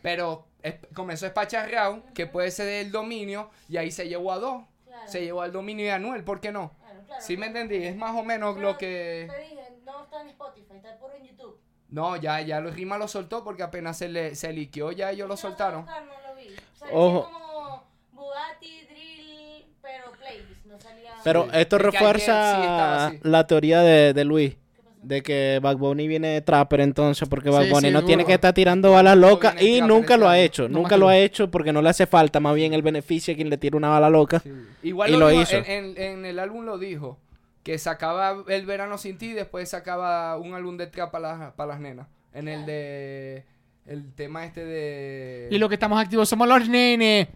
Pero 0.01 0.45
es- 0.61 0.75
comenzó 0.93 1.25
a 1.25 1.29
espachar 1.29 1.69
Rao, 1.71 2.03
que 2.13 2.27
puede 2.27 2.51
ser 2.51 2.65
del 2.67 2.91
dominio, 2.91 3.49
y 3.69 3.77
ahí 3.77 3.91
se 3.91 4.07
llevó 4.07 4.31
a 4.31 4.37
dos. 4.39 4.63
Claro. 4.85 5.11
Se 5.11 5.21
llevó 5.23 5.41
al 5.41 5.51
dominio 5.51 5.85
de 5.85 5.91
Anuel, 5.91 6.23
¿por 6.23 6.39
qué 6.39 6.51
no? 6.51 6.71
Claro, 6.79 7.01
claro, 7.05 7.21
Sí 7.21 7.37
me 7.37 7.47
entendí, 7.47 7.83
es 7.83 7.95
más 7.95 8.15
o 8.15 8.23
menos 8.23 8.57
lo 8.57 8.77
que... 8.77 9.27
Te 9.29 9.39
dije, 9.41 9.73
no 9.83 10.03
está 10.03 10.21
en 10.21 10.29
Spotify, 10.29 10.75
está 10.77 10.97
puro 10.97 11.13
en 11.15 11.25
YouTube. 11.27 11.59
No, 11.95 12.17
ya, 12.17 12.41
ya 12.41 12.59
los 12.59 12.75
Rima 12.75 12.97
lo 12.97 13.07
soltó 13.07 13.43
porque 13.43 13.63
apenas 13.63 13.97
se 13.97 14.09
le 14.09 14.35
se 14.35 14.51
liqueó, 14.51 14.91
ya 14.91 15.11
ellos 15.11 15.29
lo 15.29 15.37
soltaron. 15.37 15.85
no 15.85 15.91
lo 16.27 16.35
vi. 16.35 16.47
O 16.49 16.77
sea, 16.77 16.87
Ojo. 16.91 17.19
decía 17.21 17.33
como 17.33 17.83
Bugatti, 18.11 18.81
Drill, 18.89 19.65
pero 19.81 20.11
playlist, 20.19 20.65
no 20.65 20.79
salía... 20.79 21.11
Pero 21.23 21.43
Sí. 21.45 21.49
esto 21.53 21.75
Es 21.77 21.81
que 21.81 21.87
ayer 21.87 21.91
sí 21.91 21.97
refuerza 21.97 23.13
la 23.23 23.47
teoría 23.47 23.79
de, 23.81 24.13
de 24.13 24.25
Luis. 24.25 24.57
De 25.01 25.21
que 25.21 25.59
Bad 25.61 25.77
Bunny 25.77 26.07
viene 26.07 26.29
de 26.29 26.41
trapper 26.41 26.81
entonces, 26.81 27.29
porque 27.29 27.49
Bad 27.51 27.65
Sí, 27.65 27.69
Bunny 27.69 27.87
sí, 27.89 27.93
no 27.93 28.03
tiene 28.03 28.25
que 28.25 28.33
estar 28.33 28.53
tirando 28.55 28.91
balas 28.91 29.15
locas 29.15 29.53
y 29.61 29.77
trapper 29.77 29.87
nunca 29.87 30.17
lo 30.17 30.27
ha 30.27 30.39
hecho, 30.39 30.63
No 30.67 30.79
nunca 30.79 30.97
lo 30.97 31.07
ha 31.07 31.15
hecho 31.17 31.49
porque 31.51 31.71
no 31.71 31.81
le 31.83 31.89
hace 31.89 32.07
falta, 32.07 32.39
más 32.39 32.55
bien 32.55 32.73
el 32.73 32.81
beneficio 32.81 33.31
a 33.31 33.35
quien 33.35 33.49
le 33.51 33.57
tira 33.59 33.77
una 33.77 33.89
bala 33.89 34.09
loca. 34.09 34.41
Igual 34.81 35.09
Y 35.11 35.13
lo, 35.13 35.19
lo 35.19 35.27
dijo, 35.29 35.43
hizo. 35.43 35.55
En, 35.57 35.65
en- 35.67 36.01
en 36.01 36.25
el 36.25 36.39
álbum 36.39 36.65
lo 36.65 36.79
dijo, 36.79 37.19
que 37.65 37.79
sacaba 37.79 38.43
El 38.47 38.65
Verano 38.67 38.99
Sin 38.99 39.17
Ti 39.17 39.31
y 39.31 39.33
después 39.33 39.67
sacaba 39.67 40.37
un 40.37 40.53
álbum 40.53 40.77
de 40.77 40.85
trap 40.85 41.09
para 41.11 41.35
las, 41.35 41.53
para 41.55 41.69
las 41.73 41.79
nenas. 41.81 42.07
En 42.31 42.47
el 42.47 42.65
de... 42.67 43.43
El 43.87 44.13
tema 44.13 44.45
este 44.45 44.63
de... 44.63 45.47
Y 45.51 45.57
lo 45.57 45.67
que 45.67 45.73
estamos 45.75 45.99
activos 45.99 46.29
somos 46.29 46.47
los 46.47 46.69
nenes. 46.69 47.27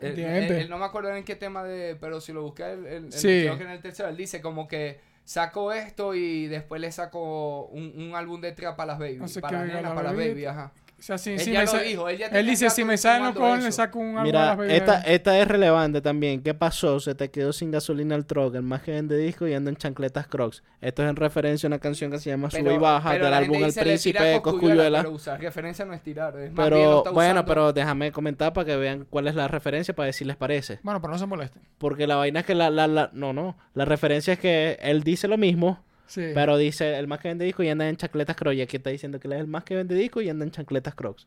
Él 0.00 0.68
no 0.68 0.78
me 0.78 0.84
acuerdo 0.84 1.14
en 1.14 1.24
qué 1.24 1.36
tema 1.36 1.62
de, 1.62 1.94
pero 1.96 2.20
si 2.20 2.32
lo 2.32 2.42
busqué, 2.42 2.72
él- 2.72 3.12
Sí. 3.12 3.42
creo 3.42 3.56
que 3.58 3.64
en 3.64 3.70
el 3.70 3.80
tercero, 3.80 4.08
él 4.08 4.16
dice 4.16 4.40
como 4.40 4.66
que 4.68 4.98
saco 5.24 5.72
esto 5.72 6.14
y 6.14 6.46
después 6.48 6.80
le 6.80 6.90
saco 6.92 7.66
un, 7.66 7.92
un 7.96 8.14
álbum 8.14 8.40
de 8.40 8.52
trap 8.52 8.76
para 8.76 8.92
las 8.92 8.98
baby, 8.98 9.16
No 9.16 9.28
sé 9.28 9.40
para 9.40 9.58
las 9.60 9.68
nenas, 9.74 9.92
para 9.92 10.02
las 10.12 10.16
baby, 10.16 10.44
ajá. 10.46 10.72
Sea, 11.04 11.18
si, 11.18 11.32
Él 11.32 11.40
si 11.40 11.52
ya 11.52 11.66
me 11.66 11.66
lo 11.66 11.78
dijo, 11.80 12.08
él 12.08 12.16
ya 12.16 12.26
Él 12.28 12.46
dice, 12.46 12.70
si 12.70 12.82
me 12.82 12.96
salen 12.96 13.34
cojones, 13.34 13.62
le 13.62 13.72
saco 13.72 13.98
un 13.98 14.16
álbum 14.16 14.34
a 14.36 14.56
Mira, 14.56 14.74
esta, 14.74 15.00
esta 15.02 15.38
es 15.38 15.46
relevante 15.46 16.00
también. 16.00 16.42
¿Qué 16.42 16.54
pasó? 16.54 16.98
Se 16.98 17.14
te 17.14 17.30
quedó 17.30 17.52
sin 17.52 17.70
gasolina 17.70 18.14
el 18.14 18.24
truck, 18.24 18.54
el 18.54 18.62
más 18.62 18.80
que 18.80 18.92
vende 18.92 19.14
disco 19.18 19.46
y 19.46 19.52
anda 19.52 19.68
en 19.68 19.76
chancletas 19.76 20.26
crocs. 20.28 20.62
Esto 20.80 21.02
es 21.02 21.10
en 21.10 21.16
referencia 21.16 21.66
a 21.66 21.68
una 21.68 21.78
canción 21.78 22.10
que 22.10 22.18
se 22.18 22.30
llama 22.30 22.50
Sube 22.50 22.72
y 22.72 22.78
Baja 22.78 23.10
pero 23.10 23.26
del 23.26 23.34
álbum 23.34 23.64
El 23.64 23.74
Príncipe 23.74 24.22
de 24.24 24.40
Coscuyuela. 24.40 25.00
Pero 25.02 25.14
usar 25.14 25.38
referencia 25.38 25.84
no 25.84 25.92
es 25.92 26.00
tirar, 26.02 26.38
es 26.38 26.50
más 26.54 26.70
bien 26.70 26.80
lo 26.80 26.86
Pero 26.86 26.98
está 27.00 27.10
bueno, 27.10 27.30
usando. 27.32 27.46
pero 27.52 27.72
déjame 27.74 28.10
comentar 28.10 28.54
para 28.54 28.64
que 28.64 28.76
vean 28.76 29.06
cuál 29.10 29.28
es 29.28 29.34
la 29.34 29.46
referencia 29.46 29.94
para 29.94 30.06
ver 30.06 30.14
si 30.14 30.24
les 30.24 30.36
parece. 30.36 30.80
Bueno, 30.82 31.02
pero 31.02 31.12
no 31.12 31.18
se 31.18 31.26
molesten. 31.26 31.60
Porque 31.76 32.06
la 32.06 32.16
vaina 32.16 32.40
es 32.40 32.46
que 32.46 32.54
la, 32.54 32.70
la, 32.70 32.86
la, 32.86 33.10
no, 33.12 33.34
no, 33.34 33.58
la 33.74 33.84
referencia 33.84 34.32
es 34.32 34.38
que 34.38 34.78
él 34.80 35.02
dice 35.02 35.28
lo 35.28 35.36
mismo, 35.36 35.84
Sí. 36.06 36.22
pero 36.34 36.56
dice 36.58 36.98
el 36.98 37.06
más 37.08 37.18
que 37.20 37.28
vende 37.28 37.44
disco 37.46 37.62
y 37.62 37.68
anda 37.70 37.88
en 37.88 37.96
chancletas 37.96 38.36
crocs. 38.36 38.56
Y 38.56 38.62
aquí 38.62 38.76
está 38.76 38.90
diciendo 38.90 39.18
que 39.20 39.26
él 39.28 39.34
es 39.34 39.40
el 39.40 39.46
más 39.46 39.64
que 39.64 39.74
vende 39.76 39.94
disco 39.94 40.20
y 40.20 40.28
anda 40.28 40.44
en 40.44 40.50
chancletas 40.50 40.94
crocs. 40.94 41.26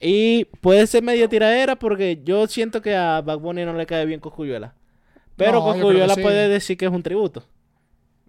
Y 0.00 0.46
puede 0.60 0.86
ser 0.86 1.02
medio 1.02 1.28
tiradera 1.28 1.76
porque 1.76 2.20
yo 2.24 2.46
siento 2.46 2.82
que 2.82 2.94
a 2.96 3.20
Bad 3.22 3.38
Bunny 3.38 3.64
no 3.64 3.72
le 3.74 3.86
cae 3.86 4.04
bien 4.06 4.20
Coscuyuela. 4.20 4.74
Pero 5.36 5.60
No, 5.60 5.62
Coscuyuela 5.62 6.14
sí. 6.14 6.22
puede 6.22 6.48
decir 6.48 6.76
que 6.76 6.86
es 6.86 6.92
un 6.92 7.02
tributo. 7.02 7.44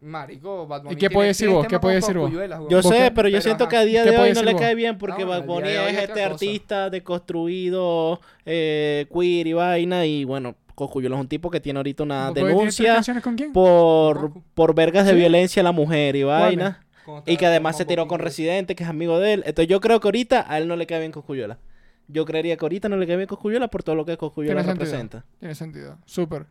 Marico, 0.02 0.68
Bad 0.68 0.84
Bunny 0.84 0.96
qué 0.96 1.10
tiene 1.10 1.14
puedes 1.16 1.38
decir 1.38 1.50
vos? 1.50 1.66
¿Qué 1.68 1.80
con 1.80 1.92
decir 1.94 2.18
vos? 2.18 2.32
Yo 2.70 2.82
¿Por 2.82 2.94
sé, 2.94 2.98
qué? 3.06 3.12
pero 3.12 3.28
yo 3.30 3.42
Pero, 3.42 3.42
siento 3.42 3.64
ajá. 3.66 3.70
que 3.72 3.78
a 3.78 3.86
día 3.86 4.04
¿Qué 4.04 4.12
de 4.12 4.18
hoy 4.18 4.34
puede 4.34 4.34
no 4.34 4.44
le 4.44 4.56
cae 4.56 4.76
bien 4.76 4.98
porque 4.98 5.24
No, 5.24 5.30
Bad 5.30 5.46
Bunny 5.46 5.70
es 5.70 5.94
es 5.94 5.98
este 6.00 6.14
cosa. 6.14 6.26
artista 6.26 6.90
deconstruido, 6.90 8.20
eh, 8.46 9.08
queer 9.12 9.48
y 9.48 9.54
vaina. 9.54 10.06
Y 10.06 10.24
bueno, 10.26 10.56
Coscuyuela 10.76 11.16
es 11.16 11.22
un 11.22 11.28
tipo 11.28 11.50
que 11.50 11.60
tiene 11.60 11.80
ahorita 11.80 12.04
una 12.04 12.30
¿Vos 12.32 12.40
podés 12.40 12.56
decir 12.66 12.86
tres 12.86 13.06
denuncia 13.06 13.22
con 13.22 13.36
quién? 13.36 13.54
por, 13.54 14.18
Conozco. 14.18 14.44
por 14.54 14.76
vergas 14.76 15.06
de 15.06 15.12
¿Sí? 15.14 15.18
violencia 15.18 15.62
a 15.62 15.64
la 15.64 15.72
mujer 15.72 16.16
y 16.16 16.24
vaina. 16.24 16.82
Y 17.26 17.38
que 17.38 17.46
además 17.46 17.74
con 17.76 17.78
se 17.80 17.86
tiró 17.86 18.08
con 18.08 18.18
Cruz. 18.18 18.26
Residente, 18.26 18.76
que 18.76 18.84
es 18.84 18.90
amigo 18.90 19.20
de 19.20 19.34
él. 19.34 19.44
Entonces 19.46 19.70
yo 19.70 19.80
creo 19.80 20.00
que 20.00 20.08
ahorita 20.08 20.46
a 20.48 20.58
él 20.58 20.68
no 20.68 20.76
le 20.76 20.86
cae 20.88 21.00
bien 21.00 21.12
Coscuyuela. 21.12 21.60
Yo 22.08 22.26
creería 22.26 22.58
que 22.58 22.66
ahorita 22.66 22.90
no 22.90 22.98
le 22.98 23.08
cae 23.08 23.16
bien 23.16 23.28
Coscuyuela 23.28 23.68
por 23.70 23.84
todo 23.84 23.96
lo 23.96 24.06
que 24.06 24.18
Coscuyuela 24.18 24.62
Tiene 24.62 24.72
sentido. 24.78 24.86
representa. 24.92 25.26
Tiene 25.40 25.56
sentido. 25.56 25.98
Súper. 26.06 26.46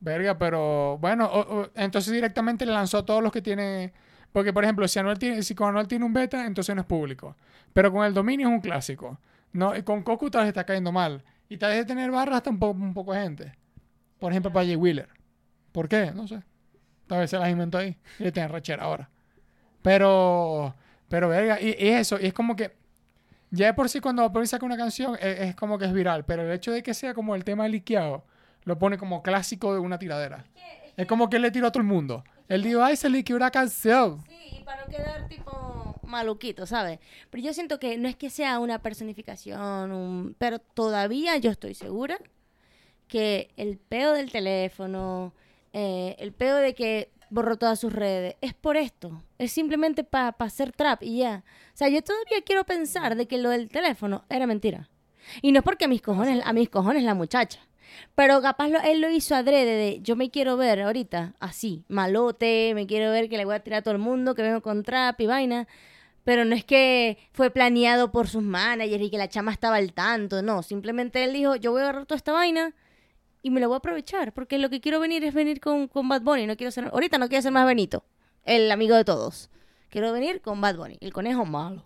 Verga, 0.00 0.36
pero 0.36 0.98
bueno, 0.98 1.26
o- 1.26 1.60
o- 1.62 1.68
entonces 1.74 2.12
directamente 2.12 2.66
le 2.66 2.72
lanzó 2.72 2.98
a 2.98 3.06
todos 3.06 3.22
los 3.22 3.32
que 3.32 3.40
tienen. 3.40 3.92
Porque, 4.32 4.52
por 4.52 4.64
ejemplo, 4.64 4.86
si, 4.88 4.98
Anuel 4.98 5.18
tiene, 5.18 5.42
si 5.42 5.54
con 5.54 5.68
Anuel 5.68 5.86
tiene 5.88 6.04
un 6.04 6.12
beta, 6.12 6.44
entonces 6.44 6.74
no 6.74 6.80
es 6.82 6.86
público. 6.86 7.36
Pero 7.72 7.92
con 7.92 8.04
el 8.04 8.12
dominio 8.12 8.48
es 8.48 8.52
un 8.54 8.60
clásico. 8.60 9.18
No, 9.52 9.76
y 9.76 9.82
con 9.84 10.02
Cocu 10.02 10.28
tal 10.30 10.42
vez 10.42 10.48
está 10.48 10.64
cayendo 10.64 10.90
mal. 10.92 11.22
Y 11.54 11.58
tal 11.58 11.70
vez 11.70 11.78
de 11.80 11.84
tener 11.84 12.10
barras 12.10 12.36
hasta 12.38 12.50
un, 12.50 12.58
po- 12.58 12.70
un 12.70 12.92
poco 12.94 13.12
de 13.14 13.20
gente. 13.22 13.52
Por 14.18 14.32
ejemplo, 14.32 14.52
para 14.52 14.66
Jay 14.66 14.76
Wheeler. 14.76 15.08
¿Por 15.72 15.88
qué? 15.88 16.10
No 16.12 16.26
sé. 16.26 16.42
Tal 17.06 17.20
vez 17.20 17.30
se 17.30 17.38
las 17.38 17.48
inventó 17.50 17.78
ahí. 17.78 17.96
Y 18.18 18.24
le 18.24 18.32
tiene 18.32 18.48
rechera 18.48 18.84
ahora. 18.84 19.08
Pero, 19.82 20.74
pero 21.08 21.28
verga, 21.28 21.60
y, 21.60 21.68
y 21.78 21.88
eso, 21.88 22.18
y 22.20 22.26
es 22.26 22.32
como 22.32 22.56
que. 22.56 22.74
Ya 23.50 23.66
de 23.66 23.74
por 23.74 23.88
sí 23.88 24.00
cuando 24.00 24.28
Bad 24.30 24.46
saca 24.46 24.66
una 24.66 24.76
canción 24.76 25.14
es, 25.20 25.40
es 25.40 25.54
como 25.54 25.78
que 25.78 25.84
es 25.84 25.92
viral, 25.92 26.24
pero 26.24 26.42
el 26.42 26.50
hecho 26.50 26.72
de 26.72 26.82
que 26.82 26.92
sea 26.92 27.14
como 27.14 27.36
el 27.36 27.44
tema 27.44 27.68
liqueado 27.68 28.24
lo 28.64 28.78
pone 28.80 28.98
como 28.98 29.22
clásico 29.22 29.72
de 29.74 29.78
una 29.78 29.96
tiradera. 29.98 30.44
Es 30.96 31.06
como 31.06 31.28
que 31.30 31.36
él 31.36 31.42
le 31.42 31.50
tiró 31.52 31.68
a 31.68 31.70
todo 31.70 31.80
el 31.82 31.86
mundo. 31.86 32.24
Él 32.48 32.62
dijo, 32.64 32.82
ay, 32.82 32.96
se 32.96 33.08
liqueó 33.08 33.36
una 33.36 33.50
canción. 33.52 34.24
Sí, 34.26 34.58
y 34.60 34.64
para 34.64 34.84
no 34.84 34.88
quedar 34.90 35.28
tipo 35.28 35.83
maluquito, 36.06 36.66
¿sabes? 36.66 36.98
Pero 37.30 37.42
yo 37.42 37.52
siento 37.54 37.78
que 37.78 37.96
no 37.98 38.08
es 38.08 38.16
que 38.16 38.30
sea 38.30 38.58
una 38.58 38.80
personificación, 38.80 39.92
un- 39.92 40.34
pero 40.38 40.58
todavía 40.58 41.36
yo 41.38 41.50
estoy 41.50 41.74
segura 41.74 42.18
que 43.08 43.50
el 43.56 43.78
peo 43.78 44.12
del 44.12 44.30
teléfono, 44.32 45.32
eh, 45.72 46.16
el 46.18 46.32
peo 46.32 46.56
de 46.56 46.74
que 46.74 47.10
borró 47.30 47.56
todas 47.56 47.80
sus 47.80 47.92
redes, 47.92 48.36
es 48.40 48.54
por 48.54 48.76
esto. 48.76 49.22
Es 49.38 49.52
simplemente 49.52 50.04
para 50.04 50.34
hacer 50.38 50.72
trap 50.72 51.02
y 51.02 51.18
ya. 51.18 51.44
O 51.72 51.76
sea, 51.76 51.88
yo 51.88 52.02
todavía 52.02 52.42
quiero 52.44 52.64
pensar 52.64 53.16
de 53.16 53.26
que 53.26 53.38
lo 53.38 53.50
del 53.50 53.68
teléfono 53.68 54.24
era 54.28 54.46
mentira. 54.46 54.88
Y 55.42 55.52
no 55.52 55.58
es 55.60 55.64
porque 55.64 55.86
a 55.86 55.88
mis 55.88 56.02
cojones, 56.02 56.42
a 56.44 56.52
mis 56.52 56.68
cojones 56.68 57.02
la 57.02 57.14
muchacha. 57.14 57.60
Pero 58.14 58.40
capaz 58.42 58.68
lo- 58.68 58.80
él 58.80 59.00
lo 59.00 59.10
hizo 59.10 59.34
adrede 59.34 59.72
de 59.76 60.00
yo 60.02 60.16
me 60.16 60.30
quiero 60.30 60.56
ver 60.56 60.80
ahorita 60.82 61.34
así, 61.40 61.84
malote, 61.88 62.72
me 62.74 62.86
quiero 62.86 63.10
ver 63.10 63.28
que 63.28 63.36
le 63.36 63.44
voy 63.44 63.54
a 63.54 63.60
tirar 63.60 63.80
a 63.80 63.82
todo 63.82 63.92
el 63.94 64.00
mundo, 64.00 64.34
que 64.34 64.42
vengo 64.42 64.62
con 64.62 64.82
trap 64.82 65.20
y 65.20 65.26
vaina. 65.26 65.66
Pero 66.24 66.44
no 66.44 66.54
es 66.54 66.64
que 66.64 67.18
fue 67.32 67.50
planeado 67.50 68.10
por 68.10 68.28
sus 68.28 68.42
managers 68.42 69.04
y 69.04 69.10
que 69.10 69.18
la 69.18 69.28
chama 69.28 69.52
estaba 69.52 69.76
al 69.76 69.92
tanto, 69.92 70.42
no. 70.42 70.62
Simplemente 70.62 71.22
él 71.22 71.34
dijo, 71.34 71.56
yo 71.56 71.70
voy 71.70 71.80
a 71.80 71.84
agarrar 71.84 72.06
toda 72.06 72.16
esta 72.16 72.32
vaina 72.32 72.74
y 73.42 73.50
me 73.50 73.60
la 73.60 73.66
voy 73.66 73.74
a 73.74 73.78
aprovechar. 73.78 74.32
Porque 74.32 74.58
lo 74.58 74.70
que 74.70 74.80
quiero 74.80 75.00
venir 75.00 75.22
es 75.22 75.34
venir 75.34 75.60
con, 75.60 75.86
con 75.86 76.08
Bad 76.08 76.22
Bunny. 76.22 76.46
No 76.46 76.56
quiero 76.56 76.70
ser, 76.70 76.86
ahorita 76.86 77.18
no 77.18 77.28
quiero 77.28 77.42
ser 77.42 77.52
más 77.52 77.66
Benito, 77.66 78.04
el 78.44 78.70
amigo 78.70 78.96
de 78.96 79.04
todos. 79.04 79.50
Quiero 79.90 80.12
venir 80.12 80.40
con 80.40 80.60
Bad 80.60 80.76
Bunny, 80.76 80.96
el 81.00 81.12
conejo 81.12 81.44
malo. 81.44 81.84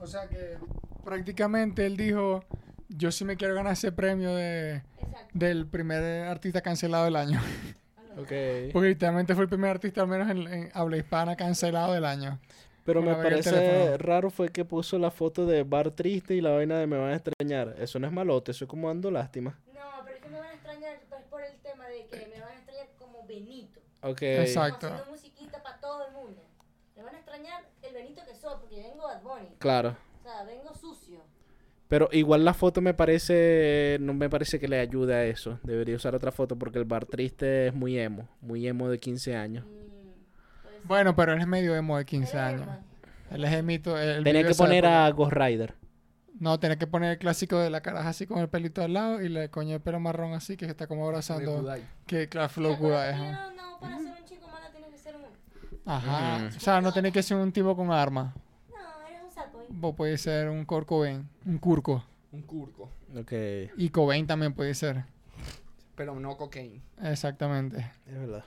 O 0.00 0.06
sea 0.06 0.26
que 0.28 0.56
prácticamente 1.04 1.84
él 1.84 1.96
dijo, 1.96 2.44
yo 2.88 3.12
sí 3.12 3.24
me 3.24 3.36
quiero 3.36 3.54
ganar 3.54 3.74
ese 3.74 3.92
premio 3.92 4.34
de, 4.34 4.82
del 5.34 5.66
primer 5.66 6.24
artista 6.26 6.62
cancelado 6.62 7.04
del 7.04 7.16
año. 7.16 7.40
Porque 8.16 8.72
literalmente 8.74 9.34
fue 9.34 9.44
el 9.44 9.48
primer 9.48 9.70
artista, 9.70 10.00
al 10.00 10.08
menos 10.08 10.28
en, 10.28 10.48
en 10.48 10.70
habla 10.74 10.96
hispana, 10.96 11.36
cancelado 11.36 11.92
del 11.92 12.04
año. 12.04 12.40
Pero 12.88 13.02
me 13.02 13.14
parece 13.16 13.98
raro 13.98 14.30
fue 14.30 14.48
que 14.48 14.64
puso 14.64 14.98
la 14.98 15.10
foto 15.10 15.44
de 15.44 15.62
Bar 15.62 15.90
triste 15.90 16.34
y 16.34 16.40
la 16.40 16.52
vaina 16.52 16.78
de 16.78 16.86
me 16.86 16.96
van 16.96 17.10
a 17.10 17.16
extrañar. 17.16 17.74
Eso 17.78 17.98
no 17.98 18.06
es 18.06 18.12
malote, 18.14 18.52
eso 18.52 18.64
es 18.64 18.70
como 18.70 18.88
dando 18.88 19.10
lástima. 19.10 19.60
No, 19.74 19.80
pero 20.04 20.16
es 20.16 20.22
que 20.22 20.30
me 20.30 20.38
van 20.38 20.48
a 20.48 20.54
extrañar. 20.54 20.98
Pero 21.10 21.18
Benito. 23.26 23.80
Ok. 24.00 24.22
Exacto. 24.22 24.86
Haciendo 24.86 25.10
musiquita 25.10 25.62
para 25.62 25.78
todo 25.80 26.06
el 26.06 26.14
mundo. 26.14 26.40
Me 26.96 27.02
van 27.02 27.14
a 27.14 27.18
extrañar 27.18 27.62
el 27.82 27.92
Benito 27.92 28.22
que 28.26 28.34
soy, 28.34 28.54
porque 28.58 28.76
yo 28.76 28.82
vengo 28.84 29.04
Bad 29.04 29.22
Bunny. 29.22 29.48
Claro. 29.58 29.94
O 30.20 30.22
sea, 30.22 30.44
vengo 30.44 30.74
sucio. 30.74 31.18
Pero 31.88 32.08
igual 32.12 32.42
la 32.42 32.54
foto 32.54 32.80
me 32.80 32.94
parece, 32.94 33.98
no 34.00 34.14
me 34.14 34.30
parece 34.30 34.58
que 34.58 34.66
le 34.66 34.80
ayude 34.80 35.14
a 35.14 35.26
eso. 35.26 35.60
Debería 35.62 35.96
usar 35.96 36.14
otra 36.14 36.32
foto 36.32 36.56
porque 36.56 36.78
el 36.78 36.86
bar 36.86 37.04
triste 37.04 37.66
es 37.66 37.74
muy 37.74 37.98
emo, 37.98 38.28
muy 38.40 38.66
emo 38.66 38.88
de 38.88 38.98
15 38.98 39.36
años. 39.36 39.66
Mm, 39.66 39.87
Bueno, 40.84 41.14
pero 41.14 41.32
él 41.32 41.40
es 41.40 41.46
medio 41.46 41.74
emo 41.74 41.98
de 41.98 42.04
15 42.04 42.32
Él 42.32 42.42
años. 42.42 42.68
Él 43.30 43.44
es 43.44 43.52
emito. 43.52 43.94
vive 43.94 44.44
que 44.44 44.54
poner 44.54 44.86
a 44.86 45.10
Ghost 45.10 45.32
Rider. 45.32 45.74
No, 46.40 46.60
tenía 46.60 46.78
que 46.78 46.86
poner 46.86 47.12
el 47.12 47.18
clásico 47.18 47.58
de 47.58 47.68
la 47.68 47.80
caraja 47.80 48.10
así 48.10 48.26
con 48.26 48.38
el 48.38 48.48
pelito 48.48 48.82
al 48.82 48.92
lado 48.92 49.20
y 49.20 49.28
la 49.28 49.48
coño 49.48 49.72
de 49.72 49.80
pelo 49.80 49.98
marrón 49.98 50.34
así 50.34 50.56
que 50.56 50.66
está 50.66 50.86
como 50.86 51.04
abrazando. 51.04 51.56
Kudai. 51.56 51.82
Que 52.06 52.28
claro, 52.28 52.48
¿Te 52.48 52.54
flow 52.54 52.76
Kudai, 52.78 53.16
No, 53.16 53.52
no, 53.54 53.80
para 53.80 53.98
ser 53.98 54.06
un 54.06 54.24
chico 54.24 54.46
malo 54.46 54.66
tienes 54.70 54.90
que 54.90 54.98
ser 54.98 55.16
un... 55.16 55.22
Ajá. 55.84 56.38
Mm. 56.38 56.56
O 56.56 56.60
sea, 56.60 56.80
no 56.80 56.92
tiene 56.92 57.10
que 57.10 57.22
ser 57.22 57.36
un 57.38 57.50
tipo 57.50 57.74
con 57.74 57.90
arma. 57.90 58.34
No, 58.70 59.08
eres 59.08 59.22
un 59.24 59.30
saco. 59.32 59.62
¿eh? 59.62 59.66
Vos 59.68 59.96
puede 59.96 60.16
ser 60.16 60.48
un 60.48 60.64
Cobain, 60.64 61.28
un 61.44 61.58
Curco. 61.58 62.04
Un 62.30 62.42
curco. 62.42 62.90
Ok, 63.18 63.32
Y 63.76 63.88
Cobain 63.88 64.26
también 64.26 64.52
puede 64.52 64.74
ser. 64.74 65.04
Pero 65.96 66.20
no 66.20 66.36
cocaine. 66.36 66.80
Exactamente. 67.02 67.90
es 68.06 68.14
verdad. 68.14 68.44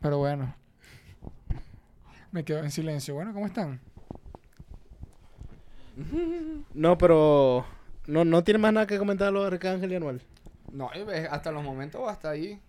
Pero 0.00 0.18
bueno. 0.18 0.54
Me 2.36 2.44
quedo 2.44 2.58
en 2.58 2.70
silencio. 2.70 3.14
Bueno, 3.14 3.32
¿cómo 3.32 3.46
están? 3.46 3.80
No, 6.74 6.98
pero 6.98 7.64
no, 8.06 8.26
no 8.26 8.44
tiene 8.44 8.58
más 8.58 8.74
nada 8.74 8.86
que 8.86 8.98
comentar 8.98 9.32
lo 9.32 9.40
de 9.40 9.46
Arcángel 9.46 9.90
y 9.90 9.94
Anuel. 9.94 10.20
No, 10.70 10.90
hasta 11.30 11.50
los 11.50 11.64
momentos 11.64 12.06
hasta 12.06 12.28
ahí. 12.28 12.60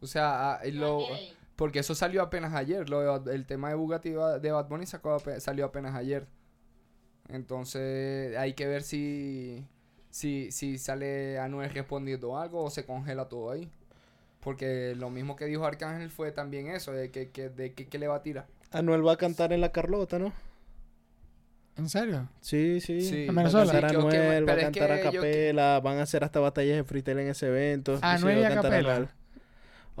O 0.00 0.06
sea, 0.06 0.54
ah, 0.54 0.60
lo, 0.72 1.02
porque 1.56 1.80
eso 1.80 1.94
salió 1.94 2.22
apenas 2.22 2.54
ayer. 2.54 2.88
Lo 2.88 3.20
de 3.20 3.34
el 3.34 3.44
tema 3.44 3.68
de 3.68 3.74
Bugatti 3.74 4.12
de 4.12 4.50
Bad 4.50 4.68
Bunny 4.68 4.86
sacó 4.86 5.18
salió 5.40 5.66
apenas 5.66 5.94
ayer. 5.94 6.26
Entonces 7.28 8.34
hay 8.38 8.54
que 8.54 8.66
ver 8.66 8.82
si, 8.82 9.66
si, 10.08 10.50
si 10.52 10.78
sale 10.78 11.38
Anuel 11.38 11.68
respondiendo 11.68 12.38
algo 12.38 12.64
o 12.64 12.70
se 12.70 12.86
congela 12.86 13.28
todo 13.28 13.50
ahí. 13.50 13.70
Porque 14.40 14.94
lo 14.96 15.10
mismo 15.10 15.36
que 15.36 15.46
dijo 15.46 15.64
Arcángel 15.66 16.10
fue 16.10 16.30
también 16.32 16.68
eso, 16.68 16.92
de 16.92 17.10
que, 17.10 17.30
que, 17.30 17.48
de 17.48 17.72
que, 17.74 17.86
que 17.88 17.98
le 17.98 18.06
va 18.08 18.16
a 18.16 18.22
tirar. 18.22 18.46
Anuel 18.70 19.06
va 19.06 19.12
a 19.12 19.16
cantar 19.16 19.52
en 19.52 19.60
la 19.60 19.72
Carlota, 19.72 20.18
¿no? 20.18 20.32
¿En 21.76 21.88
serio? 21.88 22.28
Sí, 22.40 22.80
sí. 22.80 23.00
Sí. 23.02 23.26
En 23.28 23.36
Va 23.36 23.42
a 23.42 23.44
Venezuela. 23.44 23.72
cantar 23.72 23.90
que- 23.90 23.96
Anuel, 23.96 24.48
va 24.48 24.52
a 24.52 24.56
cantar 24.58 24.92
a 24.92 25.00
capela, 25.00 25.80
van 25.80 25.98
a 25.98 26.02
hacer 26.02 26.24
hasta 26.24 26.40
batallas 26.40 26.76
de 26.76 26.84
freestyle 26.84 27.18
en 27.20 27.28
ese 27.28 27.46
evento. 27.46 27.96
sí, 27.96 28.02
Anuel 28.02 28.38
y 28.40 28.44
a 28.44 28.54
capela. 28.54 29.08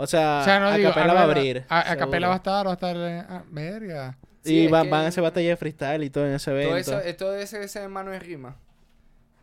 O 0.00 0.06
sea, 0.06 0.38
o 0.42 0.44
sea, 0.44 0.60
no 0.60 0.66
a 0.68 0.76
digo. 0.76 0.90
capela 0.90 1.14
va 1.14 1.20
a 1.20 1.24
abrir. 1.24 1.64
A, 1.68 1.92
a 1.92 1.96
capela 1.96 2.28
va 2.28 2.34
a 2.34 2.36
estar, 2.36 2.66
va 2.66 2.70
a 2.70 2.74
estar. 2.74 2.96
eh, 2.96 3.24
ah, 3.28 3.42
verga. 3.50 4.16
Sí, 4.44 4.64
y 4.64 4.68
van, 4.68 4.88
van 4.88 5.04
a 5.04 5.08
hacer 5.08 5.22
batallas 5.22 5.50
de 5.50 5.56
freestyle 5.56 6.04
y 6.04 6.10
todo 6.10 6.26
en 6.26 6.34
ese 6.34 6.50
evento. 6.52 6.68
Todo 6.90 7.00
eso, 7.00 7.16
todo 7.16 7.36
ese, 7.36 7.62
ese 7.64 7.86
mano 7.88 8.12
es 8.12 8.22
rima. 8.24 8.56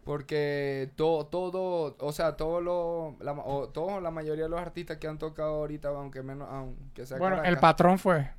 Porque 0.05 0.91
todo, 0.95 1.25
todo, 1.25 1.97
o 1.99 2.11
sea, 2.11 2.37
todo 2.37 2.61
lo, 2.61 3.17
la, 3.21 3.31
o, 3.33 3.69
todo, 3.69 3.99
la 3.99 4.11
mayoría 4.11 4.43
de 4.43 4.49
los 4.51 4.59
artistas 4.59 4.97
que 4.97 5.07
han 5.07 5.17
tocado 5.17 5.55
ahorita, 5.55 5.87
aunque 5.89 6.21
menos, 6.21 6.47
aunque 6.47 7.07
sea 7.07 7.17
Bueno, 7.17 7.43
el 7.43 7.57
patrón 7.57 7.97
fue. 7.97 8.29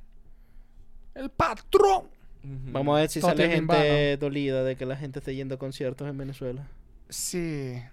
¡El 1.13 1.29
patrón! 1.29 2.07
Vamos 2.41 2.95
a 2.95 3.01
ver 3.01 3.09
si 3.09 3.19
Todo 3.19 3.31
sale 3.31 3.49
gente 3.49 4.15
dolida 4.15 4.63
de 4.63 4.77
que 4.77 4.85
la 4.85 4.95
gente 4.95 5.19
esté 5.19 5.35
yendo 5.35 5.55
a 5.55 5.57
conciertos 5.57 6.07
en 6.07 6.17
Venezuela. 6.17 6.65
Sí. 7.09 7.83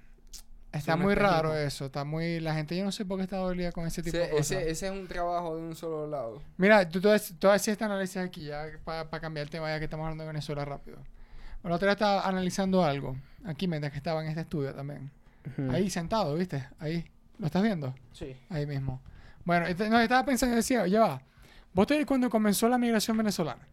Está 0.71 0.97
muy 0.97 1.17
raro 1.17 1.53
eso. 1.57 1.87
Está 1.87 2.05
muy. 2.05 2.39
La 2.39 2.55
gente, 2.55 2.77
yo 2.77 2.85
no 2.85 2.93
sé 2.93 3.05
por 3.05 3.17
qué 3.17 3.25
está 3.25 3.39
dolida 3.39 3.73
con 3.73 3.89
ese 3.89 4.05
tipo 4.05 4.17
de 4.17 4.31
cosas. 4.31 4.53
ese, 4.53 4.71
ese 4.71 4.87
es 4.87 4.93
un 4.93 5.09
trabajo 5.09 5.57
de 5.57 5.63
un 5.63 5.75
solo 5.75 6.07
lado. 6.07 6.41
Mira, 6.59 6.89
tú, 6.89 7.01
tú 7.01 7.09
hacías 7.11 7.69
este 7.69 7.85
análisis 7.85 8.19
aquí 8.19 8.45
ya 8.45 8.67
para 8.85 9.21
cambiar 9.21 9.45
el 9.45 9.51
tema, 9.51 9.69
ya 9.69 9.81
que 9.81 9.87
estamos 9.87 10.05
hablando 10.05 10.23
de 10.23 10.29
Venezuela 10.29 10.65
rápido. 10.65 10.99
Bueno, 11.65 11.77
otra 11.77 11.87
vez 11.87 11.95
estaba 11.95 12.29
analizando 12.29 12.85
algo. 12.85 13.17
Aquí, 13.47 13.67
mientras 13.67 13.91
que 13.91 13.97
estaba 13.97 14.23
en 14.23 14.29
este 14.29 14.43
estudio 14.43 14.75
también. 14.75 15.11
Ahí 15.71 15.89
sentado, 15.89 16.35
¿viste? 16.35 16.63
Ahí. 16.79 17.07
¿Lo 17.39 17.47
estás 17.47 17.63
viendo? 17.63 17.95
Sí. 18.13 18.37
Ahí 18.51 18.67
mismo. 18.67 19.01
Bueno, 19.47 19.65
este- 19.67 19.89
no, 19.89 19.99
estaba 19.99 20.27
pensando, 20.27 20.57
decía, 20.57 20.87
ya 20.87 21.01
va. 21.01 21.23
Vos 21.73 21.87
te 21.87 22.05
cuando 22.05 22.29
comenzó 22.29 22.69
la 22.69 22.77
migración 22.77 23.17
venezolana, 23.17 23.67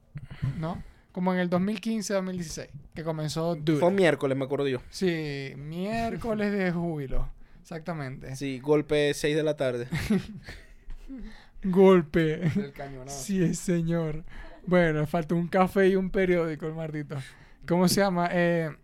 ¿no? 0.58 0.82
Como 1.12 1.34
en 1.34 1.40
el 1.40 1.50
2015-2016, 1.50 2.70
que 2.96 3.04
comenzó. 3.04 3.58
Fue 3.78 3.92
miércoles, 3.92 4.38
me 4.38 4.46
acuerdo 4.46 4.70
yo. 4.70 4.80
Sí, 4.90 5.52
miércoles 5.58 6.54
de 6.54 6.72
júbilo. 6.72 7.28
Exactamente. 7.62 8.38
Sí, 8.38 8.60
golpe 8.60 9.14
6 9.14 9.36
de 9.36 9.44
la 9.44 9.58
tarde. 9.58 9.90
Golpe. 11.64 12.38
Del 12.38 12.72
cañonazo. 12.72 13.22
Sí, 13.22 13.54
señor. 13.54 14.24
Bueno, 14.66 15.06
falta 15.08 15.36
un 15.36 15.50
café 15.50 15.90
y 15.90 15.98
un 15.98 16.10
periódico, 16.10 16.68
el 16.68 16.74
maldito. 16.74 17.18
¿Cómo 17.68 17.88
se 17.88 18.02
llama? 18.02 18.30
Eh, 18.32 18.76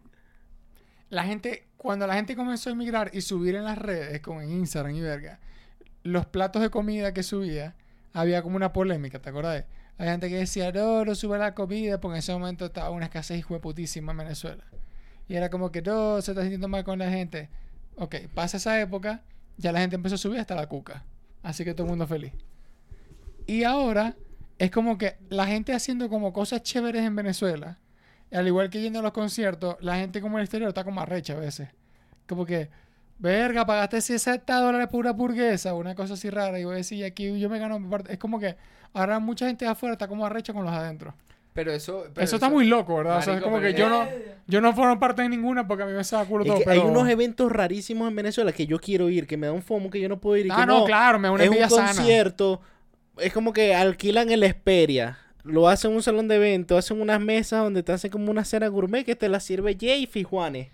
la 1.10 1.24
gente, 1.24 1.68
cuando 1.78 2.06
la 2.06 2.16
gente 2.16 2.36
comenzó 2.36 2.70
a 2.70 2.74
emigrar 2.74 3.10
y 3.14 3.22
subir 3.22 3.56
en 3.56 3.64
las 3.64 3.78
redes, 3.78 4.22
como 4.22 4.42
en 4.42 4.52
Instagram 4.52 4.96
y 4.96 5.02
verga, 5.02 5.40
los 6.04 6.26
platos 6.26 6.62
de 6.62 6.70
comida 6.70 7.14
que 7.14 7.24
subía, 7.24 7.76
había 8.14 8.42
como 8.42 8.56
una 8.56 8.74
polémica, 8.74 9.20
¿te 9.20 9.30
acordás? 9.30 9.66
Hay 9.98 10.08
gente 10.10 10.30
que 10.30 10.38
decía, 10.38 10.72
no, 10.72 11.06
no 11.06 11.16
sube 11.16 11.38
la 11.38 11.56
comida, 11.56 12.00
porque 12.00 12.16
en 12.16 12.20
ese 12.20 12.34
momento 12.34 12.66
estaba 12.66 12.92
una 12.92 13.06
escasez 13.06 13.46
putísima 13.46 14.12
en 14.12 14.18
Venezuela. 14.20 14.64
Y 15.28 15.36
era 15.36 15.50
como 15.50 15.72
que, 15.72 15.82
no, 15.82 16.22
se 16.22 16.32
está 16.32 16.42
sintiendo 16.42 16.68
mal 16.68 16.84
con 16.84 17.00
la 17.00 17.10
gente. 17.10 17.50
Ok, 17.96 18.16
pasa 18.34 18.58
esa 18.58 18.80
época, 18.80 19.24
ya 19.58 19.72
la 19.72 19.80
gente 19.80 19.96
empezó 19.96 20.16
a 20.16 20.20
subir 20.20 20.40
hasta 20.40 20.56
la 20.56 20.68
cuca. 20.68 21.04
Así 21.42 21.64
que 21.64 21.74
todo 21.74 21.86
el 21.86 21.90
mundo 21.90 22.06
feliz. 22.06 22.34
Y 23.48 23.64
ahora 23.64 24.16
es 24.60 24.72
como 24.72 24.98
que 24.98 25.18
la 25.30 25.48
gente 25.48 25.74
haciendo 25.74 26.10
como 26.10 26.32
cosas 26.32 26.62
chéveres 26.62 27.04
en 27.04 27.16
Venezuela, 27.16 27.80
al 28.32 28.48
igual 28.48 28.70
que 28.70 28.82
yendo 28.82 29.00
a 29.00 29.02
los 29.02 29.12
conciertos, 29.12 29.78
la 29.80 29.96
gente 29.98 30.22
como 30.22 30.38
en 30.38 30.42
el 30.42 30.46
exterior 30.46 30.68
está 30.70 30.84
como 30.84 31.02
arrecha 31.02 31.34
a 31.34 31.40
veces. 31.40 31.70
Como 32.28 32.46
que, 32.46 32.70
verga, 33.20 33.66
pagaste 33.66 34.02
60 34.02 34.54
dólares 34.60 34.88
por 34.90 35.00
una 35.02 35.12
hamburguesa, 35.12 35.74
una 35.74 35.96
cosa 35.96 36.16
así 36.16 36.30
rara. 36.30 36.60
Y 36.60 36.66
voy 36.66 36.74
a 36.74 36.78
decir, 36.78 37.04
aquí 37.06 37.40
yo 37.40 37.50
me 37.50 37.60
gano 37.60 37.80
mi 37.80 37.88
parte. 37.90 38.12
Es 38.14 38.20
como 38.20 38.40
que 38.40 38.56
ahora 38.94 39.20
mucha 39.20 39.48
gente 39.48 39.66
de 39.66 39.72
afuera 39.72 39.94
está 39.94 40.08
como 40.08 40.26
arrecha 40.26 40.54
con 40.54 40.64
los 40.66 40.72
de 40.74 40.78
adentro. 40.80 41.14
Pero 41.54 41.72
eso... 41.72 42.06
pero 42.14 42.24
eso 42.24 42.36
está 42.36 42.50
muy 42.50 42.68
loco, 42.68 42.98
¿verdad? 42.98 43.18
o 43.18 43.22
sea, 43.24 43.34
es 43.34 43.40
Marico, 43.40 43.50
como 43.50 43.60
que 43.62 43.74
yo 43.74 43.90
no, 43.90 44.06
yo 44.46 44.62
no 44.62 44.74
formo 44.74 45.00
parte 45.00 45.24
de 45.24 45.30
ninguna 45.30 45.68
porque 45.68 45.84
a 45.84 45.86
mí 45.88 45.94
me 45.94 46.04
saca 46.04 46.26
culo 46.30 46.44
Es 46.44 46.50
todo. 46.50 46.60
que 46.60 46.66
pero... 46.66 46.82
Hay 46.84 46.88
unos 46.88 47.10
eventos 47.10 47.52
rarísimos 47.52 48.08
en 48.10 48.16
Venezuela 48.16 48.52
que 48.52 48.68
yo 48.68 48.78
quiero 48.80 49.10
ir, 49.10 49.26
que 49.26 49.38
me 49.38 49.48
da 49.48 49.54
un 49.54 49.64
fomo 49.64 49.90
que 49.90 50.00
yo 50.00 50.08
no 50.08 50.20
puedo 50.20 50.38
ir. 50.38 50.46
Y 50.46 50.50
Ah, 50.52 50.58
que 50.60 50.66
no, 50.68 50.86
claro, 50.86 51.18
me 51.18 51.30
da 51.30 51.32
una 51.32 51.44
es 51.46 51.50
un 51.50 51.70
sana. 51.70 51.88
concierto. 51.96 52.62
Es 53.18 53.34
como 53.34 53.54
que 53.54 53.74
alquilan 53.74 54.30
el 54.30 54.44
Esperia. 54.44 55.18
Lo 55.48 55.68
hacen 55.70 55.92
en 55.92 55.98
un 55.98 56.04
salón 56.04 56.28
de 56.28 56.36
eventos, 56.36 56.78
hacen 56.78 57.02
unas 57.02 57.20
mesas 57.20 57.64
donde 57.64 57.84
te 57.84 57.92
hacen 57.92 58.12
como 58.12 58.30
una 58.32 58.46
cena 58.46 58.68
gourmet 58.68 59.04
que 59.06 59.16
te 59.16 59.30
la 59.30 59.40
sirve 59.40 59.78
Jay 59.80 60.06
Fijuanes. 60.06 60.70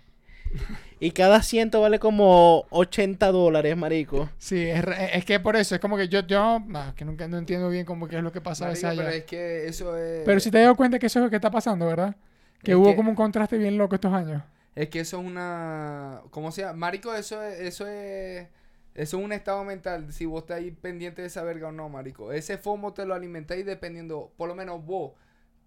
Y 1.00 1.10
cada 1.10 1.36
asiento 1.36 1.80
vale 1.80 1.98
como 1.98 2.64
80 2.70 3.32
dólares, 3.32 3.76
marico. 3.76 4.30
Sí, 4.38 4.62
es, 4.62 4.84
es 5.12 5.24
que 5.24 5.40
por 5.40 5.56
eso, 5.56 5.74
es 5.74 5.80
como 5.80 5.96
que 5.96 6.08
yo, 6.08 6.20
yo, 6.20 6.60
no, 6.66 6.94
que 6.94 7.04
nunca 7.04 7.26
no 7.26 7.38
entiendo 7.38 7.68
bien 7.68 7.84
cómo 7.84 8.06
que 8.06 8.16
es 8.18 8.22
lo 8.22 8.30
que 8.32 8.40
pasa 8.40 8.66
a 8.66 8.68
veces 8.68 8.84
Marico, 8.84 9.02
allá. 9.02 9.10
pero 9.10 9.18
es 9.22 9.24
que 9.24 9.66
eso 9.66 9.96
es... 9.96 10.22
Pero 10.24 10.38
si 10.40 10.50
te 10.50 10.58
das 10.60 10.76
cuenta 10.76 10.98
que 10.98 11.06
eso 11.06 11.18
es 11.18 11.24
lo 11.24 11.30
que 11.30 11.36
está 11.36 11.50
pasando, 11.50 11.86
¿verdad? 11.86 12.14
Que 12.62 12.70
Es 12.72 12.76
hubo 12.76 12.90
que- 12.90 12.96
como 12.96 13.10
un 13.10 13.16
contraste 13.16 13.58
bien 13.58 13.76
loco 13.76 13.96
estos 13.96 14.12
años. 14.12 14.42
Es 14.76 14.88
que 14.88 15.00
eso 15.00 15.20
es 15.20 15.26
una... 15.26 16.20
¿Cómo 16.30 16.52
se 16.52 16.62
llama? 16.62 16.74
Marico, 16.74 17.12
eso 17.14 17.42
es... 17.42 17.60
Eso 17.60 17.86
es... 17.88 18.46
Eso 18.94 19.18
es 19.18 19.24
un 19.24 19.32
estado 19.32 19.64
mental, 19.64 20.12
si 20.12 20.24
vos 20.24 20.42
estás 20.42 20.58
ahí 20.58 20.70
pendiente 20.70 21.22
de 21.22 21.28
esa 21.28 21.42
verga 21.42 21.68
o 21.68 21.72
no, 21.72 21.88
marico. 21.88 22.32
Ese 22.32 22.58
FOMO 22.58 22.92
te 22.92 23.04
lo 23.04 23.14
alimentáis 23.14 23.66
dependiendo, 23.66 24.32
por 24.36 24.48
lo 24.48 24.54
menos 24.54 24.84
vos. 24.84 25.12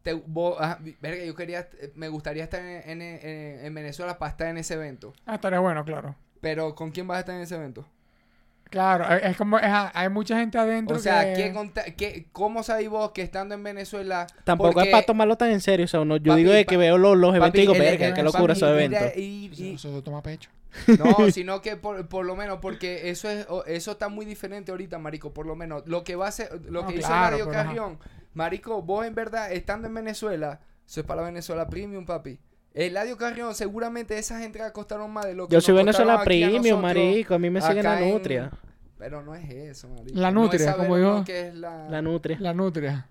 Te, 0.02 0.14
vos 0.14 0.56
ajá, 0.60 0.80
verga, 1.02 1.26
yo 1.26 1.36
quería, 1.36 1.68
me 1.96 2.08
gustaría 2.08 2.44
estar 2.46 2.62
en, 2.62 2.90
en- 2.90 3.02
en- 3.02 3.66
en 3.66 3.74
Venezuela 3.74 4.18
para 4.18 4.32
estar 4.32 4.48
en 4.48 4.58
ese 4.58 4.76
evento. 4.76 5.12
Ah, 5.26 5.36
estaría 5.36 5.60
bueno, 5.60 5.84
claro. 5.84 6.16
Pero, 6.40 6.74
¿con 6.76 6.92
quién 6.92 7.06
vas 7.08 7.18
a 7.18 7.20
estar 7.20 7.36
en 7.36 7.42
ese 7.42 7.56
evento? 7.56 7.86
Claro, 8.70 9.14
es 9.16 9.24
es 9.32 9.38
como, 9.38 9.58
es- 9.60 9.66
hay 9.94 10.10
mucha 10.10 10.38
gente 10.38 10.58
adentro 10.58 10.96
O 10.98 11.00
sea, 11.00 11.34
que... 11.34 11.44
¿qué 11.44 11.54
conta- 11.54 11.86
qué- 11.96 12.28
¿cómo 12.32 12.64
sabéis 12.64 12.90
vos 12.90 13.12
que 13.12 13.22
estando 13.22 13.56
en 13.56 13.64
Venezuela... 13.64 14.28
Tampoco 14.46 14.72
porque- 14.74 14.88
es 14.90 14.92
para 14.94 15.06
tomarlo 15.06 15.36
tan 15.38 15.52
en 15.52 15.60
serio. 15.62 15.84
O 15.86 15.88
sea, 15.88 16.04
no, 16.06 16.16
yo 16.18 16.32
Papi, 16.32 16.42
digo 16.44 16.54
de 16.54 16.66
que 16.66 16.78
veo 16.78 16.98
los, 16.98 17.18
los 17.18 17.32
eventos 17.32 17.50
papi, 17.50 17.58
y 17.58 17.62
digo, 17.62 17.74
verga, 17.74 18.14
qué 18.14 18.24
locura 18.24 18.54
esos 18.54 18.70
eventos. 18.70 19.18
y- 19.18 19.52
y- 19.54 19.74
Eso, 19.76 19.90
eso 19.90 20.02
toma 20.04 20.22
pecho. 20.22 20.50
No, 21.00 21.32
sino 21.32 21.62
que 21.62 21.76
por, 21.78 22.08
por 22.08 22.26
lo 22.26 22.36
menos, 22.36 22.60
porque 22.62 23.10
eso 23.10 23.30
es 23.30 23.48
eso 23.68 23.92
está 23.92 24.10
muy 24.10 24.26
diferente 24.26 24.72
ahorita, 24.72 24.98
marico, 25.00 25.34
por 25.34 25.46
lo 25.46 25.56
menos. 25.56 25.84
Lo 25.88 26.04
que 26.04 26.16
va 26.16 26.26
a 26.26 26.30
hacer, 26.30 26.50
lo 26.70 26.82
No, 26.84 26.88
que 26.88 26.96
dice 26.98 27.08
claro, 27.08 27.38
ajá. 27.44 27.52
Carrión, 27.52 28.00
marico, 28.34 28.82
vos 28.82 29.06
en 29.06 29.16
verdad, 29.16 29.52
estando 29.52 29.88
en 29.88 29.94
Venezuela, 29.94 30.60
eso 30.86 31.00
es 31.02 31.06
para 31.06 31.22
la 31.22 31.28
Venezuela 31.28 31.68
Premium, 31.68 32.06
papi. 32.06 32.40
El 32.74 32.94
Radio 32.94 33.18
Carrión, 33.18 33.56
seguramente 33.56 34.18
esas 34.20 34.44
entradas 34.44 34.72
costaron 34.72 35.10
más 35.12 35.26
de 35.26 35.34
lo 35.34 35.48
que 35.48 35.54
Yo 35.54 35.62
soy 35.62 35.74
Venezuela 35.76 36.22
Premium, 36.24 36.58
nosotros 36.62 36.82
marico. 36.82 37.34
A 37.34 37.40
mí 37.40 37.50
me 37.50 37.60
siguen 37.62 37.84
la 37.84 38.02
en- 38.02 38.14
nutria. 38.14 38.52
Pero 39.00 39.24
no 39.24 39.34
es 39.36 39.50
eso, 39.50 39.90
marico. 39.90 40.20
La 40.20 40.32
nutria, 40.32 40.76
como 40.76 40.94
o 40.94 40.98
no 40.98 41.14
digo. 41.14 41.24
qué 41.26 41.48
es 41.48 41.56
la... 41.56 41.90
La 41.90 42.02
nutria. 42.02 42.38
La 42.40 42.54
nutria. 42.54 43.08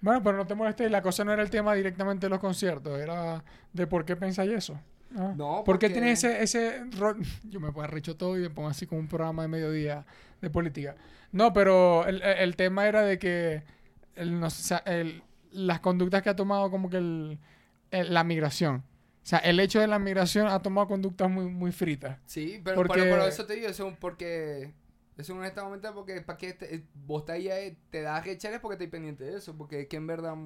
Bueno, 0.00 0.22
pero 0.22 0.36
no 0.36 0.46
te 0.46 0.54
molestes, 0.54 0.90
la 0.90 1.02
cosa 1.02 1.24
no 1.24 1.32
era 1.32 1.42
el 1.42 1.50
tema 1.50 1.74
directamente 1.74 2.26
de 2.26 2.30
los 2.30 2.38
conciertos, 2.38 2.98
era 3.00 3.42
de 3.72 3.86
por 3.88 4.04
qué 4.04 4.14
pensáis 4.16 4.50
eso. 4.52 4.80
Ah. 5.16 5.32
No, 5.36 5.64
¿Por 5.64 5.78
qué 5.78 5.86
porque- 5.86 5.90
tiene 5.90 6.12
ese, 6.12 6.42
ese 6.42 6.84
rol? 6.98 7.18
Yo 7.44 7.60
me 7.60 7.68
pongo 7.68 7.82
arrecho 7.82 8.16
todo 8.16 8.36
y 8.38 8.42
me 8.42 8.50
pongo 8.50 8.68
así 8.68 8.86
como 8.86 9.00
un 9.00 9.08
programa 9.08 9.42
de 9.42 9.48
mediodía 9.48 10.04
de 10.40 10.50
política. 10.50 10.96
No, 11.32 11.52
pero 11.52 12.06
el, 12.06 12.22
el- 12.22 12.56
tema 12.56 12.86
era 12.88 13.02
de 13.02 13.18
que 13.18 13.62
el, 14.16 14.38
no 14.40 14.50
sé, 14.50 14.74
o 14.74 14.78
sea, 14.78 14.92
el- 14.92 15.22
las 15.52 15.80
conductas 15.80 16.22
que 16.22 16.30
ha 16.30 16.36
tomado 16.36 16.70
como 16.70 16.90
que 16.90 16.98
el, 16.98 17.38
el- 17.90 18.12
la 18.14 18.24
migración. 18.24 18.76
O 19.22 19.26
sea, 19.28 19.38
el 19.40 19.60
hecho 19.60 19.78
de 19.80 19.86
la 19.86 19.98
migración 19.98 20.46
ha 20.48 20.60
tomado 20.60 20.86
conductas 20.88 21.30
muy, 21.30 21.46
muy 21.46 21.70
fritas. 21.72 22.18
Sí, 22.24 22.60
pero, 22.64 22.76
Porque- 22.76 23.00
pero, 23.02 23.16
pero 23.16 23.26
eso 23.26 23.44
te 23.46 23.54
digo, 23.54 23.68
eso 23.68 23.86
es 23.86 23.92
un- 23.92 23.96
porque... 23.98 24.72
Eso 25.18 25.32
es 25.32 25.38
honestamente 25.38 25.88
porque 25.92 26.20
para 26.22 26.38
que 26.38 26.52
te, 26.54 26.84
vos 26.94 27.22
estás 27.22 27.34
ahí, 27.36 27.48
eh, 27.48 27.76
te 27.90 28.02
das 28.02 28.24
recheles 28.24 28.60
porque 28.60 28.74
estás 28.74 28.88
pendiente 28.88 29.24
de 29.24 29.36
eso, 29.36 29.56
porque 29.58 29.80
es 29.82 29.86
que 29.88 29.96
en 29.96 30.06
verdad... 30.06 30.36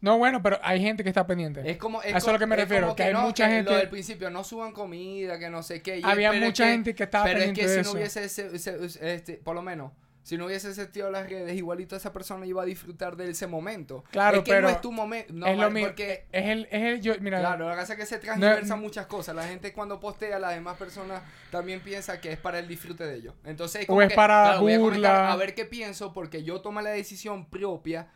No, 0.00 0.16
bueno, 0.18 0.42
pero 0.42 0.58
hay 0.62 0.80
gente 0.80 1.02
que 1.02 1.10
está 1.10 1.26
pendiente. 1.26 1.70
Es 1.70 1.76
como... 1.76 2.00
A 2.00 2.04
eso 2.04 2.16
es 2.16 2.32
lo 2.32 2.38
que 2.38 2.46
me 2.46 2.56
refiero, 2.56 2.96
que 2.96 3.02
hay 3.04 3.14
mucha 3.14 3.46
gente- 3.48 3.70
Lo 3.70 3.76
del 3.76 3.90
principio, 3.90 4.30
no 4.30 4.42
suban 4.42 4.72
comida, 4.72 5.38
que 5.38 5.50
no 5.50 5.62
sé 5.62 5.82
qué. 5.82 6.00
Había 6.02 6.32
mucha 6.32 6.64
que- 6.64 6.70
gente 6.70 6.94
que 6.94 7.02
estaba 7.04 7.24
Pero 7.26 7.38
es 7.40 7.44
pendiente 7.44 7.60
que 7.60 7.68
de 7.68 7.74
si 7.74 7.80
eso. 7.82 7.92
no 7.92 7.98
hubiese 8.00 8.24
ese, 8.24 8.56
ese- 8.56 9.14
este, 9.14 9.34
por 9.34 9.54
lo 9.54 9.60
menos, 9.62 9.92
si 10.26 10.36
no 10.36 10.46
hubiese 10.46 10.68
existido 10.70 11.08
las 11.08 11.30
redes, 11.30 11.56
igualito 11.56 11.94
esa 11.94 12.12
persona 12.12 12.44
iba 12.46 12.60
a 12.60 12.64
disfrutar 12.64 13.14
de 13.16 13.30
ese 13.30 13.46
momento. 13.46 14.02
Claro, 14.10 14.38
es 14.38 14.42
que 14.42 14.50
pero 14.50 14.62
no 14.62 14.68
es 14.70 14.80
tu 14.80 14.90
momento. 14.90 15.32
No, 15.32 15.46
es 15.46 15.52
lo 15.52 15.58
vale, 15.62 15.72
mismo. 15.74 15.86
porque 15.86 16.26
Es 16.32 16.46
el, 16.46 16.64
es 16.72 16.82
el, 16.82 17.00
yo, 17.00 17.14
mira, 17.20 17.38
Claro, 17.38 17.66
lo 17.66 17.70
que 17.70 17.76
pasa 17.76 17.92
es 17.92 17.98
que 18.00 18.06
se 18.06 18.18
transversan 18.18 18.80
muchas 18.80 19.06
cosas. 19.06 19.36
La 19.36 19.44
gente 19.46 19.72
cuando 19.72 20.00
postea, 20.00 20.40
las 20.40 20.52
demás 20.52 20.76
personas 20.78 21.22
también 21.52 21.78
piensa 21.80 22.20
que 22.20 22.32
es 22.32 22.38
para 22.38 22.58
el 22.58 22.66
disfrute 22.66 23.06
de 23.06 23.14
ellos. 23.14 23.34
Entonces, 23.44 23.84
O 23.84 23.86
como 23.86 24.02
es 24.02 24.08
que, 24.08 24.16
para 24.16 24.58
claro, 24.58 24.66
a 24.66 24.78
burla. 24.78 25.32
a 25.32 25.36
ver 25.36 25.54
qué 25.54 25.64
pienso 25.64 26.12
porque 26.12 26.42
yo 26.42 26.60
tomé 26.60 26.82
la 26.82 26.90
decisión 26.90 27.48
propia 27.48 28.08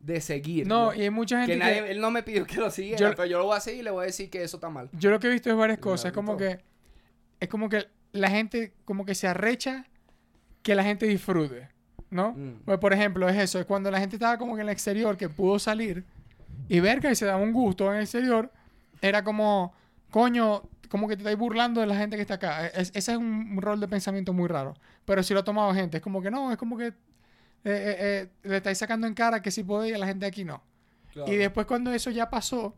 de 0.00 0.22
seguir. 0.22 0.66
no, 0.66 0.94
y 0.94 1.02
hay 1.02 1.10
mucha 1.10 1.44
gente 1.44 1.58
que 1.62 1.82
que, 1.82 1.90
él 1.90 2.00
no 2.00 2.10
me 2.10 2.22
pidió 2.22 2.46
que 2.46 2.56
lo 2.56 2.70
siguiera, 2.70 2.98
Yo- 2.98 3.10
pero 3.14 3.26
yo 3.26 3.38
lo 3.40 3.44
voy 3.44 3.58
a 3.58 3.60
seguir 3.60 3.80
y 3.80 3.82
le 3.82 3.90
voy 3.90 4.04
a 4.04 4.06
decir 4.06 4.30
que 4.30 4.42
eso 4.42 4.56
está 4.56 4.70
mal. 4.70 4.88
Yo 4.92 5.10
lo 5.10 5.20
que 5.20 5.26
he 5.26 5.30
visto 5.30 5.50
es 5.50 5.56
varias 5.56 5.80
cosas. 5.80 6.06
Es 6.06 6.12
como 6.12 6.38
que. 6.38 6.60
Es 7.40 7.48
como 7.48 7.68
que 7.68 7.88
la 8.12 8.30
gente 8.30 8.72
como 8.86 9.04
que 9.04 9.14
se 9.14 9.28
arrecha 9.28 9.84
que 10.68 10.74
la 10.74 10.84
gente 10.84 11.06
disfrute. 11.06 11.66
¿No? 12.10 12.32
Mm. 12.32 12.60
Pues 12.66 12.78
por 12.78 12.92
ejemplo, 12.92 13.26
es 13.26 13.36
eso. 13.36 13.58
Es 13.58 13.64
cuando 13.64 13.90
la 13.90 13.98
gente 13.98 14.16
estaba 14.16 14.36
como 14.36 14.54
que 14.54 14.60
en 14.60 14.68
el 14.68 14.72
exterior, 14.72 15.16
que 15.16 15.30
pudo 15.30 15.58
salir 15.58 16.04
y 16.68 16.80
ver 16.80 17.00
que 17.00 17.14
se 17.14 17.24
daba 17.24 17.42
un 17.42 17.54
gusto 17.54 17.88
en 17.90 17.96
el 17.96 18.02
exterior. 18.02 18.52
Era 19.00 19.24
como, 19.24 19.72
coño, 20.10 20.62
como 20.90 21.08
que 21.08 21.16
te 21.16 21.22
estáis 21.22 21.38
burlando 21.38 21.80
de 21.80 21.86
la 21.86 21.96
gente 21.96 22.16
que 22.16 22.22
está 22.22 22.34
acá. 22.34 22.66
Es- 22.66 22.90
ese 22.94 23.12
es 23.12 23.16
un, 23.16 23.56
rol 23.62 23.80
de 23.80 23.88
pensamiento 23.88 24.34
muy 24.34 24.46
raro. 24.46 24.74
Pero 25.06 25.22
si 25.22 25.32
lo 25.32 25.40
ha 25.40 25.44
tomado 25.44 25.72
gente, 25.72 25.96
es 25.96 26.02
como 26.02 26.20
que 26.20 26.30
no, 26.30 26.52
es 26.52 26.58
como 26.58 26.76
que 26.76 26.88
eh, 26.88 26.92
eh, 27.64 27.96
eh, 27.98 28.28
le 28.42 28.56
estáis 28.58 28.76
sacando 28.76 29.06
en 29.06 29.14
cara 29.14 29.40
que 29.40 29.50
sí 29.50 29.64
podéis 29.64 29.92
y 29.92 29.94
a 29.94 29.98
la 29.98 30.06
gente 30.06 30.26
aquí 30.26 30.44
no. 30.44 30.62
Claro. 31.14 31.32
Y 31.32 31.36
después 31.36 31.66
cuando 31.66 31.90
eso 31.92 32.10
ya 32.10 32.28
pasó, 32.28 32.74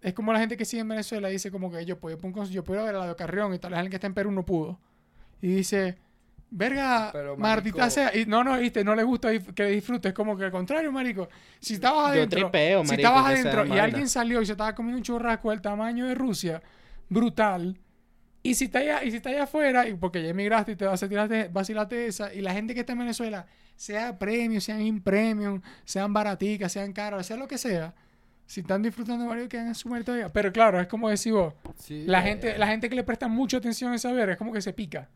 es 0.00 0.14
como 0.14 0.32
la 0.32 0.38
gente 0.40 0.56
que 0.56 0.64
sigue 0.64 0.80
en 0.80 0.88
Venezuela 0.88 1.28
dice 1.28 1.50
como 1.50 1.70
que 1.70 1.84
yo 1.84 1.98
puedo, 1.98 2.16
yo 2.46 2.64
puedo 2.64 2.84
ver 2.84 2.94
a 2.94 2.98
la 3.00 3.06
de 3.08 3.16
Carrión 3.16 3.52
y 3.52 3.58
tal 3.58 3.72
vez 3.72 3.78
alguien 3.78 3.90
que 3.90 3.96
está 3.96 4.06
en 4.06 4.14
Perú 4.14 4.30
no 4.30 4.46
pudo. 4.46 4.78
Y 5.42 5.48
dice, 5.48 5.98
verga, 6.50 7.10
Pero, 7.12 7.90
sea. 7.90 8.16
Y 8.16 8.26
no, 8.26 8.42
no, 8.44 8.58
viste, 8.58 8.84
no 8.84 8.94
le 8.94 9.02
gusta 9.02 9.30
que 9.38 9.66
disfrutes. 9.66 10.12
Como 10.12 10.36
que 10.36 10.44
al 10.44 10.50
contrario, 10.50 10.90
marico. 10.92 11.28
Si 11.60 11.74
estabas 11.74 12.14
Yo 12.14 12.20
adentro, 12.20 12.40
tripeo, 12.40 12.84
si 12.84 12.94
estabas 12.94 13.26
adentro 13.26 13.66
y 13.66 13.78
alguien 13.78 14.08
salió 14.08 14.40
y 14.40 14.46
se 14.46 14.52
estaba 14.52 14.74
comiendo 14.74 14.98
un 14.98 15.04
churrasco 15.04 15.50
del 15.50 15.60
tamaño 15.60 16.06
de 16.06 16.14
Rusia, 16.14 16.62
brutal. 17.08 17.78
Y 18.42 18.54
si 18.54 18.66
está 18.66 18.78
allá, 18.78 19.04
y 19.04 19.10
si 19.10 19.16
está 19.16 19.30
allá 19.30 19.42
afuera, 19.42 19.88
y 19.88 19.94
porque 19.94 20.22
ya 20.22 20.30
emigraste 20.30 20.72
y 20.72 20.76
te 20.76 20.86
vas 20.86 21.02
a 21.02 21.08
tirarte, 21.08 21.48
vacilate 21.52 22.06
esa, 22.06 22.32
y 22.32 22.40
la 22.40 22.52
gente 22.52 22.72
que 22.72 22.80
está 22.80 22.92
en 22.92 23.00
Venezuela, 23.00 23.46
sea 23.76 24.18
premium, 24.18 24.60
sean 24.60 24.80
in 24.80 25.02
premium, 25.02 25.60
sean 25.84 26.12
baraticas, 26.12 26.72
sean 26.72 26.92
caras, 26.92 27.26
sea 27.26 27.36
lo 27.36 27.48
que 27.48 27.58
sea, 27.58 27.94
si 28.46 28.60
están 28.60 28.82
disfrutando 28.82 29.26
Mario, 29.26 29.48
que 29.48 29.58
hagan 29.58 29.74
su 29.74 29.88
mérito 29.88 30.12
allá. 30.12 30.32
Pero 30.32 30.52
claro, 30.52 30.80
es 30.80 30.86
como 30.86 31.10
decís 31.10 31.32
vos, 31.32 31.52
Sí, 31.76 32.04
la 32.06 32.20
eh, 32.20 32.22
gente, 32.22 32.58
la 32.58 32.68
gente 32.68 32.88
que 32.88 32.94
le 32.94 33.04
presta 33.04 33.28
mucha 33.28 33.58
atención 33.58 33.92
a 33.92 33.96
esa 33.96 34.12
verga, 34.12 34.32
es 34.32 34.38
como 34.38 34.52
que 34.52 34.62
se 34.62 34.72
pica. 34.72 35.10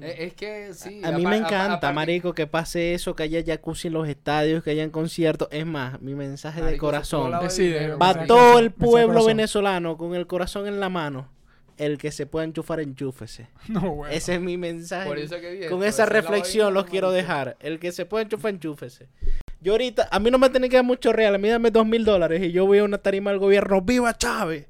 Eh, 0.00 0.16
Es 0.18 0.34
que 0.34 0.72
sí. 0.74 1.00
A 1.04 1.12
mí 1.12 1.26
me 1.26 1.36
encanta, 1.36 1.92
marico, 1.92 2.34
que 2.34 2.46
pase 2.46 2.94
eso, 2.94 3.14
que 3.14 3.24
haya 3.24 3.42
jacuzzi 3.44 3.88
en 3.88 3.94
los 3.94 4.08
estadios, 4.08 4.62
que 4.64 4.70
hayan 4.70 4.90
conciertos. 4.90 5.48
Es 5.50 5.66
más, 5.66 6.00
mi 6.00 6.14
mensaje 6.14 6.60
de 6.60 6.66
Marico, 6.66 6.86
corazón 6.86 7.32
Decide, 7.40 7.94
va 7.94 8.26
todo 8.26 8.58
el 8.58 8.70
pueblo 8.70 9.24
venezolano 9.24 9.96
con 9.96 10.14
el 10.14 10.26
corazón 10.26 10.66
en 10.66 10.80
la 10.80 10.88
mano. 10.88 11.28
El 11.76 11.98
que 11.98 12.12
se 12.12 12.26
pueda 12.26 12.44
enchufar, 12.44 12.80
enchúfese. 12.80 13.48
No, 13.68 13.80
bueno. 13.94 14.14
Ese 14.14 14.34
es 14.34 14.40
mi 14.40 14.56
mensaje. 14.56 15.08
Por 15.08 15.18
eso 15.18 15.40
que 15.40 15.66
Con 15.68 15.82
esa 15.82 16.06
reflexión 16.06 16.72
los 16.72 16.86
quiero 16.86 17.10
dejar. 17.10 17.56
El 17.60 17.78
que 17.78 17.90
se 17.90 18.06
pueda 18.06 18.22
enchufar, 18.22 18.52
enchúfese. 18.52 19.08
Yo 19.60 19.72
ahorita, 19.72 20.08
a 20.10 20.18
mí 20.18 20.30
no 20.30 20.38
me 20.38 20.50
tiene 20.50 20.68
que 20.68 20.76
dar 20.76 20.84
mucho 20.84 21.12
real, 21.12 21.34
a 21.34 21.38
mí 21.38 21.48
dame 21.48 21.70
dos 21.70 21.86
mil 21.86 22.04
dólares 22.04 22.42
y 22.42 22.52
yo 22.52 22.66
voy 22.66 22.78
a 22.78 22.84
una 22.84 22.98
tarima 22.98 23.30
del 23.30 23.40
gobierno. 23.40 23.80
¡Viva 23.80 24.16
Chávez! 24.16 24.66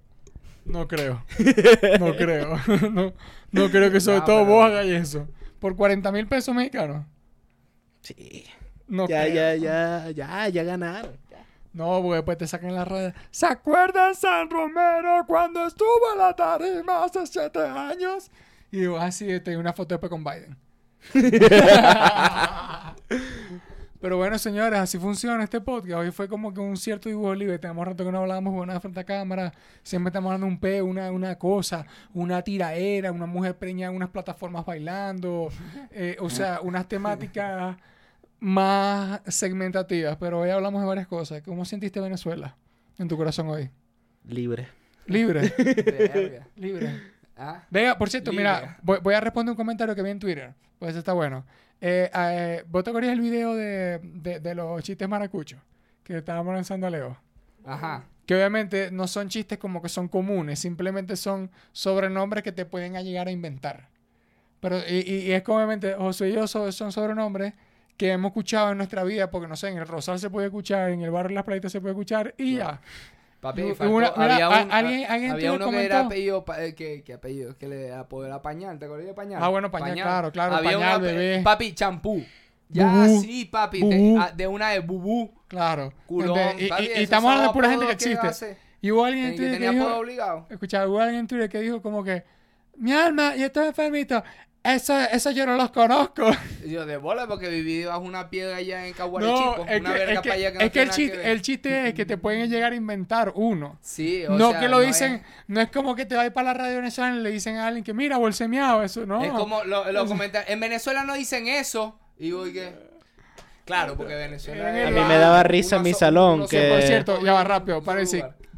No 0.65 0.89
creo. 0.89 1.25
No 2.01 2.17
creo. 2.17 2.59
No, 2.93 3.13
no 3.53 3.71
creo 3.71 3.91
que 3.93 4.01
sobre 4.01 4.19
No, 4.21 4.25
todo 4.25 4.41
pero- 4.45 4.55
vos 4.55 4.65
hagáis 4.67 4.93
eso. 4.93 5.29
Por 5.61 5.77
40 5.77 6.11
mil 6.13 6.27
pesos 6.27 6.55
mexicanos. 6.55 7.05
Sí. 8.03 8.45
No 8.87 9.09
ya, 9.09 9.23
creo. 9.23 9.35
ya, 9.35 9.55
ya, 9.57 10.11
ya, 10.11 10.49
ya 10.49 10.63
ganaron. 10.63 11.17
No, 11.73 12.01
porque 12.03 12.17
después 12.17 12.39
te 12.39 12.47
sacan 12.47 12.69
en 12.71 12.77
la 12.77 12.85
red. 12.85 13.13
¿Se 13.31 13.47
acuerdan 13.47 14.15
San 14.15 14.49
Romero 14.51 15.25
cuando 15.27 15.67
estuvo 15.67 16.13
en 16.13 16.19
la 16.19 16.35
tarima 16.37 17.03
hace 17.05 17.27
siete 17.27 17.61
años? 17.61 18.31
Y 18.71 18.87
vos 18.87 19.03
así, 19.03 19.41
tengo 19.41 19.59
una 19.61 19.73
foto 19.73 19.95
después 19.95 20.11
con 20.11 20.23
Biden. 20.23 20.57
Pero 24.05 24.19
bueno, 24.19 24.37
señores, 24.37 24.79
así 24.79 24.99
funciona 24.99 25.43
este 25.43 25.63
podcast. 25.63 25.95
Hoy 25.95 26.11
fue 26.11 26.29
como 26.29 26.53
que 26.53 26.61
un 26.61 26.77
cierto 26.77 27.09
dibujo 27.09 27.35
libre. 27.35 27.59
Tenemos 27.59 27.87
rato 27.87 28.05
que 28.05 28.13
no 28.13 28.19
hablábamos 28.19 28.53
buena 28.53 28.79
frente 28.79 29.01
a 29.01 29.05
cámara. 29.05 29.51
Siempre 29.83 30.11
estamos 30.11 30.29
hablando 30.29 30.47
un 30.47 30.61
peo, 30.61 30.85
una, 30.85 31.11
una 31.11 31.37
cosa, 31.37 31.87
una 32.13 32.43
tiraera, 32.43 33.11
una 33.13 33.25
mujer 33.25 33.57
preñada 33.57 33.93
en 33.93 33.97
unas 33.97 34.11
plataformas 34.11 34.67
bailando. 34.67 35.49
eh, 35.91 36.19
o 36.21 36.29
sea, 36.29 36.61
unas 36.61 36.87
temáticas 36.87 37.79
más 38.41 39.23
segmentativas. 39.27 40.19
Pero 40.21 40.41
hoy 40.41 40.51
hablamos 40.51 40.83
de 40.83 40.87
varias 40.87 41.07
cosas. 41.07 41.41
¿Cómo 41.41 41.65
sentiste 41.65 41.99
Venezuela 41.99 42.59
en 42.99 43.09
tu 43.09 43.17
corazón 43.17 43.49
hoy? 43.49 43.71
Libre. 44.27 44.69
Libre. 45.07 45.51
Verga. 45.57 46.47
Libre. 46.57 47.03
Ah, 47.39 47.65
Venga, 47.71 47.97
por 47.97 48.11
cierto, 48.11 48.33
Libre. 48.33 48.45
mira, 48.45 48.79
voy, 48.83 48.99
voy 49.03 49.15
a 49.15 49.21
responder 49.23 49.53
un 49.53 49.57
comentario 49.57 49.95
que 49.95 50.03
vi 50.03 50.11
en 50.11 50.19
Twitter. 50.19 50.53
Pues 50.79 50.95
está 50.95 51.15
bueno. 51.15 51.47
Eh, 51.81 52.11
eh, 52.15 52.65
¿Vos 52.69 52.83
te 52.85 52.91
acuerdas 52.91 53.13
el 53.13 53.21
video 53.21 53.55
de, 53.55 53.99
de, 54.03 54.41
de 54.41 54.55
los 54.55 54.83
chistes 54.83 55.09
maracuchos 55.09 55.61
que 56.03 56.17
estábamos 56.19 56.55
lanzando 56.55 56.87
a 56.87 56.91
Leo? 56.91 57.17
Ajá. 57.65 58.05
Que 58.27 58.35
obviamente 58.35 58.91
no 58.91 59.07
son 59.07 59.29
chistes 59.29 59.59
como 59.59 59.83
que 59.83 59.89
son 59.91 60.09
comunes, 60.09 60.59
simplemente 60.59 61.15
son 61.17 61.51
sobrenombres 61.73 62.43
que 62.43 62.53
te 62.53 62.65
pueden 62.65 62.95
llegar 63.05 63.29
a 63.29 63.31
inventar. 63.31 63.89
Pero, 64.61 64.79
y, 64.89 65.01
y- 65.27 65.33
es 65.33 65.43
que 65.43 65.51
obviamente 65.53 65.95
José 65.95 66.31
y 66.31 66.33
yo 66.33 66.47
so- 66.47 66.73
son 66.73 66.91
sobrenombres 66.91 67.53
que 67.99 68.11
hemos 68.13 68.31
escuchado 68.31 68.73
en 68.73 68.79
nuestra 68.79 69.05
vida, 69.05 69.31
porque 69.31 69.47
no 69.47 69.57
sé, 69.57 69.69
en 69.69 69.77
el 69.79 69.87
Rosal 69.87 70.19
se 70.19 70.31
puede 70.31 70.47
escuchar, 70.47 70.91
en 70.91 71.03
el 71.03 71.11
barrio 71.11 71.29
de 71.29 71.35
Las 71.35 71.45
Playitas 71.45 71.71
se 71.71 71.81
puede 71.83 71.93
escuchar, 71.93 72.35
y 72.39 72.57
ya. 72.57 72.81
Papi, 73.45 73.63
faltó- 73.75 73.91
una- 73.95 74.13
mira, 74.17 74.35
había, 74.35 74.49
un, 74.49 74.73
alguien- 74.73 75.07
alguien 75.09 75.31
había 75.33 75.53
uno 75.53 75.71
que 75.71 75.85
era 75.85 76.01
apellido, 76.01 76.45
eh, 76.59 76.75
que, 76.75 77.03
que 77.05 77.13
apellido, 77.13 77.57
que 77.59 77.69
le 77.69 77.93
apoderó 77.93 78.35
a 78.35 78.41
pañal, 78.43 78.79
¿te 78.79 78.87
acuerdas 78.87 79.07
de 79.07 79.15
pañal? 79.15 79.41
Ah, 79.43 79.49
bueno, 79.49 79.71
pañal, 79.71 79.95
claro, 79.95 80.33
claro, 80.33 80.55
Había 80.57 80.73
pañal, 80.73 80.99
una- 81.01 81.07
bebé. 81.07 81.41
Papi, 81.43 81.75
champú. 81.75 82.25
Ya, 82.71 82.89
Bubú. 82.91 83.21
sí, 83.23 83.45
papi, 83.45 83.81
Bubú. 83.83 83.91
de, 83.93 84.17
ah, 84.19 84.33
de 84.35 84.47
una 84.47 84.71
de 84.71 84.81
bubú, 84.81 85.31
Claro. 85.47 85.93
culón, 86.07 86.39
y- 86.59 86.69
papi, 86.69 86.83
y, 86.85 86.87
y 86.87 86.91
esos 86.91 87.03
estamos 87.03 87.31
hablando 87.31 87.49
de 87.51 87.55
pura 87.55 87.69
gente 87.71 87.87
que 87.87 87.93
existe. 87.93 88.27
hace- 88.27 88.57
Y 88.81 88.91
hubo 88.91 89.05
alguien 89.05 89.27
en 89.27 89.31
que 89.33 89.37
Twitter 89.37 89.53
que 89.59 89.67
tenía 89.67 89.81
dijo, 89.83 89.97
obligado. 89.99 90.47
escucha, 90.51 90.89
hubo 90.89 90.99
alguien 91.01 91.21
en 91.21 91.27
Twitter 91.27 91.49
que 91.51 91.61
dijo 91.61 91.83
como 91.83 92.03
que, 92.03 92.25
mi 92.77 92.93
alma, 92.93 93.37
y 93.37 93.43
estos 93.43 93.67
enfermitos, 93.67 94.23
eso, 94.65 94.99
eso 94.99 95.31
yo 95.31 95.45
no 95.47 95.57
los 95.57 95.71
conozco. 95.71 96.31
Yo 96.67 96.87
de 96.87 96.97
bola 96.97 97.27
porque 97.27 97.49
viví 97.49 97.85
bajo 97.85 98.01
una 98.01 98.31
piedra 98.31 98.57
allá 98.57 98.87
en 98.87 98.95
Caguari 98.95 99.27
No, 99.27 99.37
Chico, 99.37 99.67
es 99.69 99.81
una 99.81 99.93
que, 99.93 99.99
verga 99.99 100.13
es 100.15 100.21
que- 100.21 100.29
para 100.29 100.35
allá 100.35 100.53
que 100.59 100.65
es 100.65 100.73
que 100.73 100.83
el 100.83 100.91
chiste, 100.91 101.31
el 101.33 101.43
chiste 101.43 101.89
es 101.89 101.95
que 101.95 102.07
te 102.07 102.17
pueden 102.17 102.49
llegar 102.51 102.73
a 102.73 102.75
inventar 102.75 103.33
uno. 103.35 103.79
Sí, 103.83 104.25
o 104.27 104.31
no 104.39 104.51
sea, 104.53 104.61
que 104.61 104.69
lo 104.69 104.79
no 104.79 104.83
dicen, 104.83 105.15
es- 105.15 105.23
no 105.49 105.61
es 105.61 105.71
como 105.71 105.95
que 105.95 106.07
te 106.07 106.17
vas 106.17 106.31
para 106.31 106.53
la 106.53 106.55
radio 106.55 106.77
venezolana 106.77 107.17
y 107.19 107.21
le 107.23 107.31
dicen 107.31 107.57
a 107.57 107.67
alguien 107.67 107.85
que 107.85 107.93
mira, 107.93 108.17
bolsemeado, 108.17 108.83
eso 108.83 109.05
no. 109.07 109.23
Es 109.23 109.31
como 109.33 109.63
lo, 109.65 109.93
lo 109.93 110.07
comentan. 110.07 110.45
En 110.49 110.59
Venezuela 110.61 111.05
no 111.05 111.15
dicen 111.15 111.47
eso. 111.47 111.99
Y 112.19 112.33
voy 112.33 112.53
que. 112.53 112.73
Claro, 113.65 113.97
porque 113.97 114.15
Venezuela. 114.15 114.69
A 114.69 114.91
mí 114.91 115.01
me 115.01 115.17
daba 115.19 115.43
risa 115.43 115.77
en 115.77 115.83
mi 115.83 115.95
salón 115.95 116.47
que- 116.49 116.69
Por 116.71 116.83
cierto, 116.83 117.23
ya 117.25 117.33
va 117.33 117.45
rápido, 117.45 117.79
un 117.79 117.85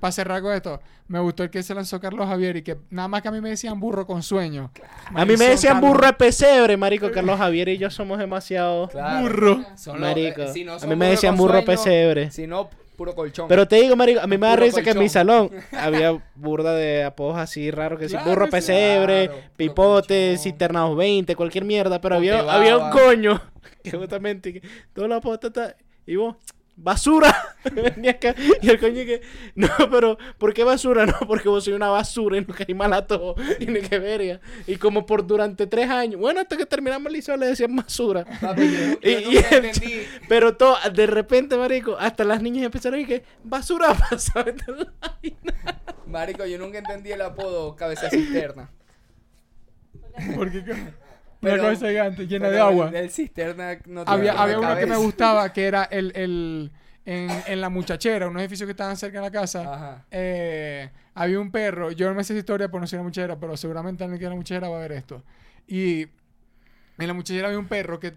para 0.06 0.12
cerrar 0.12 0.40
con 0.42 0.52
esto, 0.54 0.80
me 1.08 1.18
gustó 1.18 1.42
el 1.42 1.50
que 1.50 1.62
se 1.62 1.74
lanzó 1.74 2.00
Carlos 2.00 2.28
Javier 2.28 2.56
y 2.56 2.62
que 2.62 2.76
nada 2.90 3.08
más 3.08 3.22
que 3.22 3.28
a 3.28 3.32
mí 3.32 3.40
me 3.40 3.50
decían 3.50 3.80
burro 3.80 4.06
con 4.06 4.22
sueño. 4.22 4.70
A 5.14 5.24
mí 5.24 5.36
me 5.36 5.46
decían 5.46 5.74
Carlos. 5.74 5.90
burro 5.92 6.06
de 6.06 6.12
pesebre, 6.12 6.76
marico. 6.76 7.10
Carlos 7.10 7.38
Javier 7.38 7.68
y 7.70 7.78
yo 7.78 7.90
somos 7.90 8.18
demasiado 8.18 8.88
Claro. 8.88 9.22
Burro. 9.22 9.64
Son 9.76 10.00
los- 10.00 10.08
marico. 10.08 10.42
eh, 10.42 10.52
si 10.52 10.64
no 10.64 10.74
a 10.74 10.78
mí 10.78 10.86
me 10.86 10.94
burro 10.94 11.08
decían 11.10 11.36
burro 11.36 11.52
sueño, 11.54 11.66
pesebre. 11.66 12.30
Si 12.30 12.46
no, 12.46 12.70
puro 12.96 13.14
colchón. 13.14 13.48
Pero 13.48 13.66
te 13.66 13.76
digo, 13.76 13.96
marico, 13.96 14.20
a 14.20 14.26
mí 14.28 14.38
me 14.38 14.46
da 14.46 14.56
risa 14.56 14.80
que 14.82 14.90
en 14.90 14.98
mi 15.00 15.08
salón 15.08 15.50
había 15.72 16.16
burda 16.36 16.72
de 16.74 17.02
apodos 17.04 17.36
así 17.36 17.70
raros 17.72 17.98
que 17.98 18.08
sí, 18.08 18.14
Claro, 18.14 18.30
burro 18.30 18.44
sí. 18.46 18.50
pesebre, 18.52 19.26
Claro, 19.28 19.42
pipote, 19.56 20.26
colchón. 20.30 20.42
cisternados 20.44 20.96
20, 20.96 21.34
cualquier 21.36 21.64
mierda, 21.64 22.00
pero 22.00 22.14
había, 22.14 22.38
había 22.52 22.78
un 22.78 22.90
coño 22.90 23.42
que 23.82 23.90
justamente 23.90 24.52
que 24.52 24.62
todos 24.92 25.08
los 25.08 25.18
apodos 25.18 25.40
y 26.06 26.14
vos 26.16 26.36
basura. 26.76 27.34
Venía 27.72 28.12
acá, 28.12 28.34
y 28.62 28.68
el 28.68 28.78
coño 28.78 29.04
que, 29.04 29.22
no, 29.54 29.68
pero, 29.90 30.18
¿por 30.38 30.52
qué 30.54 30.62
basura? 30.64 31.06
No, 31.06 31.18
porque 31.26 31.48
vos 31.48 31.64
sois 31.64 31.74
una 31.76 31.88
basura 31.88 32.36
y 32.38 32.42
no 32.42 32.54
caí 32.54 32.74
mal 32.74 32.92
a 32.92 33.06
todo. 33.06 33.34
Y 33.58 33.66
ni 33.72 33.80
que 33.80 33.98
verga. 33.98 34.40
Y 34.66 34.76
como 34.76 35.06
por 35.06 35.26
durante 35.26 35.66
tres 35.66 35.88
años, 35.90 36.20
bueno, 36.20 36.40
hasta 36.40 36.56
que 36.56 36.66
terminamos 36.66 37.06
el 37.08 37.14
liceo 37.14 37.36
le 37.36 37.46
decían 37.46 37.74
basura. 37.74 38.24
Papi, 38.40 38.62
yo, 38.70 39.00
yo 39.00 39.10
Y- 39.10 39.34
y 39.34 39.36
entendí. 39.38 40.02
Pero 40.28 40.56
todo, 40.56 40.76
de 40.92 41.06
repente, 41.06 41.56
marico, 41.56 41.96
hasta 41.98 42.24
las 42.24 42.42
niñas 42.42 42.64
empezaron 42.66 42.94
a 42.94 43.02
decir 43.02 43.20
que 43.22 43.26
basura 43.42 43.94
pasaba. 44.10 44.44
Marico, 46.06 46.46
yo 46.46 46.58
nunca 46.58 46.78
entendí 46.78 47.10
el 47.12 47.22
apodo 47.22 47.74
cabeza 47.76 48.08
cisterna. 48.10 48.70
Porque 50.34 50.58
una 50.60 50.92
Pero- 51.40 51.74
gigante 51.76 52.26
llena 52.26 52.48
de 52.50 52.60
agua. 52.60 52.88
El, 52.88 52.94
el 52.96 53.10
cisterna 53.10 53.78
no 53.86 54.02
Había, 54.06 54.32
forma 54.32 54.42
había 54.44 54.58
uno 54.58 54.76
que 54.76 54.86
me 54.86 54.96
gustaba 54.96 55.52
que 55.52 55.64
era 55.66 55.84
el, 55.84 56.12
el 56.14 56.70
en, 57.04 57.30
en 57.46 57.60
la 57.60 57.68
muchachera, 57.68 58.26
unos 58.28 58.40
edificios 58.42 58.66
que 58.66 58.72
estaban 58.72 58.96
cerca 58.96 59.18
de 59.18 59.24
la 59.24 59.30
casa. 59.30 59.74
Ajá. 59.74 60.04
eh, 60.10 60.90
había 61.14 61.38
un 61.40 61.50
perro. 61.50 61.92
Yo 61.92 62.08
no 62.08 62.14
me 62.14 62.24
sé 62.24 62.32
esa 62.32 62.40
historia 62.40 62.68
por 62.68 62.80
no 62.80 62.86
ser 62.86 62.98
la 62.98 63.04
muchachera, 63.04 63.38
pero 63.38 63.56
seguramente 63.56 64.02
alguien 64.04 64.18
que 64.18 64.24
era 64.24 64.30
la 64.34 64.36
muchachera 64.36 64.68
va 64.68 64.76
a 64.76 64.80
ver 64.80 64.92
esto. 64.92 65.22
Y 65.66 66.02
en 66.98 67.06
la 67.06 67.14
muchachera 67.14 67.46
había 67.48 67.58
un 67.58 67.68
perro 67.68 68.00
que 68.00 68.14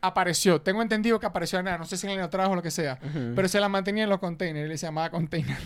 apareció. 0.00 0.60
Tengo 0.60 0.82
entendido 0.82 1.18
que 1.18 1.26
apareció 1.26 1.58
en 1.58 1.66
nada. 1.66 1.78
No 1.78 1.84
sé 1.84 1.96
si 1.96 2.06
en 2.06 2.12
el 2.14 2.20
atrás 2.20 2.48
o 2.48 2.54
lo 2.54 2.62
que 2.62 2.70
sea. 2.70 2.98
Pero 3.34 3.48
se 3.48 3.60
la 3.60 3.68
mantenía 3.68 4.04
en 4.04 4.10
los 4.10 4.18
containers. 4.18 4.66
Y 4.66 4.68
le 4.68 4.78
se 4.78 4.86
llamaba 4.86 5.10
container. 5.10 5.56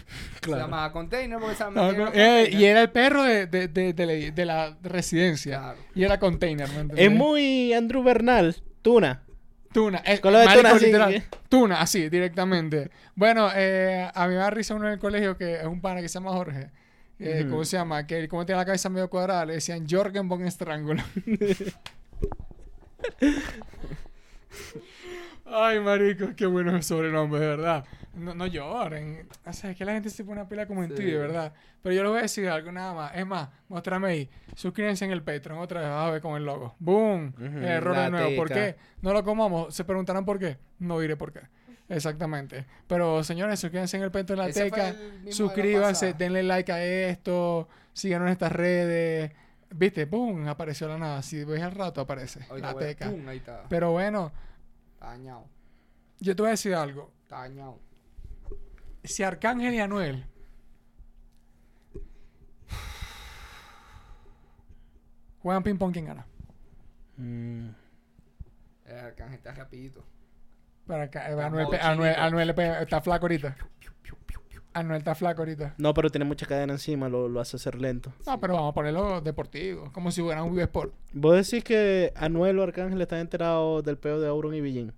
Se 0.42 0.50
llamaba 0.50 0.92
container 0.92 1.38
porque 1.38 1.56
se 1.56 1.64
No, 1.64 1.92
llama 1.92 2.04
no, 2.06 2.10
eh, 2.14 2.50
y 2.52 2.64
era 2.64 2.82
el 2.82 2.90
perro 2.90 3.22
de, 3.22 3.46
de, 3.46 3.68
de, 3.68 3.92
de 3.92 4.06
la, 4.06 4.12
de 4.32 4.44
la 4.44 4.76
residencia. 4.82 5.58
Claro. 5.58 5.78
Y 5.94 6.04
era 6.04 6.18
container. 6.18 6.68
Es 6.96 7.10
muy 7.10 7.72
Andrew 7.72 8.02
Bernal, 8.02 8.56
tuna. 8.82 9.22
Tuna. 9.72 9.98
Es, 9.98 10.20
Con 10.20 10.34
lo 10.34 10.38
de 10.38 10.44
marico, 10.44 10.60
tuna, 10.62 10.74
así 10.76 10.86
literal. 10.86 11.24
Tuna, 11.48 11.80
así, 11.80 12.08
directamente. 12.10 12.90
Bueno, 13.14 13.48
eh, 13.54 14.06
a 14.14 14.26
mí 14.26 14.34
me 14.34 14.40
da 14.40 14.50
risa 14.50 14.74
uno 14.74 14.86
en 14.86 14.92
el 14.94 14.98
colegio 14.98 15.36
que 15.38 15.54
es 15.60 15.64
un 15.64 15.80
pana 15.80 16.02
que 16.02 16.08
se 16.08 16.14
llama 16.14 16.32
Jorge. 16.32 16.70
Eh. 17.18 17.46
¿Cómo 17.48 17.64
se 17.64 17.76
llama? 17.76 18.06
Que 18.06 18.28
como 18.28 18.44
tiene 18.44 18.58
la 18.58 18.66
cabeza 18.66 18.88
medio 18.90 19.08
cuadrada, 19.08 19.46
le 19.46 19.54
decían 19.54 19.86
Jorgen 19.88 20.28
von 20.28 20.50
Strangulo. 20.50 21.02
Ay, 25.44 25.80
marico, 25.80 26.28
qué 26.36 26.46
bueno 26.46 26.74
el 26.76 26.82
sobrenombre, 26.82 27.40
de 27.40 27.46
verdad. 27.46 27.84
No, 28.14 28.34
no 28.34 28.46
lloren. 28.46 29.26
O 29.44 29.52
sea, 29.52 29.70
es 29.70 29.76
que 29.76 29.84
la 29.84 29.92
gente 29.92 30.10
se 30.10 30.24
pone 30.24 30.40
a 30.40 30.48
pila 30.48 30.66
como 30.66 30.84
en 30.84 30.90
ti, 30.94 31.02
Sí. 31.02 31.10
de 31.10 31.18
verdad. 31.18 31.52
Pero 31.82 31.94
yo 31.94 32.02
les 32.02 32.10
voy 32.10 32.18
a 32.18 32.22
decir 32.22 32.48
algo 32.48 32.70
nada 32.70 32.92
más. 32.94 33.12
Es 33.16 33.26
más, 33.26 33.48
muéstrame 33.68 34.08
ahí. 34.08 34.30
Suscríbanse 34.54 35.04
en 35.04 35.10
el 35.12 35.22
Patreon 35.22 35.58
otra 35.58 35.80
vez. 35.80 35.90
Vas 35.90 36.08
a 36.08 36.10
ver 36.10 36.20
con 36.22 36.36
el 36.36 36.44
logo. 36.44 36.74
¡Boom! 36.78 37.32
Ujú, 37.34 37.44
El 37.44 37.64
error 37.64 37.96
la 37.96 38.04
de 38.04 38.10
nuevo. 38.10 38.36
¿Por 38.36 38.48
qué? 38.50 38.76
No 39.00 39.12
lo 39.12 39.24
comamos. 39.24 39.74
Se 39.74 39.84
preguntarán 39.84 40.24
por 40.24 40.38
qué. 40.38 40.58
No 40.78 41.00
diré 41.00 41.16
por 41.16 41.32
qué. 41.32 41.40
Exactamente. 41.88 42.64
Pero 42.86 43.24
señores, 43.24 43.58
suscríbanse 43.60 43.96
en 43.96 44.02
el 44.04 44.10
Patreon 44.10 44.38
de 44.38 44.44
la 44.44 44.48
Ese 44.50 44.68
fue 44.68 44.70
Teca. 44.70 44.88
el 44.90 44.94
mismo 44.96 45.18
de 45.20 45.24
la 45.26 45.32
Suscríbanse, 45.32 46.06
pasada. 46.06 46.18
denle 46.18 46.42
like 46.44 46.72
a 46.72 46.84
esto. 46.84 47.68
Síganos 47.92 48.26
en 48.26 48.32
estas 48.32 48.52
redes. 48.52 49.32
¿Viste? 49.74 50.04
¡Boom! 50.04 50.46
Apareció 50.48 50.88
la 50.88 50.98
nada. 50.98 51.22
Si 51.22 51.44
ves 51.44 51.62
al 51.62 51.72
rato, 51.72 52.00
aparece. 52.00 52.44
Ahorita 52.48 52.68
la 52.68 52.72
voy 52.74 52.84
a- 52.84 52.86
Teca. 52.88 53.10
pum, 53.10 53.28
ahí 53.28 53.38
está. 53.38 53.64
Pero 53.68 53.92
bueno, 53.92 54.32
Dañado. 55.00 55.44
yo 56.20 56.36
te 56.36 56.42
voy 56.42 56.48
a 56.48 56.50
decir 56.52 56.74
algo. 56.74 57.10
Dañado. 57.28 57.78
Si 59.04 59.22
Arcángel 59.22 59.74
y 59.74 59.80
Anuel 59.80 60.26
juegan 65.42 65.62
ping 65.62 65.76
pong, 65.76 65.92
¿quién 65.92 66.06
gana? 66.06 66.26
Mm, 67.16 67.68
El 68.86 68.98
arcángel 68.98 69.34
está 69.36 69.52
rapidito. 69.54 70.04
Para 70.86 71.04
acá, 71.04 71.28
eh, 71.28 71.32
Está 71.32 71.46
Anuel, 71.46 71.66
Anuel-. 71.80 72.16
Anuel 72.18 72.46
le 72.48 72.54
pega- 72.54 72.80
Anuel 74.74 74.98
está 74.98 75.14
flaco 75.14 75.42
ahorita. 75.42 75.74
No, 75.78 75.92
pero 75.94 76.08
tiene 76.10 76.24
mucha 76.24 76.46
cadena 76.46 76.72
encima, 76.72 77.08
lo, 77.08 77.28
lo 77.28 77.40
hace 77.40 77.58
ser 77.58 77.80
lento. 77.80 78.12
No, 78.26 78.40
pero 78.40 78.54
vamos 78.54 78.70
a 78.70 78.74
ponerlo 78.74 79.20
deportivo, 79.20 79.90
como 79.92 80.10
si 80.10 80.22
fuera 80.22 80.42
un 80.42 80.50
Vive 80.52 80.62
Sport. 80.64 80.92
¿Vos 81.12 81.34
decís 81.36 81.62
que 81.64 82.12
Anuel 82.16 82.58
o 82.58 82.62
Arcángel 82.62 83.00
están 83.00 83.18
enterados 83.20 83.84
del 83.84 83.98
peo 83.98 84.18
de 84.20 84.28
Auron 84.28 84.54
y 84.54 84.60
Villín? 84.60 84.92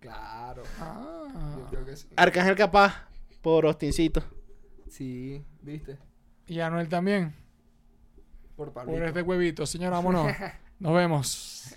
Claro. 0.00 0.62
Ah. 0.80 1.56
Yo 1.58 1.66
creo 1.70 1.84
que 1.84 1.96
sí. 1.96 2.08
Arcángel 2.16 2.56
capaz, 2.56 3.06
por 3.40 3.64
Ostincito. 3.66 4.22
Sí, 4.88 5.42
¿viste? 5.62 5.96
Y 6.46 6.60
Anuel 6.60 6.88
también. 6.88 7.34
Por 8.56 8.72
Por 8.72 8.84
Pablito. 8.84 9.04
este 9.06 9.22
huevito. 9.22 9.64
Señora, 9.64 9.96
vámonos. 9.96 10.30
Nos 10.78 10.94
vemos. 10.94 11.76